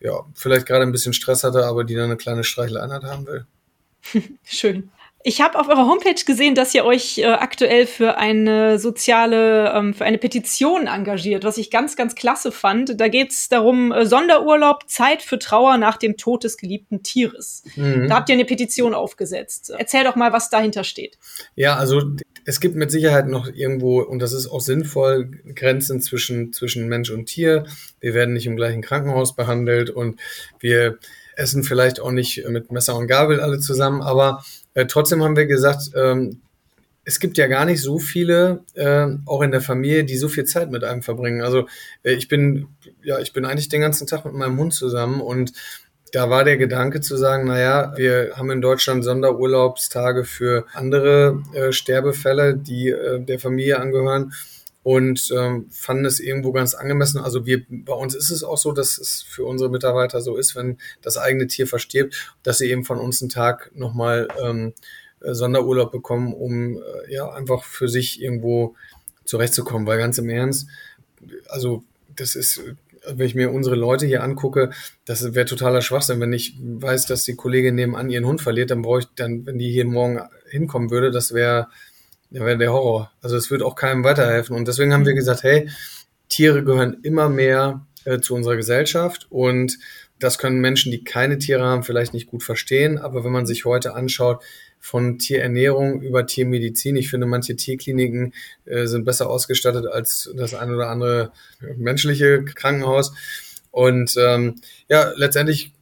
ja, 0.00 0.24
vielleicht 0.34 0.66
gerade 0.66 0.82
ein 0.82 0.92
bisschen 0.92 1.12
Stress 1.12 1.44
hatte, 1.44 1.66
aber 1.66 1.84
die 1.84 1.94
dann 1.94 2.06
eine 2.06 2.16
kleine 2.16 2.42
Streicheleinheit 2.42 3.04
haben 3.04 3.28
will. 3.28 3.46
Schön. 4.42 4.90
Ich 5.22 5.42
habe 5.42 5.58
auf 5.58 5.68
eurer 5.68 5.86
Homepage 5.86 6.24
gesehen, 6.24 6.54
dass 6.54 6.74
ihr 6.74 6.84
euch 6.84 7.18
äh, 7.18 7.26
aktuell 7.26 7.86
für 7.86 8.16
eine 8.16 8.78
soziale, 8.78 9.70
ähm, 9.74 9.92
für 9.92 10.06
eine 10.06 10.16
Petition 10.16 10.86
engagiert, 10.86 11.44
was 11.44 11.58
ich 11.58 11.70
ganz, 11.70 11.94
ganz 11.94 12.14
klasse 12.14 12.50
fand. 12.52 12.98
Da 12.98 13.08
geht 13.08 13.30
es 13.30 13.50
darum, 13.50 13.92
äh, 13.92 14.06
Sonderurlaub, 14.06 14.88
Zeit 14.88 15.20
für 15.20 15.38
Trauer 15.38 15.76
nach 15.76 15.98
dem 15.98 16.16
Tod 16.16 16.44
des 16.44 16.56
geliebten 16.56 17.02
Tieres. 17.02 17.64
Mhm. 17.76 18.08
Da 18.08 18.16
habt 18.16 18.30
ihr 18.30 18.34
eine 18.34 18.46
Petition 18.46 18.94
aufgesetzt. 18.94 19.70
Erzähl 19.76 20.04
doch 20.04 20.16
mal, 20.16 20.32
was 20.32 20.48
dahinter 20.48 20.84
steht. 20.84 21.18
Ja, 21.54 21.76
also 21.76 22.02
es 22.46 22.60
gibt 22.60 22.76
mit 22.76 22.90
Sicherheit 22.90 23.28
noch 23.28 23.46
irgendwo, 23.46 24.00
und 24.00 24.20
das 24.20 24.32
ist 24.32 24.48
auch 24.48 24.62
sinnvoll, 24.62 25.30
Grenzen 25.54 26.00
zwischen, 26.00 26.54
zwischen 26.54 26.88
Mensch 26.88 27.10
und 27.10 27.26
Tier. 27.26 27.66
Wir 28.00 28.14
werden 28.14 28.32
nicht 28.32 28.46
im 28.46 28.56
gleichen 28.56 28.80
Krankenhaus 28.80 29.36
behandelt 29.36 29.90
und 29.90 30.18
wir 30.60 30.98
essen 31.36 31.62
vielleicht 31.62 32.00
auch 32.00 32.10
nicht 32.10 32.46
mit 32.48 32.72
Messer 32.72 32.96
und 32.96 33.06
Gabel 33.06 33.40
alle 33.40 33.60
zusammen, 33.60 34.02
aber 34.02 34.44
äh, 34.74 34.86
trotzdem 34.86 35.22
haben 35.22 35.36
wir 35.36 35.46
gesagt, 35.46 35.90
ähm, 35.94 36.40
es 37.04 37.18
gibt 37.18 37.38
ja 37.38 37.46
gar 37.46 37.64
nicht 37.64 37.80
so 37.80 37.98
viele, 37.98 38.64
äh, 38.74 39.06
auch 39.26 39.42
in 39.42 39.50
der 39.50 39.60
Familie, 39.60 40.04
die 40.04 40.16
so 40.16 40.28
viel 40.28 40.44
Zeit 40.44 40.70
mit 40.70 40.84
einem 40.84 41.02
verbringen. 41.02 41.42
Also 41.42 41.66
äh, 42.02 42.12
ich 42.12 42.28
bin, 42.28 42.68
ja, 43.02 43.18
ich 43.18 43.32
bin 43.32 43.44
eigentlich 43.44 43.68
den 43.68 43.80
ganzen 43.80 44.06
Tag 44.06 44.24
mit 44.24 44.34
meinem 44.34 44.58
Hund 44.58 44.74
zusammen 44.74 45.20
und 45.20 45.52
da 46.12 46.28
war 46.28 46.44
der 46.44 46.56
Gedanke 46.56 47.00
zu 47.00 47.16
sagen, 47.16 47.46
naja, 47.46 47.92
wir 47.96 48.32
haben 48.34 48.50
in 48.50 48.60
Deutschland 48.60 49.04
Sonderurlaubstage 49.04 50.24
für 50.24 50.66
andere 50.72 51.42
äh, 51.54 51.72
Sterbefälle, 51.72 52.56
die 52.56 52.88
äh, 52.88 53.20
der 53.20 53.38
Familie 53.38 53.78
angehören 53.78 54.32
und 54.82 55.30
ähm, 55.36 55.66
fanden 55.70 56.06
es 56.06 56.20
irgendwo 56.20 56.52
ganz 56.52 56.74
angemessen. 56.74 57.20
Also 57.20 57.44
wir, 57.46 57.62
bei 57.68 57.92
uns 57.92 58.14
ist 58.14 58.30
es 58.30 58.42
auch 58.42 58.56
so, 58.56 58.72
dass 58.72 58.98
es 58.98 59.22
für 59.22 59.44
unsere 59.44 59.70
Mitarbeiter 59.70 60.20
so 60.20 60.36
ist, 60.36 60.56
wenn 60.56 60.78
das 61.02 61.18
eigene 61.18 61.46
Tier 61.46 61.66
verstirbt, 61.66 62.34
dass 62.42 62.58
sie 62.58 62.70
eben 62.70 62.84
von 62.84 62.98
uns 62.98 63.20
einen 63.20 63.28
Tag 63.28 63.70
nochmal 63.74 64.28
ähm, 64.42 64.72
äh, 65.20 65.34
Sonderurlaub 65.34 65.92
bekommen, 65.92 66.32
um 66.32 66.78
äh, 66.78 67.12
ja 67.12 67.30
einfach 67.30 67.64
für 67.64 67.88
sich 67.88 68.22
irgendwo 68.22 68.74
zurechtzukommen. 69.24 69.86
Weil 69.86 69.98
ganz 69.98 70.16
im 70.18 70.30
Ernst, 70.30 70.68
also 71.48 71.84
das 72.16 72.34
ist 72.34 72.60
wenn 73.06 73.26
ich 73.26 73.34
mir 73.34 73.50
unsere 73.50 73.76
Leute 73.76 74.06
hier 74.06 74.22
angucke, 74.22 74.70
das 75.04 75.34
wäre 75.34 75.46
totaler 75.46 75.80
Schwachsinn. 75.80 76.20
Wenn 76.20 76.32
ich 76.32 76.54
weiß, 76.60 77.06
dass 77.06 77.24
die 77.24 77.34
Kollegin 77.34 77.74
nebenan 77.74 78.10
ihren 78.10 78.26
Hund 78.26 78.42
verliert, 78.42 78.70
dann 78.70 78.82
brauche 78.82 79.00
ich 79.00 79.06
dann, 79.16 79.46
wenn 79.46 79.58
die 79.58 79.70
hier 79.70 79.86
morgen 79.86 80.20
hinkommen 80.50 80.90
würde, 80.90 81.10
das 81.10 81.32
wäre 81.32 81.68
wär 82.30 82.56
der 82.56 82.72
Horror. 82.72 83.10
Also 83.22 83.36
es 83.36 83.50
würde 83.50 83.66
auch 83.66 83.74
keinem 83.74 84.04
weiterhelfen. 84.04 84.56
Und 84.56 84.68
deswegen 84.68 84.92
haben 84.92 85.06
wir 85.06 85.14
gesagt, 85.14 85.42
hey, 85.42 85.68
Tiere 86.28 86.64
gehören 86.64 86.98
immer 87.02 87.28
mehr 87.28 87.86
äh, 88.04 88.20
zu 88.20 88.34
unserer 88.34 88.56
Gesellschaft 88.56 89.26
und 89.30 89.78
das 90.18 90.38
können 90.38 90.60
Menschen, 90.60 90.92
die 90.92 91.02
keine 91.02 91.38
Tiere 91.38 91.64
haben, 91.64 91.82
vielleicht 91.82 92.12
nicht 92.12 92.26
gut 92.26 92.42
verstehen. 92.42 92.98
Aber 92.98 93.24
wenn 93.24 93.32
man 93.32 93.46
sich 93.46 93.64
heute 93.64 93.94
anschaut, 93.94 94.42
von 94.80 95.18
Tierernährung 95.18 96.00
über 96.00 96.26
Tiermedizin. 96.26 96.96
Ich 96.96 97.10
finde, 97.10 97.26
manche 97.26 97.54
Tierkliniken 97.54 98.32
äh, 98.64 98.86
sind 98.86 99.04
besser 99.04 99.28
ausgestattet 99.28 99.86
als 99.86 100.32
das 100.34 100.54
ein 100.54 100.74
oder 100.74 100.88
andere 100.88 101.32
menschliche 101.76 102.44
Krankenhaus. 102.44 103.12
Und 103.70 104.14
ähm, 104.18 104.56
ja, 104.88 105.12
letztendlich, 105.16 105.72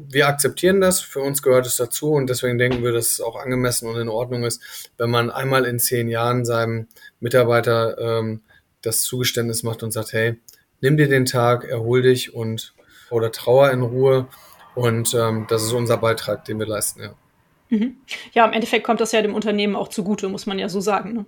wir 0.00 0.28
akzeptieren 0.28 0.80
das, 0.80 1.00
für 1.00 1.20
uns 1.20 1.42
gehört 1.42 1.66
es 1.66 1.76
dazu 1.76 2.12
und 2.12 2.30
deswegen 2.30 2.56
denken 2.56 2.84
wir, 2.84 2.92
dass 2.92 3.08
es 3.08 3.20
auch 3.20 3.36
angemessen 3.36 3.88
und 3.88 3.96
in 3.96 4.08
Ordnung 4.08 4.44
ist, 4.44 4.90
wenn 4.96 5.10
man 5.10 5.28
einmal 5.28 5.64
in 5.64 5.80
zehn 5.80 6.08
Jahren 6.08 6.44
seinem 6.44 6.86
Mitarbeiter 7.18 7.98
ähm, 7.98 8.42
das 8.80 9.02
Zugeständnis 9.02 9.64
macht 9.64 9.82
und 9.82 9.90
sagt, 9.90 10.12
hey, 10.12 10.36
nimm 10.80 10.96
dir 10.96 11.08
den 11.08 11.26
Tag, 11.26 11.64
erhol 11.64 12.02
dich 12.02 12.32
und 12.32 12.74
oder 13.10 13.32
trauer 13.32 13.70
in 13.72 13.82
Ruhe. 13.82 14.28
Und 14.76 15.14
ähm, 15.14 15.46
das 15.48 15.64
ist 15.64 15.72
unser 15.72 15.96
Beitrag, 15.96 16.44
den 16.44 16.60
wir 16.60 16.66
leisten, 16.66 17.02
ja. 17.02 17.14
Mhm. 17.70 17.96
Ja, 18.32 18.46
im 18.46 18.52
Endeffekt 18.52 18.84
kommt 18.84 19.00
das 19.00 19.12
ja 19.12 19.20
dem 19.20 19.34
Unternehmen 19.34 19.76
auch 19.76 19.88
zugute, 19.88 20.28
muss 20.28 20.46
man 20.46 20.58
ja 20.58 20.68
so 20.68 20.80
sagen. 20.80 21.12
Ne? 21.12 21.26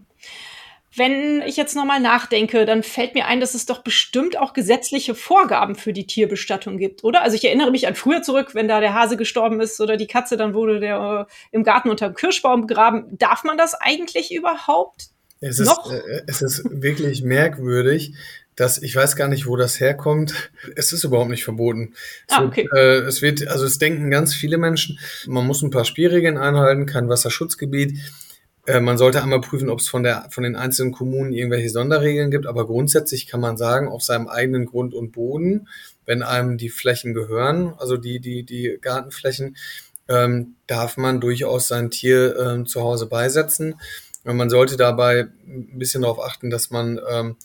Wenn 0.96 1.40
ich 1.42 1.57
jetzt 1.57 1.76
nochmal 1.76 2.00
nachdenke, 2.00 2.66
dann 2.66 2.83
fällt 2.83 3.14
mir 3.14 3.26
ein, 3.26 3.40
dass 3.40 3.55
es 3.55 3.64
doch 3.64 3.83
bestimmt 3.83 4.37
auch 4.37 4.53
gesetzliche 4.53 5.14
Vorgaben 5.14 5.76
für 5.76 5.92
die 5.92 6.07
Tierbestattung 6.07 6.79
gibt, 6.79 7.05
oder? 7.05 7.22
Also 7.22 7.37
ich 7.37 7.44
erinnere 7.44 7.70
mich 7.70 7.87
an 7.87 7.94
früher 7.94 8.22
zurück, 8.22 8.55
wenn 8.55 8.66
da 8.66 8.81
der 8.81 8.92
Hase 8.92 9.16
gestorben 9.16 9.61
ist 9.61 9.81
oder 9.81 9.96
die 9.96 10.09
Katze, 10.09 10.37
dann 10.37 10.53
wurde 10.53 10.81
der 10.81 11.29
äh, 11.29 11.33
im 11.53 11.62
Garten 11.62 11.90
unterm 11.90 12.14
Kirschbaum 12.14 12.62
begraben. 12.62 13.07
Darf 13.18 13.44
man 13.44 13.57
das 13.57 13.74
eigentlich 13.74 14.35
überhaupt 14.35 15.11
es 15.38 15.61
ist, 15.61 15.68
noch? 15.68 15.92
Äh, 15.92 16.22
es 16.26 16.42
ist 16.42 16.64
wirklich 16.68 17.22
merkwürdig, 17.22 18.14
dass 18.57 18.83
ich 18.83 18.94
weiß 18.96 19.14
gar 19.14 19.29
nicht, 19.29 19.46
wo 19.46 19.55
das 19.55 19.79
herkommt. 19.79 20.50
Es 20.74 20.92
ist 20.92 21.05
überhaupt 21.05 21.31
nicht 21.31 21.44
verboten. 21.44 21.94
Ah, 22.29 22.44
okay. 22.44 22.68
Es 22.68 22.72
wird, 22.72 22.74
äh, 22.74 23.07
es 23.07 23.22
wird, 23.22 23.48
also 23.48 23.64
es 23.64 23.79
denken 23.79 24.11
ganz 24.11 24.35
viele 24.35 24.59
Menschen, 24.59 24.98
man 25.26 25.46
muss 25.46 25.62
ein 25.62 25.70
paar 25.70 25.85
Spielregeln 25.85 26.37
einhalten, 26.37 26.87
kein 26.87 27.09
Wasserschutzgebiet. 27.09 27.96
Äh, 28.66 28.81
man 28.81 28.99
sollte 28.99 29.23
einmal 29.23 29.40
prüfen, 29.40 29.70
ob 29.70 29.81
es 29.81 29.88
von, 29.88 30.03
der, 30.03 30.29
von 30.31 30.44
den 30.44 30.57
einzelnen 30.57 30.92
Kommunen 30.92 31.33
irgendwelche 31.33 31.70
Sonderregeln 31.70 32.31
gibt, 32.31 32.46
aber 32.46 32.66
grundsätzlich 32.66 33.27
kann 33.27 33.40
man 33.40 33.57
sagen, 33.57 33.88
auf 33.88 34.03
seinem 34.03 34.29
eigenen 34.29 34.66
Grund 34.66 34.94
und 34.94 35.12
Boden, 35.12 35.68
wenn 36.07 36.23
einem 36.23 36.59
die 36.59 36.68
Flächen 36.68 37.14
gehören, 37.14 37.75
also 37.79 37.96
die, 37.96 38.20
die, 38.20 38.44
die 38.44 38.79
Gartenflächen, 38.81 39.57
ähm, 40.09 40.57
darf 40.66 40.96
man 40.96 41.20
durchaus 41.20 41.68
sein 41.68 41.90
Tier 41.90 42.37
ähm, 42.37 42.66
zu 42.66 42.83
Hause 42.83 43.07
beisetzen. 43.07 43.77
Und 44.25 44.37
man 44.37 44.51
sollte 44.51 44.77
dabei 44.77 45.29
ein 45.46 45.79
bisschen 45.79 46.03
darauf 46.03 46.20
achten, 46.20 46.51
dass 46.51 46.70
man 46.70 47.01
ähm, 47.09 47.37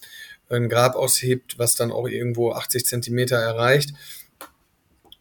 ein 0.49 0.67
Grab 0.67 0.95
aushebt, 0.95 1.57
was 1.57 1.75
dann 1.75 1.91
auch 1.91 2.07
irgendwo 2.07 2.51
80 2.51 2.85
Zentimeter 2.85 3.37
erreicht, 3.37 3.93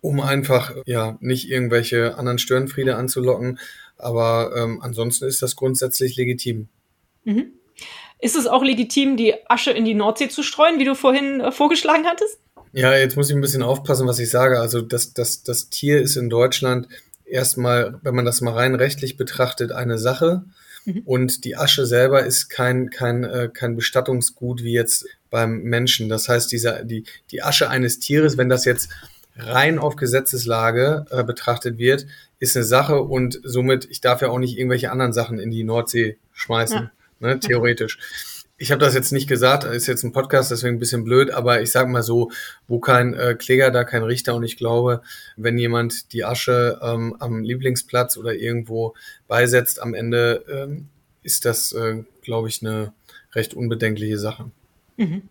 um 0.01 0.21
einfach 0.21 0.75
ja 0.87 1.17
nicht 1.21 1.49
irgendwelche 1.49 2.17
anderen 2.19 2.39
Störenfriede 2.39 2.97
anzulocken. 2.97 3.59
Aber 3.99 4.53
ähm, 4.57 4.81
ansonsten 4.83 5.27
ist 5.27 5.43
das 5.43 5.57
grundsätzlich 5.57 6.17
legitim. 6.17 6.69
Mhm. 7.25 7.53
Ist 8.21 8.37
es 8.37 8.47
auch 8.47 8.63
legitim, 8.63 9.17
die 9.17 9.35
Asche 9.49 9.71
in 9.71 9.85
die 9.85 9.95
Nordsee 9.95 10.29
zu 10.29 10.43
streuen, 10.43 10.79
wie 10.79 10.85
du 10.85 10.95
vorhin 10.95 11.41
äh, 11.41 11.53
vorgeschlagen 11.53 12.07
hattest? 12.07 12.39
Ja, 12.73 12.95
jetzt 12.97 13.17
muss 13.17 13.31
ich 13.31 13.37
ein 13.37 13.41
bisschen 13.41 13.63
aufpassen, 13.63 14.07
was 14.07 14.19
ich 14.19 14.31
sage. 14.31 14.61
Also 14.61 14.81
das, 14.81 15.13
das, 15.13 15.43
das 15.43 15.69
Tier 15.69 16.01
ist 16.01 16.17
in 16.17 16.31
Deutschland 16.31 16.89
erstmal, 17.25 17.99
wenn 18.03 18.15
man 18.15 18.25
das 18.25 18.41
mal 18.41 18.55
rein 18.55 18.75
rechtlich 18.75 19.17
betrachtet, 19.17 19.73
eine 19.73 19.99
Sache. 19.99 20.45
Mhm. 20.85 21.03
Und 21.05 21.45
die 21.45 21.57
Asche 21.57 21.87
selber 21.87 22.25
ist 22.25 22.49
kein, 22.49 22.91
kein, 22.91 23.25
äh, 23.25 23.49
kein 23.53 23.77
Bestattungsgut 23.77 24.63
wie 24.63 24.73
jetzt 24.73 25.07
beim 25.31 25.63
Menschen. 25.63 26.09
Das 26.09 26.29
heißt, 26.29 26.51
dieser, 26.51 26.85
die, 26.85 27.05
die 27.31 27.43
Asche 27.43 27.69
eines 27.69 27.99
Tieres, 27.99 28.39
wenn 28.39 28.49
das 28.49 28.65
jetzt 28.65 28.89
rein 29.37 29.79
auf 29.79 29.97
Gesetzeslage 29.97 31.07
äh, 31.11 31.25
betrachtet 31.25 31.79
wird, 31.79 32.07
ist 32.45 32.57
eine 32.57 32.65
Sache 32.65 33.01
und 33.01 33.41
somit, 33.43 33.87
ich 33.91 34.01
darf 34.01 34.23
ja 34.23 34.29
auch 34.29 34.39
nicht 34.39 34.57
irgendwelche 34.57 34.91
anderen 34.91 35.13
Sachen 35.13 35.39
in 35.39 35.51
die 35.51 35.65
Nordsee 35.65 36.19
schmeißen, 36.33 36.91
ja. 37.21 37.29
ne, 37.29 37.41
theoretisch. 37.41 37.99
Ich 38.57 38.71
habe 38.71 38.81
das 38.81 38.95
jetzt 38.95 39.11
nicht 39.11 39.29
gesagt, 39.29 39.65
ist 39.65 39.89
jetzt 39.89 40.05
ein 40.05 40.13
Podcast, 40.13 40.51
deswegen 40.53 40.77
ein 40.77 40.79
bisschen 40.79 41.03
blöd, 41.03 41.33
aber 41.33 41.61
ich 41.61 41.73
sage 41.73 41.91
mal 41.91 42.05
so, 42.05 42.31
wo 42.69 42.79
kein 42.79 43.13
äh, 43.15 43.35
Kläger, 43.35 43.73
da 43.73 43.83
kein 43.83 44.05
Richter 44.05 44.37
und 44.37 44.45
ich 44.45 44.57
glaube, 44.57 45.03
wenn 45.37 45.59
jemand 45.59 46.13
die 46.13 46.25
Asche 46.25 46.79
ähm, 46.81 47.17
am 47.19 47.43
Lieblingsplatz 47.43 48.17
oder 48.17 48.33
irgendwo 48.35 48.95
beisetzt, 49.27 49.83
am 49.83 49.93
Ende 49.93 50.45
ähm, 50.49 50.89
ist 51.23 51.45
das, 51.47 51.73
äh, 51.73 52.05
glaube 52.23 52.49
ich, 52.49 52.63
eine 52.63 52.93
recht 53.33 53.55
unbedenkliche 53.55 54.19
Sache. 54.19 54.51
Mhm. 54.97 55.23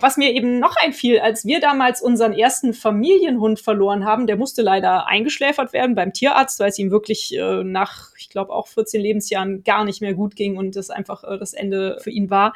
Was 0.00 0.16
mir 0.16 0.32
eben 0.32 0.58
noch 0.58 0.76
einfiel, 0.76 1.20
als 1.20 1.44
wir 1.44 1.60
damals 1.60 2.00
unseren 2.00 2.32
ersten 2.32 2.72
Familienhund 2.72 3.60
verloren 3.60 4.04
haben, 4.04 4.26
der 4.26 4.36
musste 4.36 4.62
leider 4.62 5.06
eingeschläfert 5.06 5.72
werden 5.72 5.94
beim 5.94 6.12
Tierarzt, 6.12 6.58
weil 6.58 6.70
es 6.70 6.78
ihm 6.78 6.90
wirklich 6.90 7.36
äh, 7.36 7.62
nach, 7.62 8.10
ich 8.18 8.30
glaube, 8.30 8.52
auch 8.52 8.66
14 8.68 9.00
Lebensjahren 9.00 9.62
gar 9.62 9.84
nicht 9.84 10.00
mehr 10.00 10.14
gut 10.14 10.36
ging 10.36 10.56
und 10.56 10.74
das 10.74 10.90
einfach 10.90 11.22
äh, 11.24 11.38
das 11.38 11.52
Ende 11.52 11.98
für 12.00 12.10
ihn 12.10 12.30
war. 12.30 12.54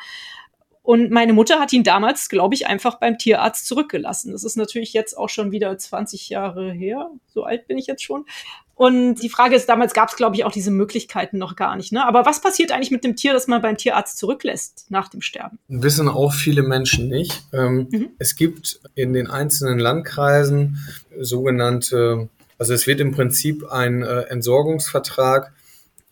Und 0.83 1.11
meine 1.11 1.33
Mutter 1.33 1.61
hat 1.61 1.73
ihn 1.73 1.83
damals, 1.83 2.29
glaube 2.29 2.55
ich, 2.55 2.67
einfach 2.67 2.99
beim 2.99 3.17
Tierarzt 3.17 3.67
zurückgelassen. 3.67 4.33
Das 4.33 4.45
ist 4.45 4.57
natürlich 4.57 4.93
jetzt 4.93 5.17
auch 5.17 5.31
schon 5.31 5.51
wieder 5.51 5.77
20 5.77 6.29
Jahre 6.29 6.73
her. 6.73 7.11
So 7.27 7.45
alt 7.45 7.67
bin 7.67 7.79
ich 7.79 7.87
jetzt 7.87 8.03
schon. 8.03 8.27
Und 8.75 9.17
die 9.17 9.29
Frage 9.29 9.55
ist, 9.55 9.69
damals 9.69 9.95
gab 9.95 10.09
es, 10.09 10.17
glaube 10.17 10.35
ich, 10.37 10.45
auch 10.45 10.51
diese 10.51 10.71
Möglichkeiten 10.71 11.39
noch 11.39 11.55
gar 11.55 11.77
nicht. 11.77 11.93
Ne? 11.93 12.07
Aber 12.07 12.27
was 12.27 12.41
passiert 12.41 12.73
eigentlich 12.73 12.91
mit 12.91 13.05
dem 13.05 13.15
Tier, 13.15 13.33
das 13.33 13.47
man 13.47 13.63
beim 13.63 13.77
Tierarzt 13.77 14.19
zurücklässt 14.19 14.87
nach 14.89 15.09
dem 15.09 15.21
Sterben? 15.21 15.59
Wissen 15.69 16.09
auch 16.09 16.33
viele 16.33 16.63
Menschen 16.63 17.09
nicht. 17.09 17.45
Ähm, 17.53 17.89
mhm. 17.91 18.09
Es 18.19 18.35
gibt 18.35 18.81
in 18.95 19.13
den 19.13 19.29
einzelnen 19.29 19.79
Landkreisen 19.79 20.79
sogenannte, 21.21 22.29
also 22.59 22.75
es 22.75 22.87
wird 22.87 23.01
im 23.01 23.13
Prinzip 23.13 23.65
ein 23.71 24.03
äh, 24.03 24.23
Entsorgungsvertrag 24.23 25.53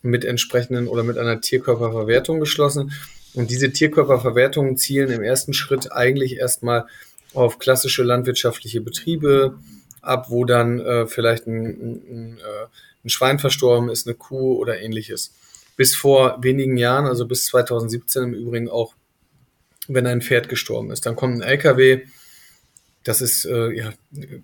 mit 0.01 0.23
entsprechenden 0.23 0.87
oder 0.87 1.03
mit 1.03 1.17
einer 1.17 1.41
Tierkörperverwertung 1.41 2.39
geschlossen. 2.39 2.93
Und 3.33 3.49
diese 3.49 3.71
Tierkörperverwertungen 3.71 4.77
zielen 4.77 5.09
im 5.09 5.23
ersten 5.23 5.53
Schritt 5.53 5.91
eigentlich 5.91 6.37
erstmal 6.37 6.85
auf 7.33 7.59
klassische 7.59 8.03
landwirtschaftliche 8.03 8.79
Betriebe, 8.79 9.57
ab, 10.03 10.29
wo 10.29 10.45
dann 10.45 10.79
äh, 10.79 11.07
vielleicht 11.07 11.47
ein, 11.47 11.65
ein, 11.65 12.37
äh, 12.37 12.67
ein 13.03 13.09
Schwein 13.09 13.39
verstorben 13.39 13.89
ist, 13.89 14.07
eine 14.07 14.15
Kuh 14.15 14.57
oder 14.57 14.79
ähnliches. 14.79 15.33
Bis 15.75 15.95
vor 15.95 16.37
wenigen 16.41 16.77
Jahren, 16.77 17.05
also 17.05 17.25
bis 17.25 17.45
2017 17.45 18.23
im 18.23 18.33
Übrigen 18.33 18.69
auch, 18.69 18.93
wenn 19.87 20.05
ein 20.05 20.21
Pferd 20.21 20.49
gestorben 20.49 20.91
ist. 20.91 21.05
Dann 21.05 21.15
kommt 21.15 21.35
ein 21.35 21.41
LKW, 21.41 22.03
das 23.03 23.19
ist 23.19 23.45
äh, 23.45 23.71
ja 23.71 23.93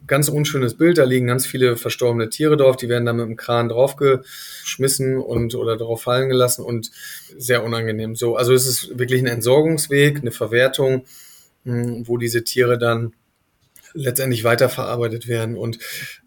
ganz 0.06 0.28
unschönes 0.28 0.76
Bild. 0.76 0.98
Da 0.98 1.06
liegen 1.06 1.28
ganz 1.28 1.45
viele 1.45 1.78
verstorbene 1.78 2.30
Tiere 2.30 2.58
drauf. 2.58 2.76
Die 2.76 2.89
werden 2.89 3.06
dann 3.06 3.15
mit 3.15 3.26
dem 3.26 3.38
Kran 3.38 3.69
draufgeschmissen 3.69 5.17
und 5.17 5.56
oder 5.56 5.78
drauf 5.78 6.02
fallen 6.02 6.30
gelassen 6.30 6.65
und 6.65 6.91
sehr 7.38 7.63
unangenehm. 7.63 8.15
So, 8.15 8.36
also 8.36 8.54
es 8.54 8.67
ist 8.67 9.00
wirklich 9.00 9.22
ein 9.22 9.28
Entsorgungsweg, 9.28 10.19
eine 10.19 10.32
Verwertung, 10.32 11.06
mh, 11.63 11.84
hm, 11.84 12.08
wo 12.08 12.17
diese 12.17 12.43
Tiere 12.43 12.78
dann 12.78 13.13
letztendlich 13.93 14.43
weiterverarbeitet 14.43 15.28
werden. 15.28 15.58
Und 15.58 15.80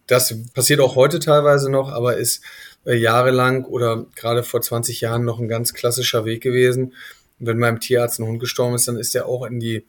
das 0.07 0.35
passiert 0.53 0.81
auch 0.81 0.97
heute 0.97 1.19
teilweise 1.19 1.71
noch, 1.71 1.91
aber 1.91 2.17
ist 2.17 2.43
äh, 2.85 2.95
jahrelang 2.95 3.65
oder 3.65 4.07
gerade 4.17 4.43
vor 4.43 4.61
20 4.61 5.01
Jahren 5.01 5.25
noch 5.25 5.39
ein 5.39 5.49
ganz 5.49 5.75
klassischer 5.75 6.25
Weg 6.25 6.43
gewesen. 6.43 6.95
wenn 7.39 7.59
beim 7.59 7.81
Tierarzt 7.81 8.21
ein 8.21 8.27
Hund 8.27 8.41
gestorben 8.41 8.75
ist, 8.75 8.87
dann 8.87 8.97
ist 8.97 9.15
er 9.15 9.27
auch 9.27 9.45
in 9.45 9.59
die 9.59 9.85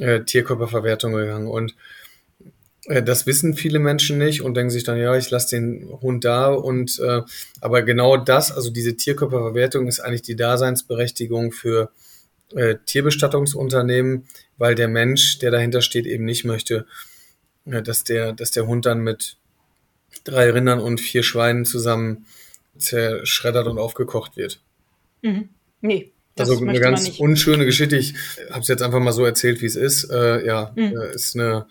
äh, 0.00 0.20
Tierkörperverwertung 0.20 1.12
gegangen. 1.12 1.48
Und 1.48 1.74
äh, 2.86 3.02
das 3.02 3.26
wissen 3.26 3.54
viele 3.54 3.78
Menschen 3.78 4.18
nicht 4.18 4.42
und 4.42 4.56
denken 4.56 4.70
sich 4.70 4.84
dann, 4.84 4.98
ja, 4.98 5.16
ich 5.16 5.30
lasse 5.30 5.56
den 5.56 5.88
Hund 6.00 6.24
da. 6.24 6.48
Und 6.52 6.98
äh, 7.00 7.22
aber 7.60 7.82
genau 7.82 8.16
das, 8.16 8.52
also 8.52 8.70
diese 8.70 8.96
Tierkörperverwertung 8.96 9.86
ist 9.86 10.00
eigentlich 10.00 10.22
die 10.22 10.36
Daseinsberechtigung 10.36 11.52
für 11.52 11.90
äh, 12.54 12.76
Tierbestattungsunternehmen, 12.86 14.26
weil 14.58 14.74
der 14.74 14.88
Mensch, 14.88 15.38
der 15.38 15.50
dahinter 15.50 15.82
steht, 15.82 16.06
eben 16.06 16.24
nicht 16.24 16.44
möchte, 16.44 16.86
ja, 17.64 17.80
dass 17.80 18.04
der, 18.04 18.32
dass 18.32 18.50
der 18.50 18.66
Hund 18.66 18.86
dann 18.86 19.00
mit 19.00 19.36
drei 20.24 20.50
Rindern 20.50 20.80
und 20.80 21.00
vier 21.00 21.22
Schweinen 21.22 21.64
zusammen 21.64 22.26
zerschreddert 22.76 23.66
und 23.66 23.78
aufgekocht 23.78 24.36
wird. 24.36 24.60
Mhm. 25.22 25.48
Nee. 25.80 26.12
Das 26.34 26.48
also 26.48 26.64
eine 26.64 26.80
ganz 26.80 27.18
unschöne 27.18 27.66
Geschichte. 27.66 27.96
Ich 27.96 28.14
habe 28.50 28.60
es 28.60 28.68
jetzt 28.68 28.82
einfach 28.82 29.00
mal 29.00 29.12
so 29.12 29.24
erzählt, 29.24 29.60
wie 29.60 29.66
es 29.66 29.76
ist. 29.76 30.10
Äh, 30.10 30.46
ja, 30.46 30.72
mhm. 30.74 30.96
Äh, 30.96 31.14
ist 31.14 31.36
eine 31.36 31.66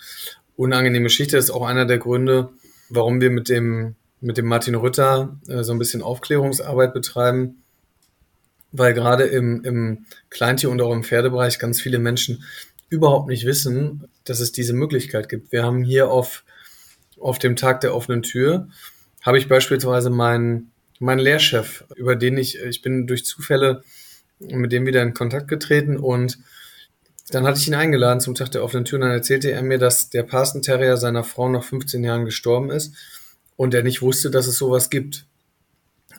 unangenehme 0.55 1.05
Geschichte. 1.05 1.35
Das 1.35 1.45
ist 1.45 1.51
auch 1.51 1.65
einer 1.65 1.85
der 1.85 1.97
Gründe, 1.97 2.49
warum 2.89 3.21
wir 3.21 3.31
mit 3.31 3.49
dem 3.49 3.95
mit 4.21 4.37
dem 4.37 4.45
Martin 4.45 4.75
Rütter 4.75 5.35
äh, 5.47 5.63
so 5.63 5.73
ein 5.73 5.79
bisschen 5.79 6.03
Aufklärungsarbeit 6.03 6.93
betreiben, 6.93 7.63
weil 8.71 8.93
gerade 8.93 9.23
im, 9.23 9.63
im 9.63 10.05
Kleintier- 10.29 10.69
und 10.69 10.79
auch 10.79 10.93
im 10.93 11.03
Pferdebereich 11.03 11.59
ganz 11.59 11.81
viele 11.81 11.99
Menschen 11.99 12.43
überhaupt 12.91 13.29
nicht 13.29 13.45
wissen, 13.45 14.03
dass 14.25 14.39
es 14.39 14.51
diese 14.51 14.73
Möglichkeit 14.73 15.29
gibt. 15.29 15.51
Wir 15.51 15.63
haben 15.63 15.83
hier 15.83 16.11
auf, 16.11 16.43
auf 17.19 17.39
dem 17.39 17.55
Tag 17.55 17.81
der 17.81 17.95
offenen 17.95 18.21
Tür, 18.21 18.67
habe 19.21 19.37
ich 19.37 19.47
beispielsweise 19.47 20.09
meinen, 20.09 20.71
meinen 20.99 21.19
Lehrchef, 21.19 21.85
über 21.95 22.15
den 22.15 22.37
ich, 22.37 22.59
ich 22.59 22.81
bin 22.81 23.07
durch 23.07 23.25
Zufälle 23.25 23.81
mit 24.39 24.71
dem 24.71 24.85
wieder 24.85 25.01
in 25.01 25.13
Kontakt 25.13 25.47
getreten 25.47 25.97
und 25.97 26.37
dann 27.31 27.45
hatte 27.45 27.59
ich 27.59 27.67
ihn 27.67 27.75
eingeladen 27.75 28.19
zum 28.19 28.35
Tag 28.35 28.51
der 28.51 28.63
offenen 28.63 28.83
Tür 28.83 28.97
und 28.97 29.01
dann 29.05 29.11
erzählte 29.11 29.51
er 29.51 29.61
mir, 29.61 29.77
dass 29.77 30.09
der 30.09 30.23
Parson 30.23 30.61
Terrier 30.61 30.97
seiner 30.97 31.23
Frau 31.23 31.47
nach 31.47 31.63
15 31.63 32.03
Jahren 32.03 32.25
gestorben 32.25 32.71
ist 32.71 32.93
und 33.55 33.73
er 33.73 33.83
nicht 33.83 34.01
wusste, 34.01 34.29
dass 34.29 34.47
es 34.47 34.57
sowas 34.57 34.89
gibt. 34.89 35.25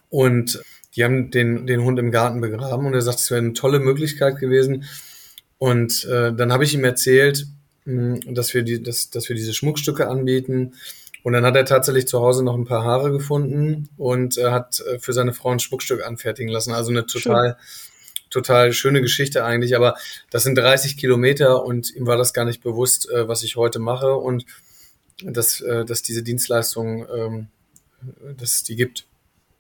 Und 0.08 0.62
die 0.96 1.04
haben 1.04 1.30
den, 1.30 1.66
den 1.66 1.82
Hund 1.82 1.98
im 1.98 2.12
Garten 2.12 2.40
begraben 2.40 2.86
und 2.86 2.94
er 2.94 3.02
sagt, 3.02 3.18
es 3.18 3.30
wäre 3.30 3.42
eine 3.42 3.52
tolle 3.52 3.80
Möglichkeit 3.80 4.38
gewesen. 4.38 4.84
Und 5.62 6.04
äh, 6.06 6.32
dann 6.32 6.52
habe 6.52 6.64
ich 6.64 6.74
ihm 6.74 6.82
erzählt, 6.82 7.46
mh, 7.84 8.16
hm, 8.24 8.34
dass 8.34 8.52
wir, 8.52 8.64
die, 8.64 8.82
dass, 8.82 9.10
dass 9.10 9.28
wir 9.28 9.36
diese 9.36 9.54
Schmuckstücke 9.54 10.08
anbieten. 10.08 10.74
Und 11.22 11.34
dann 11.34 11.46
hat 11.46 11.54
er 11.54 11.64
tatsächlich 11.64 12.08
zu 12.08 12.18
Hause 12.18 12.42
noch 12.42 12.56
ein 12.56 12.64
paar 12.64 12.82
Haare 12.82 13.12
gefunden 13.12 13.88
und 13.96 14.36
äh, 14.38 14.50
hat 14.50 14.80
äh, 14.80 14.98
für 14.98 15.12
seine 15.12 15.32
Frau 15.32 15.50
ein 15.50 15.60
Schmuckstück 15.60 16.04
anfertigen 16.04 16.50
lassen. 16.50 16.72
Also 16.72 16.90
eine 16.90 17.06
total, 17.06 17.56
Schön. 17.60 18.30
total 18.30 18.72
schöne 18.72 19.02
Geschichte 19.02 19.44
eigentlich. 19.44 19.76
Aber 19.76 19.94
das 20.30 20.42
sind 20.42 20.56
30 20.58 20.96
Kilometer 20.96 21.64
und 21.64 21.94
ihm 21.94 22.08
war 22.08 22.16
das 22.16 22.32
gar 22.32 22.44
nicht 22.44 22.64
bewusst, 22.64 23.08
äh, 23.08 23.28
was 23.28 23.44
ich 23.44 23.54
heute 23.54 23.78
mache 23.78 24.14
und 24.14 24.44
dass, 25.22 25.60
äh, 25.60 25.84
dass 25.84 26.02
diese 26.02 26.24
Dienstleistung, 26.24 27.06
ähm, 27.16 27.46
dass 28.36 28.54
es 28.54 28.62
die 28.64 28.74
gibt. 28.74 29.06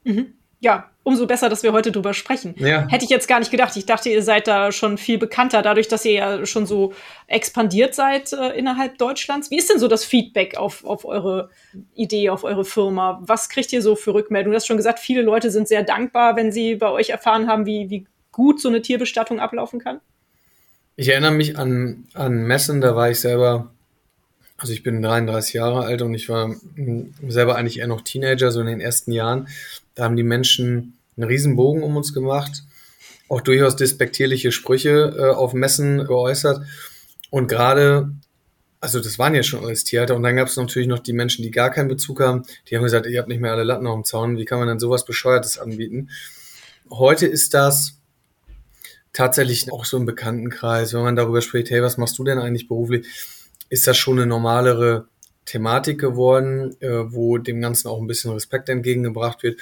Mhm 0.02 0.34
ja, 0.62 0.88
umso 1.02 1.26
besser, 1.26 1.48
dass 1.48 1.64
wir 1.64 1.72
heute 1.72 1.90
drüber 1.90 2.14
sprechen. 2.14 2.54
Ja. 2.56 2.86
Hätte 2.88 3.04
ich 3.04 3.10
jetzt 3.10 3.26
gar 3.26 3.40
nicht 3.40 3.50
gedacht. 3.50 3.76
Ich 3.76 3.84
dachte, 3.84 4.10
ihr 4.10 4.22
seid 4.22 4.46
da 4.46 4.70
schon 4.70 4.96
viel 4.96 5.18
bekannter, 5.18 5.60
dadurch, 5.60 5.88
dass 5.88 6.04
ihr 6.04 6.12
ja 6.12 6.46
schon 6.46 6.66
so 6.66 6.92
expandiert 7.26 7.96
seid 7.96 8.32
äh, 8.32 8.56
innerhalb 8.56 8.96
Deutschlands. 8.96 9.50
Wie 9.50 9.58
ist 9.58 9.70
denn 9.70 9.80
so 9.80 9.88
das 9.88 10.04
Feedback 10.04 10.56
auf, 10.56 10.84
auf 10.84 11.04
eure 11.04 11.50
Idee, 11.96 12.30
auf 12.30 12.44
eure 12.44 12.64
Firma? 12.64 13.20
Was 13.24 13.48
kriegt 13.48 13.72
ihr 13.72 13.82
so 13.82 13.96
für 13.96 14.14
Rückmeldungen? 14.14 14.52
Du 14.52 14.56
hast 14.56 14.68
schon 14.68 14.76
gesagt, 14.76 15.00
viele 15.00 15.22
Leute 15.22 15.50
sind 15.50 15.66
sehr 15.66 15.82
dankbar, 15.82 16.36
wenn 16.36 16.52
sie 16.52 16.76
bei 16.76 16.90
euch 16.90 17.10
erfahren 17.10 17.48
haben, 17.48 17.66
wie, 17.66 17.90
wie 17.90 18.06
gut 18.30 18.60
so 18.60 18.68
eine 18.68 18.82
Tierbestattung 18.82 19.40
ablaufen 19.40 19.80
kann. 19.80 20.00
Ich 20.94 21.08
erinnere 21.08 21.32
mich 21.32 21.58
an, 21.58 22.04
an 22.14 22.44
Messen, 22.44 22.80
da 22.80 22.94
war 22.94 23.10
ich 23.10 23.18
selber 23.18 23.72
also 24.62 24.72
ich 24.74 24.84
bin 24.84 25.02
33 25.02 25.54
Jahre 25.54 25.80
alt 25.82 26.02
und 26.02 26.14
ich 26.14 26.28
war 26.28 26.54
selber 27.26 27.56
eigentlich 27.56 27.80
eher 27.80 27.88
noch 27.88 28.02
Teenager, 28.02 28.52
so 28.52 28.60
in 28.60 28.68
den 28.68 28.80
ersten 28.80 29.10
Jahren. 29.10 29.48
Da 29.94 30.04
haben 30.04 30.16
die 30.16 30.22
Menschen 30.22 30.98
einen 31.16 31.28
Riesenbogen 31.28 31.82
um 31.82 31.96
uns 31.96 32.12
gemacht, 32.14 32.62
auch 33.28 33.40
durchaus 33.40 33.76
despektierliche 33.76 34.52
Sprüche 34.52 35.14
äh, 35.16 35.34
auf 35.34 35.52
Messen 35.52 36.04
geäußert. 36.04 36.64
Und 37.30 37.48
gerade, 37.48 38.12
also 38.80 39.00
das 39.00 39.18
waren 39.18 39.34
ja 39.34 39.42
schon 39.42 39.64
alles 39.64 39.84
Theater. 39.84 40.16
Und 40.16 40.22
dann 40.22 40.36
gab 40.36 40.48
es 40.48 40.56
natürlich 40.56 40.88
noch 40.88 40.98
die 40.98 41.12
Menschen, 41.12 41.42
die 41.42 41.50
gar 41.50 41.70
keinen 41.70 41.88
Bezug 41.88 42.20
haben. 42.20 42.42
Die 42.68 42.76
haben 42.76 42.84
gesagt, 42.84 43.06
ihr 43.06 43.18
habt 43.18 43.28
nicht 43.28 43.40
mehr 43.40 43.52
alle 43.52 43.64
Latten 43.64 43.86
auf 43.86 43.94
dem 43.94 44.04
Zaun. 44.04 44.36
Wie 44.36 44.44
kann 44.44 44.58
man 44.58 44.68
denn 44.68 44.80
sowas 44.80 45.04
Bescheuertes 45.04 45.58
anbieten? 45.58 46.10
Heute 46.90 47.26
ist 47.26 47.54
das 47.54 47.98
tatsächlich 49.12 49.70
auch 49.72 49.84
so 49.84 49.96
im 49.96 50.06
Bekanntenkreis, 50.06 50.94
wenn 50.94 51.02
man 51.02 51.16
darüber 51.16 51.42
spricht, 51.42 51.70
hey, 51.70 51.82
was 51.82 51.98
machst 51.98 52.18
du 52.18 52.24
denn 52.24 52.38
eigentlich 52.38 52.68
beruflich? 52.68 53.06
ist 53.72 53.86
das 53.86 53.96
schon 53.96 54.18
eine 54.18 54.26
normalere 54.26 55.08
Thematik 55.44 56.00
geworden, 56.00 56.76
äh, 56.80 57.12
wo 57.12 57.38
dem 57.38 57.60
Ganzen 57.60 57.88
auch 57.88 58.00
ein 58.00 58.06
bisschen 58.06 58.32
Respekt 58.32 58.68
entgegengebracht 58.68 59.42
wird. 59.42 59.60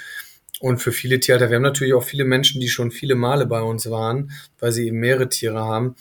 Und 0.59 0.77
für 0.77 0.91
viele 0.91 1.19
Theater, 1.19 1.49
wir 1.49 1.55
haben 1.55 1.63
natürlich 1.63 1.93
auch 1.93 2.03
viele 2.03 2.25
Menschen, 2.25 2.61
die 2.61 2.69
schon 2.69 2.91
viele 2.91 3.15
Male 3.15 3.47
bei 3.47 3.61
uns 3.61 3.89
waren, 3.89 4.31
weil 4.59 4.71
sie 4.71 4.87
eben 4.87 4.99
mehrere 4.99 5.27
Tiere 5.27 5.59
haben. 5.59 5.95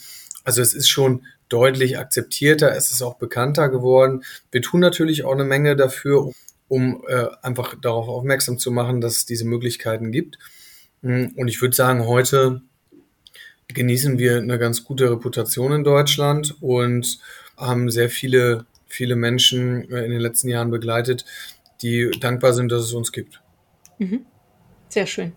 Also 0.44 0.60
es 0.60 0.74
ist 0.74 0.90
schon 0.90 1.24
deutlich 1.48 1.98
akzeptierter, 1.98 2.74
es 2.76 2.90
ist 2.90 3.02
auch 3.02 3.14
bekannter 3.14 3.68
geworden. 3.68 4.22
Wir 4.52 4.62
tun 4.62 4.80
natürlich 4.80 5.24
auch 5.24 5.32
eine 5.32 5.44
Menge 5.44 5.76
dafür, 5.76 6.30
um 6.68 7.02
äh, 7.08 7.26
einfach 7.42 7.74
darauf 7.80 8.08
aufmerksam 8.08 8.58
zu 8.58 8.70
machen, 8.70 9.00
dass 9.00 9.16
es 9.16 9.26
diese 9.26 9.44
Möglichkeiten 9.44 10.12
gibt. 10.12 10.38
Hm, 11.02 11.32
und 11.36 11.48
ich 11.48 11.60
würde 11.60 11.74
sagen, 11.74 12.06
heute 12.06 12.62
genießen 13.68 14.18
wir 14.18 14.38
eine 14.38 14.58
ganz 14.58 14.84
gute 14.84 15.10
Reputation 15.10 15.72
in 15.72 15.84
Deutschland 15.84 16.56
und 16.60 17.18
haben 17.56 17.90
sehr 17.90 18.10
viele, 18.10 18.66
viele 18.90 19.16
Menschen 19.16 19.90
äh, 19.90 20.04
in 20.04 20.10
den 20.10 20.20
letzten 20.20 20.48
Jahren 20.48 20.70
begleitet, 20.70 21.24
die 21.82 22.10
dankbar 22.20 22.52
sind, 22.52 22.70
dass 22.70 22.82
es 22.82 22.92
uns 22.92 23.12
gibt. 23.12 23.40
Mhm. 23.98 24.26
Sehr 24.88 25.06
schön. 25.06 25.32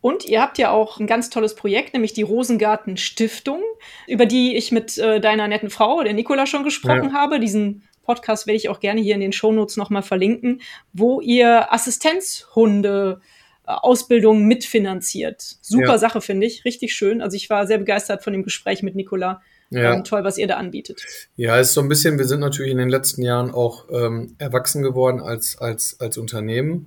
Und 0.00 0.24
ihr 0.24 0.40
habt 0.40 0.58
ja 0.58 0.70
auch 0.70 1.00
ein 1.00 1.06
ganz 1.06 1.30
tolles 1.30 1.56
Projekt, 1.56 1.94
nämlich 1.94 2.12
die 2.12 2.22
Rosengarten 2.22 2.96
Stiftung, 2.96 3.60
über 4.06 4.26
die 4.26 4.56
ich 4.56 4.70
mit 4.70 4.98
äh, 4.98 5.20
deiner 5.20 5.48
netten 5.48 5.70
Frau, 5.70 6.02
der 6.02 6.12
Nicola, 6.12 6.46
schon 6.46 6.62
gesprochen 6.62 7.08
ja. 7.08 7.12
habe. 7.12 7.40
Diesen 7.40 7.82
Podcast 8.04 8.46
werde 8.46 8.56
ich 8.56 8.68
auch 8.68 8.80
gerne 8.80 9.00
hier 9.00 9.14
in 9.14 9.20
den 9.20 9.32
Shownotes 9.32 9.76
nochmal 9.76 10.02
verlinken, 10.02 10.60
wo 10.92 11.20
ihr 11.20 11.72
Assistenzhunde 11.72 13.20
äh, 13.66 13.72
Ausbildung 13.72 14.44
mitfinanziert. 14.44 15.56
Super 15.60 15.92
ja. 15.92 15.98
Sache, 15.98 16.20
finde 16.20 16.46
ich. 16.46 16.64
Richtig 16.64 16.94
schön. 16.94 17.20
Also 17.20 17.36
ich 17.36 17.50
war 17.50 17.66
sehr 17.66 17.78
begeistert 17.78 18.22
von 18.22 18.32
dem 18.32 18.44
Gespräch 18.44 18.82
mit 18.82 18.94
Nicola. 18.94 19.42
Ja. 19.70 19.94
Ähm, 19.94 20.04
toll, 20.04 20.22
was 20.22 20.38
ihr 20.38 20.46
da 20.46 20.56
anbietet. 20.56 21.02
Ja, 21.36 21.58
ist 21.58 21.72
so 21.72 21.80
ein 21.80 21.88
bisschen, 21.88 22.18
wir 22.18 22.26
sind 22.26 22.40
natürlich 22.40 22.70
in 22.70 22.78
den 22.78 22.88
letzten 22.88 23.22
Jahren 23.22 23.50
auch 23.50 23.86
ähm, 23.90 24.36
erwachsen 24.38 24.82
geworden 24.82 25.20
als, 25.20 25.58
als, 25.58 25.98
als 26.00 26.18
Unternehmen 26.18 26.86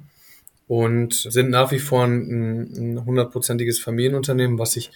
und 0.67 1.13
sind 1.13 1.49
nach 1.49 1.71
wie 1.71 1.79
vor 1.79 2.05
ein 2.05 3.03
hundertprozentiges 3.05 3.79
Familienunternehmen, 3.79 4.59
was 4.59 4.75
ich 4.77 4.91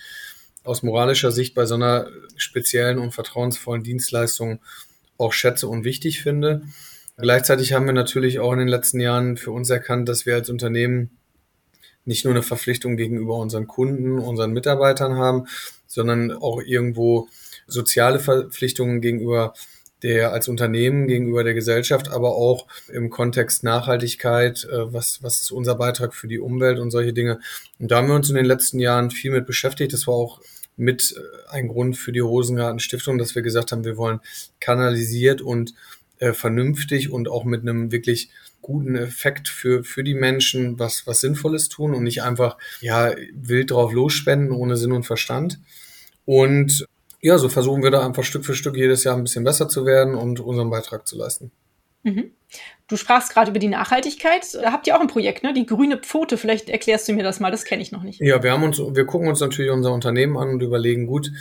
aus 0.64 0.84
moralischer 0.84 1.32
Sicht 1.32 1.56
bei 1.56 1.66
so 1.66 1.76
einer 1.76 2.08
speziellen 2.38 3.00
und 3.00 3.14
vertrauensvollen 3.14 3.84
Dienstleistung 3.84 4.60
auch 5.18 5.34
schätze 5.34 5.68
und 5.68 5.84
wichtig 5.84 6.22
finde. 6.22 6.62
Gleichzeitig 7.18 7.74
haben 7.74 7.86
wir 7.86 7.94
natürlich 7.94 8.40
auch 8.40 8.54
in 8.54 8.60
den 8.60 8.68
letzten 8.68 9.00
Jahren 9.00 9.38
für 9.38 9.52
uns 9.52 9.70
erkannt, 9.70 10.10
dass 10.10 10.26
wir 10.26 10.36
als 10.36 10.50
Unternehmen 10.50 11.12
nicht 12.06 12.26
nur 12.26 12.34
eine 12.34 12.44
Verpflichtung 12.44 12.98
gegenüber 12.98 13.38
unseren 13.38 13.68
Kunden, 13.68 14.20
unseren 14.20 14.52
Mitarbeitern 14.52 15.16
haben, 15.16 15.48
sondern 15.88 16.32
auch 16.32 16.62
irgendwo 16.62 17.28
soziale 17.68 18.20
Verpflichtungen 18.20 19.02
gegenüber 19.02 19.54
der 20.04 20.34
als 20.34 20.50
Unternehmen 20.50 21.08
gegenüber 21.08 21.44
der 21.44 21.54
Gesellschaft, 21.54 22.10
aber 22.10 22.36
auch 22.36 22.68
im 22.92 23.10
Kontext 23.10 23.64
Nachhaltigkeit, 23.64 24.66
äh, 24.66 24.94
was, 24.94 25.24
was 25.24 25.42
ist 25.42 25.52
unser 25.52 25.76
Beitrag 25.76 26.14
für 26.14 26.28
die 26.28 26.40
Umwelt 26.40 26.78
und 26.78 26.92
solche 26.92 27.14
Dinge. 27.14 27.40
Und 27.80 27.90
da 27.90 27.98
haben 27.98 28.10
wir 28.10 28.16
uns 28.16 28.30
in 28.30 28.36
den 28.36 28.46
letzten 28.46 28.80
Jahren 28.80 29.12
viel 29.12 29.32
mit 29.32 29.48
beschäftigt. 29.48 29.94
Das 29.94 30.06
war 30.06 30.14
auch 30.14 30.42
mit 30.76 31.16
äh, 31.18 31.52
ein 31.52 31.70
Grund 31.70 31.98
für 31.98 32.12
die 32.12 32.20
Rosengarten 32.20 32.80
Stiftung, 32.80 33.18
dass 33.18 33.34
wir 33.34 33.42
gesagt 33.42 33.72
haben, 33.72 33.86
wir 33.86 33.98
wollen 33.98 34.20
kanalisiert 34.60 35.42
und 35.42 35.74
äh, 36.20 36.34
vernünftig 36.34 37.10
und 37.12 37.30
auch 37.30 37.46
mit 37.46 37.62
einem 37.62 37.92
wirklich 37.92 38.30
guten 38.62 38.96
Effekt 38.96 39.48
für, 39.48 39.84
für 39.84 40.04
die 40.04 40.14
Menschen 40.14 40.80
was, 40.80 41.06
was 41.08 41.22
Sinnvolles 41.22 41.70
tun 41.70 41.94
und 41.94 42.04
nicht 42.04 42.24
einfach, 42.24 42.58
ja, 42.82 43.14
wild 43.34 43.72
drauf 43.72 43.94
losspenden 43.94 44.52
ohne 44.52 44.78
Sinn 44.78 44.92
und 44.92 45.06
Verstand. 45.06 45.60
Und 46.26 46.88
ja, 47.24 47.38
so 47.38 47.48
versuchen 47.48 47.82
wir 47.82 47.90
da 47.90 48.06
einfach 48.06 48.24
Stück 48.24 48.46
für 48.46 48.54
Stück 48.54 48.76
jedes 48.76 49.06
Jahr 49.06 49.16
ein 49.16 49.24
bisschen 49.24 49.46
besser 49.46 49.70
zu 49.70 49.86
werden 49.86 50.14
und 50.14 50.42
unseren 50.42 50.70
Beitrag 50.70 51.08
zu 51.08 51.18
leisten. 51.18 51.52
Mhm. 52.04 52.32
Du 52.90 52.98
sprachst 52.98 53.34
gerade 53.34 53.50
über 53.50 53.60
die 53.60 53.70
Nachhaltigkeit. 53.70 54.46
Da 54.56 54.74
habt 54.74 54.88
ihr 54.88 54.96
auch 54.98 55.00
ein 55.00 55.08
Projekt, 55.08 55.42
ne? 55.42 55.54
Die 55.54 55.66
grüne 55.66 55.98
Pfote. 55.98 56.38
Vielleicht 56.38 56.70
erklärst 56.70 57.08
du 57.08 57.14
mir 57.14 57.24
das 57.24 57.40
mal. 57.40 57.50
Das 57.50 57.64
kenne 57.64 57.82
ich 57.82 57.94
noch 57.94 58.04
nicht. 58.04 58.20
Ja, 58.20 58.44
wir 58.44 58.52
haben 58.52 58.64
uns, 58.64 58.78
wir 58.78 59.06
gucken 59.06 59.30
uns 59.30 59.40
natürlich 59.40 59.72
unser 59.72 59.94
Unternehmen 59.94 60.38
an 60.38 60.50
und 60.50 60.62
überlegen, 60.62 61.08
gut, 61.08 61.32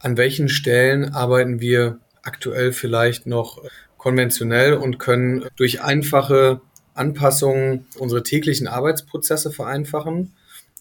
an 0.00 0.16
welchen 0.16 0.48
Stellen 0.48 1.14
arbeiten 1.14 1.60
wir 1.60 2.00
aktuell 2.24 2.72
vielleicht 2.72 3.26
noch 3.26 3.62
konventionell 3.96 4.74
und 4.74 4.98
können 4.98 5.46
durch 5.54 5.82
einfache 5.82 6.60
Anpassungen 6.94 7.86
unsere 7.96 8.24
täglichen 8.24 8.66
Arbeitsprozesse 8.66 9.52
vereinfachen 9.52 10.34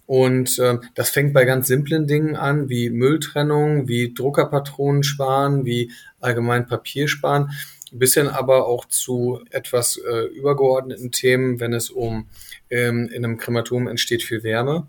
und 0.07 0.57
äh, 0.57 0.77
das 0.95 1.09
fängt 1.09 1.33
bei 1.33 1.43
ganz 1.43 1.67
simplen 1.67 2.07
Dingen 2.07 2.37
an, 2.37 2.69
wie 2.69 2.89
Mülltrennung, 2.89 3.89
wie 3.89 4.13
Druckerpatronen 4.13 5.03
sparen, 5.03 5.65
wie 5.65 5.91
allgemein 6.21 6.65
Papier 6.65 7.09
sparen, 7.09 7.51
bis 7.91 8.13
hin 8.13 8.27
aber 8.27 8.67
auch 8.67 8.85
zu 8.85 9.41
etwas 9.51 9.97
äh, 9.97 10.27
übergeordneten 10.27 11.11
Themen, 11.11 11.59
wenn 11.59 11.73
es 11.73 11.89
um 11.89 12.29
ähm, 12.69 13.09
in 13.09 13.25
einem 13.25 13.37
Krematorium 13.37 13.89
entsteht 13.89 14.23
viel 14.23 14.43
Wärme. 14.43 14.87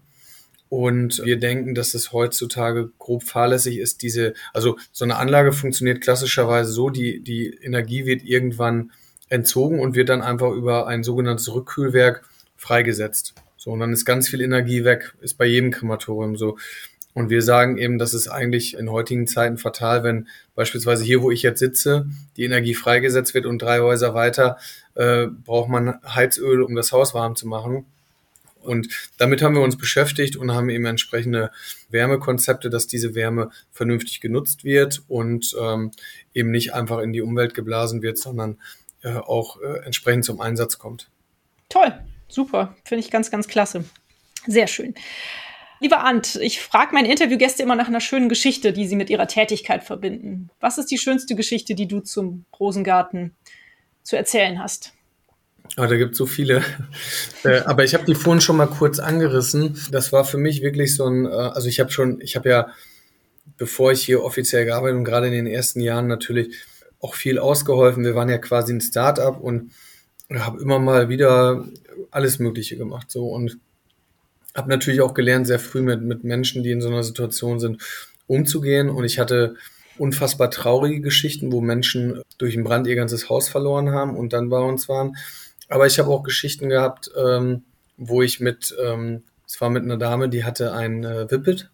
Und 0.69 1.21
wir 1.25 1.39
denken, 1.39 1.75
dass 1.75 1.95
es 1.95 2.13
heutzutage 2.13 2.93
grob 2.99 3.25
fahrlässig 3.25 3.79
ist, 3.79 4.03
diese, 4.03 4.35
also 4.53 4.77
so 4.93 5.05
eine 5.05 5.17
Anlage 5.17 5.53
funktioniert 5.53 6.01
klassischerweise 6.01 6.71
so, 6.71 6.91
die, 6.91 7.21
die 7.25 7.59
Energie 7.63 8.07
wird 8.07 8.23
irgendwann 8.23 8.93
entzogen 9.31 9.81
und 9.81 9.97
wird 9.97 10.11
dann 10.11 10.23
einfach 10.23 10.53
über 10.53 10.87
ein 10.87 11.03
sogenanntes 11.03 11.53
Rückkühlwerk 11.53 12.25
freigesetzt. 12.57 13.35
So, 13.59 13.73
und 13.73 13.81
dann 13.81 13.93
ist 13.93 14.05
ganz 14.05 14.29
viel 14.29 14.41
Energie 14.41 14.85
weg, 14.85 15.15
ist 15.21 15.37
bei 15.37 15.45
jedem 15.45 15.71
Krematorium 15.71 16.37
so. 16.37 16.57
Und 17.13 17.31
wir 17.31 17.43
sagen 17.43 17.79
eben, 17.79 17.99
das 17.99 18.15
ist 18.15 18.29
eigentlich 18.29 18.75
in 18.79 18.91
heutigen 18.91 19.27
Zeiten 19.27 19.59
fatal, 19.59 20.05
wenn 20.05 20.29
beispielsweise 20.55 21.03
hier, 21.05 21.21
wo 21.21 21.33
ich 21.33 21.43
jetzt 21.43 21.59
sitze, 21.59 22.07
die 22.37 22.45
Energie 22.45 22.75
freigesetzt 22.75 23.35
wird 23.35 23.45
und 23.45 23.61
drei 23.61 23.81
Häuser 23.81 24.15
weiter 24.15 24.59
äh, 24.95 25.27
braucht 25.27 25.69
man 25.69 25.99
Heizöl, 26.05 26.63
um 26.63 26.77
das 26.77 26.93
Haus 26.93 27.15
warm 27.15 27.35
zu 27.35 27.49
machen. 27.49 27.87
Und 28.61 28.89
damit 29.19 29.43
haben 29.43 29.55
wir 29.55 29.63
uns 29.63 29.77
beschäftigt 29.77 30.37
und 30.37 30.53
haben 30.53 30.69
eben 30.69 30.85
entsprechende 30.85 31.51
Wärmekonzepte, 31.91 32.71
dass 32.71 32.87
diese 32.87 33.17
Wärme 33.17 33.51
vernünftig 33.73 34.21
genutzt 34.21 34.63
wird 34.63 35.03
und 35.09 35.57
ähm, 35.61 35.91
eben 36.35 36.53
nicht 36.53 36.75
einfach 36.75 36.99
in 36.99 37.13
die 37.13 37.23
Umwelt 37.23 37.55
geblasen 37.55 38.03
wird, 38.03 38.19
sondern 38.19 38.59
äh, 39.03 39.17
auch 39.17 39.61
äh, 39.61 39.85
entsprechend 39.85 40.25
zum 40.25 40.41
Einsatz 40.41 40.79
kommt. 40.79 41.09
Toll, 41.69 41.93
super, 42.29 42.77
finde 42.85 43.05
ich 43.05 43.11
ganz, 43.11 43.31
ganz 43.31 43.49
klasse. 43.49 43.85
Sehr 44.47 44.67
schön. 44.67 44.95
Lieber 45.81 46.05
Ant, 46.05 46.37
ich 46.37 46.61
frage 46.61 46.93
meine 46.93 47.11
Interviewgäste 47.11 47.63
immer 47.63 47.77
nach 47.77 47.87
einer 47.87 48.01
schönen 48.01 48.29
Geschichte, 48.29 48.73
die 48.73 48.87
sie 48.87 48.97
mit 48.97 49.11
ihrer 49.11 49.29
Tätigkeit 49.29 49.85
verbinden. 49.85 50.51
Was 50.61 50.79
ist 50.79 50.91
die 50.91 50.99
schönste 50.99 51.37
Geschichte, 51.37 51.75
die 51.75 51.87
du 51.87 52.01
zum 52.01 52.45
Rosengarten 52.59 53.37
zu 54.03 54.17
erzählen 54.17 54.61
hast? 54.61 54.93
Oh, 55.77 55.87
da 55.87 55.97
gibt 55.97 56.13
es 56.13 56.19
so 56.19 56.27
viele. 56.27 56.63
Äh, 57.45 57.61
aber 57.61 57.85
ich 57.85 57.95
habe 57.95 58.05
die 58.05 58.17
vorhin 58.17 58.41
schon 58.41 58.57
mal 58.57 58.67
kurz 58.67 58.99
angerissen. 58.99 59.81
Das 59.93 60.13
war 60.13 60.25
für 60.25 60.39
mich 60.39 60.61
wirklich 60.61 60.97
so 60.97 61.07
ein, 61.07 61.25
äh, 61.25 61.29
also 61.29 61.69
ich 61.69 61.79
habe 61.79 61.93
schon, 61.93 62.21
ich 62.21 62.35
habe 62.35 62.49
ja, 62.49 62.67
bevor 63.57 63.93
ich 63.93 64.03
hier 64.03 64.25
offiziell 64.25 64.65
gearbeitet 64.65 64.97
und 64.97 65.05
gerade 65.05 65.29
in 65.29 65.33
den 65.33 65.47
ersten 65.47 65.81
Jahren 65.81 66.09
natürlich 66.09 66.57
auch 67.01 67.15
viel 67.15 67.39
ausgeholfen. 67.39 68.03
Wir 68.03 68.17
waren 68.17 68.29
ja 68.29 68.39
quasi 68.39 68.73
ein 68.73 68.81
Start-up 68.81 69.41
und 69.41 69.71
habe 70.31 70.61
immer 70.61 70.79
mal 70.79 71.09
wieder 71.09 71.65
alles 72.11 72.39
Mögliche 72.39 72.77
gemacht. 72.77 73.11
So 73.11 73.29
und 73.29 73.59
habe 74.55 74.69
natürlich 74.69 75.01
auch 75.01 75.15
gelernt, 75.15 75.47
sehr 75.47 75.59
früh 75.59 75.83
mit, 75.83 76.03
mit 76.03 76.25
Menschen, 76.25 76.63
die 76.63 76.71
in 76.71 76.81
so 76.81 76.89
einer 76.89 77.03
Situation 77.03 77.61
sind, 77.61 77.83
umzugehen. 78.27 78.91
Und 78.91 79.05
ich 79.05 79.19
hatte 79.19 79.57
unfassbar 79.99 80.51
traurige 80.51 81.01
Geschichten, 81.01 81.53
wo 81.53 81.61
Menschen 81.61 82.23
durch 82.39 82.55
einen 82.55 82.65
Brand 82.65 82.87
ihr 82.87 82.97
ganzes 82.97 83.29
Haus 83.29 83.49
verloren 83.49 83.91
haben 83.91 84.17
und 84.17 84.33
dann 84.33 84.49
bei 84.49 84.61
uns 84.61 84.89
waren. 84.89 85.17
Aber 85.69 85.87
ich 85.87 85.99
habe 85.99 86.11
auch 86.11 86.23
Geschichten 86.23 86.69
gehabt, 86.69 87.11
ähm, 87.17 87.63
wo 87.97 88.23
ich 88.23 88.41
mit, 88.41 88.75
ähm, 88.83 89.23
es 89.47 89.61
war 89.61 89.71
mit 89.71 89.83
einer 89.83 89.97
Dame, 89.97 90.29
die 90.29 90.45
hatte 90.45 90.73
ein 90.73 91.05
äh, 91.05 91.31
Whippet. 91.31 91.69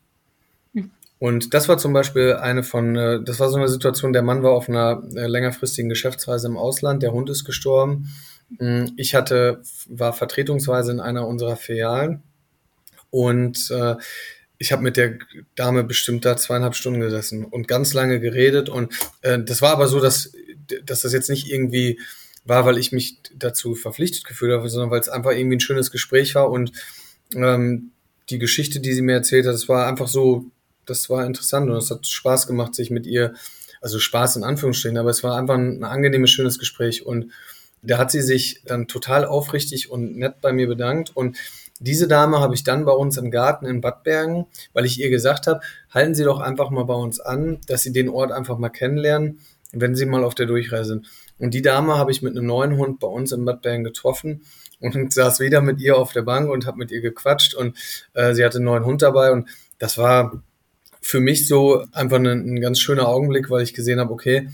Hm. 0.75 0.91
Und 1.19 1.55
das 1.55 1.69
war 1.69 1.79
zum 1.79 1.93
Beispiel 1.93 2.35
eine 2.35 2.63
von, 2.63 2.97
äh, 2.97 3.23
das 3.23 3.41
war 3.41 3.51
so 3.51 3.57
eine 3.57 3.69
Situation, 3.69 4.13
der 4.13 4.23
Mann 4.23 4.43
war 4.43 4.53
auf 4.53 4.69
einer 4.69 5.03
äh, 5.15 5.27
längerfristigen 5.27 5.89
Geschäftsreise 5.89 6.49
im 6.49 6.57
Ausland, 6.57 7.03
der 7.03 7.13
Hund 7.13 7.31
ist 7.31 7.45
gestorben. 7.45 8.09
Hm, 8.59 8.93
ich 8.97 9.15
hatte, 9.15 9.63
war 9.89 10.13
vertretungsweise 10.13 10.93
in 10.93 11.01
einer 11.01 11.27
unserer 11.27 11.57
Filialen 11.57 12.23
und 13.11 13.71
äh, 13.71 13.97
ich 14.59 14.73
habe 14.73 14.83
mit 14.83 14.97
der 14.97 15.19
Dame 15.57 15.85
bestimmt 15.85 16.25
da 16.25 16.37
zweieinhalb 16.37 16.75
Stunden 16.75 17.01
gesessen 17.01 17.45
und 17.45 17.69
ganz 17.69 17.93
lange 17.93 18.21
geredet. 18.21 18.69
Und 18.69 18.95
äh, 19.23 19.39
das 19.41 19.63
war 19.63 19.73
aber 19.73 19.89
so, 19.89 20.01
dass, 20.01 20.33
dass 20.85 21.03
das 21.03 21.13
jetzt 21.13 21.29
nicht 21.29 21.51
irgendwie 21.51 22.01
war, 22.45 22.65
weil 22.65 22.79
ich 22.79 22.93
mich 22.93 23.19
dazu 23.35 23.75
verpflichtet 23.75 24.25
gefühlt 24.25 24.53
habe, 24.53 24.69
sondern 24.69 24.91
weil 24.91 25.01
es 25.01 25.09
einfach 25.09 25.33
irgendwie 25.33 25.57
ein 25.57 25.61
schönes 25.61 25.91
Gespräch 25.91 26.35
war 26.35 26.51
und 26.51 26.73
ähm, 27.35 27.91
die 28.31 28.39
Geschichte, 28.39 28.81
die 28.81 28.93
sie 28.93 29.03
mir 29.03 29.15
erzählt 29.15 29.47
hat, 29.47 29.55
das 29.55 29.69
war 29.69 29.87
einfach 29.87 30.09
so, 30.09 30.47
das 30.87 31.09
war 31.11 31.27
interessant 31.27 31.71
und 31.71 31.77
es 31.77 31.91
hat 31.91 32.07
Spaß 32.07 32.47
gemacht, 32.47 32.75
sich 32.75 32.91
mit 32.91 33.07
ihr, 33.07 33.35
also 33.81 33.99
Spaß 33.99 34.37
in 34.37 34.45
Anführungsstrichen, 34.45 34.99
aber 34.99 35.11
es 35.11 35.23
war 35.23 35.37
einfach 35.37 35.55
ein, 35.55 35.79
ein 35.79 35.85
angenehmes, 35.85 36.31
schönes 36.31 36.59
Gespräch 36.59 37.05
und 37.05 37.33
da 37.87 37.99
hat 37.99 38.11
sie 38.11 38.23
sich 38.23 38.63
dann 38.65 38.89
total 38.89 39.25
aufrichtig 39.25 39.91
und 39.91 40.17
nett 40.17 40.41
bei 40.41 40.53
mir 40.53 40.67
bedankt 40.67 41.15
und 41.15 41.37
diese 41.81 42.07
Dame 42.07 42.39
habe 42.39 42.55
ich 42.55 42.63
dann 42.63 42.85
bei 42.85 42.93
uns 42.93 43.17
im 43.17 43.31
Garten 43.31 43.67
in 43.67 43.81
Bad 43.81 44.05
Bergen, 44.05 44.47
weil 44.73 44.85
ich 44.85 45.01
ihr 45.01 45.11
gesagt 45.11 45.47
habe, 45.47 45.61
halten 45.91 46.15
Sie 46.15 46.25
doch 46.25 46.41
einfach 46.41 46.71
mal 46.71 46.85
bei 46.85 46.95
uns 46.95 47.21
an, 47.21 47.59
dass 47.67 47.83
Sie 47.83 47.93
den 47.93 48.09
Ort 48.09 48.31
einfach 48.31 48.59
mal 48.59 48.69
kennenlernen, 48.69 49.41
wenn 49.73 49.97
Sie 49.97 50.07
mal 50.07 50.25
auf 50.25 50.37
der 50.37 50.47
Durchreise 50.47 50.91
sind. 50.91 51.07
Und 51.39 51.53
die 51.53 51.63
Dame 51.63 51.99
habe 51.99 52.13
ich 52.13 52.23
mit 52.23 52.37
einem 52.37 52.47
neuen 52.47 52.77
Hund 52.77 53.01
bei 53.01 53.09
uns 53.09 53.33
in 53.33 53.45
Bad 53.45 53.63
Bergen 53.63 53.83
getroffen 53.83 54.43
und 54.81 55.13
saß 55.13 55.41
wieder 55.41 55.61
mit 55.61 55.81
ihr 55.81 55.97
auf 55.97 56.13
der 56.13 56.23
Bank 56.23 56.49
und 56.49 56.67
habe 56.67 56.79
mit 56.79 56.93
ihr 56.93 57.01
gequatscht 57.01 57.55
und 57.55 57.77
äh, 58.15 58.35
sie 58.35 58.45
hatte 58.45 58.59
einen 58.59 58.67
neuen 58.67 58.85
Hund 58.85 59.03
dabei 59.03 59.33
und 59.33 59.49
das 59.79 59.99
war 59.99 60.43
für 61.01 61.21
mich 61.21 61.47
so 61.47 61.85
einfach 61.93 62.19
ein, 62.19 62.27
ein 62.27 62.61
ganz 62.61 62.79
schöner 62.79 63.09
Augenblick, 63.09 63.51
weil 63.51 63.63
ich 63.63 63.75
gesehen 63.75 64.01
habe, 64.01 64.13
okay, 64.13 64.49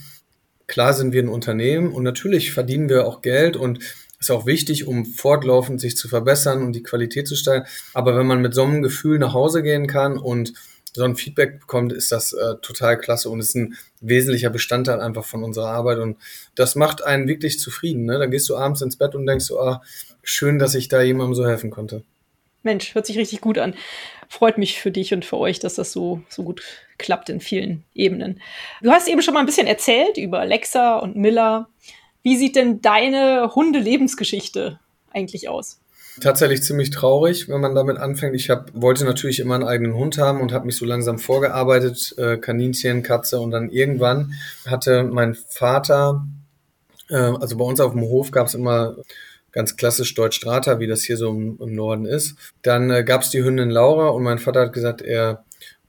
klar 0.70 0.94
sind 0.94 1.12
wir 1.12 1.20
ein 1.20 1.28
Unternehmen 1.28 1.92
und 1.92 2.04
natürlich 2.04 2.52
verdienen 2.52 2.88
wir 2.88 3.04
auch 3.04 3.22
Geld 3.22 3.56
und 3.56 3.80
ist 4.20 4.30
auch 4.30 4.46
wichtig, 4.46 4.86
um 4.86 5.04
fortlaufend 5.04 5.80
sich 5.80 5.96
zu 5.96 6.06
verbessern 6.06 6.62
und 6.62 6.74
die 6.74 6.82
Qualität 6.82 7.26
zu 7.26 7.34
steigern. 7.34 7.66
Aber 7.92 8.16
wenn 8.16 8.26
man 8.26 8.40
mit 8.40 8.54
so 8.54 8.62
einem 8.62 8.80
Gefühl 8.80 9.18
nach 9.18 9.34
Hause 9.34 9.64
gehen 9.64 9.88
kann 9.88 10.16
und 10.16 10.52
so 10.92 11.02
ein 11.02 11.16
Feedback 11.16 11.58
bekommt, 11.58 11.92
ist 11.92 12.12
das 12.12 12.32
äh, 12.32 12.54
total 12.62 12.98
klasse 12.98 13.30
und 13.30 13.40
ist 13.40 13.56
ein 13.56 13.76
wesentlicher 14.00 14.50
Bestandteil 14.50 15.00
einfach 15.00 15.24
von 15.24 15.42
unserer 15.42 15.70
Arbeit 15.70 15.98
und 15.98 16.18
das 16.54 16.76
macht 16.76 17.02
einen 17.02 17.26
wirklich 17.26 17.58
zufrieden. 17.58 18.04
Ne? 18.04 18.18
Dann 18.18 18.30
gehst 18.30 18.48
du 18.48 18.56
abends 18.56 18.80
ins 18.80 18.96
Bett 18.96 19.16
und 19.16 19.26
denkst 19.26 19.46
so, 19.46 19.58
ah, 19.60 19.82
schön, 20.22 20.60
dass 20.60 20.76
ich 20.76 20.88
da 20.88 21.02
jemandem 21.02 21.34
so 21.34 21.46
helfen 21.46 21.70
konnte. 21.70 22.04
Mensch, 22.62 22.94
hört 22.94 23.06
sich 23.06 23.18
richtig 23.18 23.40
gut 23.40 23.58
an. 23.58 23.74
Freut 24.28 24.58
mich 24.58 24.80
für 24.80 24.92
dich 24.92 25.12
und 25.14 25.24
für 25.24 25.38
euch, 25.38 25.58
dass 25.58 25.74
das 25.74 25.90
so, 25.90 26.22
so 26.28 26.44
gut 26.44 26.62
klappt 27.00 27.28
in 27.28 27.40
vielen 27.40 27.84
Ebenen. 27.94 28.40
Du 28.82 28.90
hast 28.90 29.08
eben 29.08 29.22
schon 29.22 29.34
mal 29.34 29.40
ein 29.40 29.46
bisschen 29.46 29.66
erzählt 29.66 30.16
über 30.16 30.38
Alexa 30.38 30.98
und 30.98 31.16
Miller. 31.16 31.68
Wie 32.22 32.36
sieht 32.36 32.54
denn 32.54 32.80
deine 32.80 33.54
Hundelebensgeschichte 33.54 34.78
eigentlich 35.12 35.48
aus? 35.48 35.80
Tatsächlich 36.20 36.62
ziemlich 36.62 36.90
traurig, 36.90 37.48
wenn 37.48 37.60
man 37.60 37.74
damit 37.74 37.96
anfängt. 37.96 38.34
Ich 38.34 38.50
hab, 38.50 38.70
wollte 38.74 39.04
natürlich 39.04 39.40
immer 39.40 39.54
einen 39.54 39.64
eigenen 39.64 39.94
Hund 39.94 40.18
haben 40.18 40.40
und 40.40 40.52
habe 40.52 40.66
mich 40.66 40.76
so 40.76 40.84
langsam 40.84 41.18
vorgearbeitet, 41.18 42.14
äh, 42.18 42.36
Kaninchen, 42.36 43.02
Katze 43.02 43.40
und 43.40 43.52
dann 43.52 43.70
irgendwann 43.70 44.34
hatte 44.66 45.04
mein 45.04 45.34
Vater, 45.34 46.26
äh, 47.08 47.14
also 47.14 47.56
bei 47.56 47.64
uns 47.64 47.80
auf 47.80 47.92
dem 47.92 48.02
Hof 48.02 48.32
gab 48.32 48.48
es 48.48 48.54
immer 48.54 48.96
ganz 49.52 49.76
klassisch 49.76 50.14
Deutsch-Strata, 50.14 50.78
wie 50.78 50.86
das 50.86 51.02
hier 51.02 51.16
so 51.16 51.30
im, 51.30 51.58
im 51.60 51.74
Norden 51.74 52.04
ist. 52.04 52.36
Dann 52.62 52.90
äh, 52.90 53.04
gab 53.04 53.22
es 53.22 53.30
die 53.30 53.42
Hündin 53.42 53.70
Laura 53.70 54.08
und 54.08 54.22
mein 54.22 54.38
Vater 54.38 54.62
hat 54.62 54.72
gesagt, 54.72 55.02
er 55.02 55.44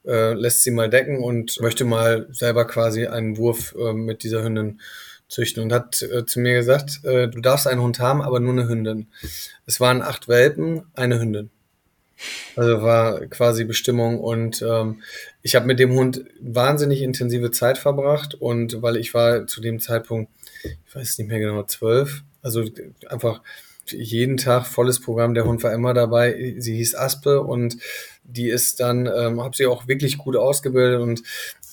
äh, 0.06 0.32
lässt 0.34 0.62
sie 0.62 0.70
mal 0.70 0.90
decken 0.90 1.22
und 1.22 1.60
möchte 1.60 1.84
mal 1.84 2.26
selber 2.30 2.66
quasi 2.66 3.06
einen 3.06 3.36
Wurf 3.36 3.74
äh, 3.78 3.92
mit 3.92 4.22
dieser 4.22 4.42
Hündin 4.42 4.80
züchten 5.28 5.62
und 5.62 5.72
hat 5.72 6.02
äh, 6.02 6.26
zu 6.26 6.40
mir 6.40 6.54
gesagt, 6.54 7.04
äh, 7.04 7.28
du 7.28 7.40
darfst 7.40 7.66
einen 7.66 7.80
Hund 7.80 7.98
haben, 7.98 8.22
aber 8.22 8.40
nur 8.40 8.52
eine 8.52 8.68
Hündin. 8.68 9.08
Es 9.66 9.80
waren 9.80 10.02
acht 10.02 10.28
Welpen, 10.28 10.82
eine 10.94 11.18
Hündin. 11.18 11.50
Also 12.54 12.82
war 12.82 13.26
quasi 13.26 13.64
Bestimmung 13.64 14.20
und 14.20 14.62
ähm, 14.62 15.02
ich 15.42 15.56
habe 15.56 15.66
mit 15.66 15.80
dem 15.80 15.92
Hund 15.94 16.24
wahnsinnig 16.40 17.02
intensive 17.02 17.50
Zeit 17.50 17.78
verbracht 17.78 18.34
und 18.34 18.80
weil 18.82 18.96
ich 18.96 19.12
war 19.14 19.46
zu 19.46 19.60
dem 19.60 19.80
Zeitpunkt, 19.80 20.30
ich 20.62 20.94
weiß 20.94 21.18
nicht 21.18 21.28
mehr 21.28 21.40
genau, 21.40 21.64
zwölf, 21.64 22.22
also 22.42 22.64
einfach 23.08 23.40
jeden 23.86 24.36
Tag 24.36 24.66
volles 24.66 25.00
Programm, 25.00 25.34
der 25.34 25.44
Hund 25.44 25.62
war 25.62 25.72
immer 25.72 25.94
dabei. 25.94 26.54
Sie 26.58 26.76
hieß 26.76 26.94
Aspe 26.94 27.42
und 27.42 27.76
die 28.24 28.48
ist 28.48 28.80
dann, 28.80 29.06
ähm, 29.06 29.42
habe 29.42 29.56
sie 29.56 29.66
auch 29.66 29.88
wirklich 29.88 30.18
gut 30.18 30.36
ausgebildet 30.36 31.00
und 31.00 31.22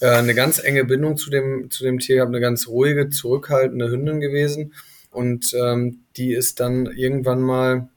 äh, 0.01 0.07
eine 0.07 0.33
ganz 0.33 0.59
enge 0.63 0.85
Bindung 0.85 1.17
zu 1.17 1.29
dem, 1.29 1.69
zu 1.69 1.83
dem 1.83 1.99
Tier 1.99 2.17
gehabt, 2.17 2.29
eine 2.29 2.39
ganz 2.39 2.67
ruhige, 2.67 3.09
zurückhaltende 3.09 3.89
Hündin 3.89 4.19
gewesen. 4.19 4.73
Und 5.11 5.53
ähm, 5.53 6.01
die 6.17 6.33
ist 6.33 6.59
dann 6.59 6.85
irgendwann 6.85 7.41
mal 7.41 7.89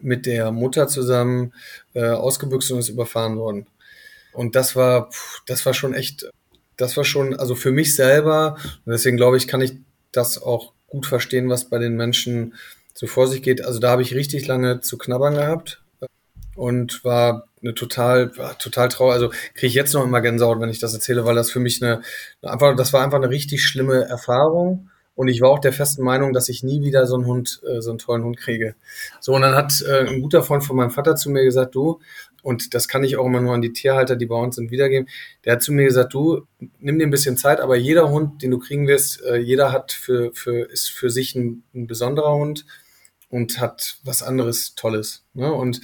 mit 0.00 0.26
der 0.26 0.50
Mutter 0.52 0.88
zusammen 0.88 1.52
äh, 1.94 2.08
ausgebüxt 2.08 2.70
und 2.72 2.78
ist 2.78 2.88
überfahren 2.88 3.36
worden. 3.36 3.66
Und 4.32 4.54
das 4.54 4.76
war, 4.76 5.10
das 5.46 5.64
war 5.64 5.74
schon 5.74 5.94
echt, 5.94 6.30
das 6.76 6.96
war 6.96 7.04
schon, 7.04 7.34
also 7.34 7.54
für 7.54 7.72
mich 7.72 7.94
selber, 7.94 8.56
und 8.84 8.92
deswegen 8.92 9.16
glaube 9.16 9.36
ich, 9.36 9.48
kann 9.48 9.60
ich 9.60 9.74
das 10.12 10.40
auch 10.40 10.72
gut 10.86 11.06
verstehen, 11.06 11.48
was 11.48 11.68
bei 11.68 11.78
den 11.78 11.96
Menschen 11.96 12.54
so 12.94 13.06
vor 13.06 13.28
sich 13.28 13.42
geht. 13.42 13.64
Also 13.64 13.78
da 13.78 13.90
habe 13.90 14.02
ich 14.02 14.14
richtig 14.14 14.46
lange 14.46 14.80
zu 14.80 14.98
knabbern 14.98 15.34
gehabt 15.34 15.82
und 16.54 17.04
war 17.04 17.48
eine 17.66 17.74
total, 17.74 18.36
war 18.36 18.58
total 18.58 18.88
traurig. 18.88 19.14
Also 19.14 19.28
kriege 19.54 19.66
ich 19.66 19.74
jetzt 19.74 19.94
noch 19.94 20.04
immer 20.04 20.20
Gänsehaut, 20.20 20.60
wenn 20.60 20.70
ich 20.70 20.78
das 20.78 20.94
erzähle, 20.94 21.24
weil 21.24 21.34
das 21.34 21.50
für 21.50 21.60
mich 21.60 21.82
eine, 21.82 22.02
einfach, 22.42 22.74
das 22.76 22.92
war 22.92 23.02
einfach 23.02 23.18
eine 23.18 23.30
richtig 23.30 23.64
schlimme 23.64 24.04
Erfahrung. 24.04 24.90
Und 25.14 25.28
ich 25.28 25.40
war 25.40 25.48
auch 25.48 25.60
der 25.60 25.72
festen 25.72 26.04
Meinung, 26.04 26.34
dass 26.34 26.50
ich 26.50 26.62
nie 26.62 26.82
wieder 26.82 27.06
so 27.06 27.14
einen 27.14 27.24
Hund, 27.24 27.62
äh, 27.66 27.80
so 27.80 27.90
einen 27.90 27.98
tollen 27.98 28.22
Hund 28.22 28.36
kriege. 28.36 28.74
So, 29.20 29.34
und 29.34 29.40
dann 29.40 29.54
hat 29.54 29.82
äh, 29.82 30.06
ein 30.06 30.20
guter 30.20 30.42
Freund 30.42 30.62
von 30.62 30.76
meinem 30.76 30.90
Vater 30.90 31.16
zu 31.16 31.30
mir 31.30 31.42
gesagt, 31.42 31.74
du, 31.74 32.00
und 32.42 32.74
das 32.74 32.86
kann 32.86 33.02
ich 33.02 33.16
auch 33.16 33.24
immer 33.24 33.40
nur 33.40 33.54
an 33.54 33.62
die 33.62 33.72
Tierhalter, 33.72 34.14
die 34.14 34.26
bei 34.26 34.36
uns 34.36 34.56
sind, 34.56 34.70
wiedergeben. 34.70 35.08
Der 35.44 35.54
hat 35.54 35.62
zu 35.62 35.72
mir 35.72 35.84
gesagt, 35.84 36.12
du, 36.12 36.46
nimm 36.78 36.98
dir 36.98 37.06
ein 37.06 37.10
bisschen 37.10 37.38
Zeit, 37.38 37.60
aber 37.60 37.76
jeder 37.76 38.10
Hund, 38.10 38.42
den 38.42 38.50
du 38.50 38.58
kriegen 38.58 38.86
wirst, 38.86 39.22
äh, 39.22 39.38
jeder 39.38 39.72
hat 39.72 39.90
für, 39.90 40.32
für, 40.34 40.70
ist 40.70 40.90
für 40.90 41.08
sich 41.08 41.34
ein, 41.34 41.64
ein 41.74 41.86
besonderer 41.86 42.34
Hund 42.34 42.66
und 43.30 43.58
hat 43.58 43.98
was 44.04 44.22
anderes 44.22 44.74
Tolles. 44.74 45.24
Ne? 45.32 45.50
Und 45.50 45.80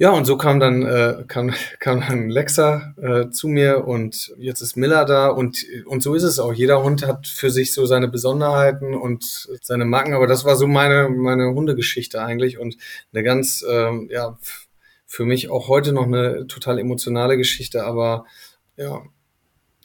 ja, 0.00 0.10
und 0.12 0.26
so 0.26 0.36
kam 0.36 0.60
dann, 0.60 0.86
äh, 0.86 1.24
kam, 1.26 1.52
kam 1.80 2.00
dann 2.00 2.30
Lexa 2.30 2.94
äh, 3.02 3.30
zu 3.30 3.48
mir 3.48 3.86
und 3.86 4.32
jetzt 4.38 4.60
ist 4.60 4.76
Miller 4.76 5.04
da 5.04 5.28
und, 5.28 5.64
und 5.86 6.02
so 6.02 6.14
ist 6.14 6.22
es 6.22 6.38
auch. 6.38 6.52
Jeder 6.52 6.84
Hund 6.84 7.06
hat 7.06 7.26
für 7.26 7.50
sich 7.50 7.74
so 7.74 7.84
seine 7.84 8.06
Besonderheiten 8.06 8.94
und 8.94 9.48
seine 9.60 9.84
Macken, 9.84 10.14
aber 10.14 10.28
das 10.28 10.44
war 10.44 10.54
so 10.54 10.68
meine, 10.68 11.08
meine 11.08 11.52
Hundegeschichte 11.52 12.22
eigentlich 12.22 12.58
und 12.58 12.76
eine 13.12 13.24
ganz, 13.24 13.64
ähm, 13.68 14.08
ja, 14.10 14.38
für 15.06 15.24
mich 15.24 15.50
auch 15.50 15.68
heute 15.68 15.92
noch 15.92 16.04
eine 16.04 16.46
total 16.46 16.78
emotionale 16.78 17.36
Geschichte, 17.36 17.84
aber 17.84 18.24
ja. 18.76 19.02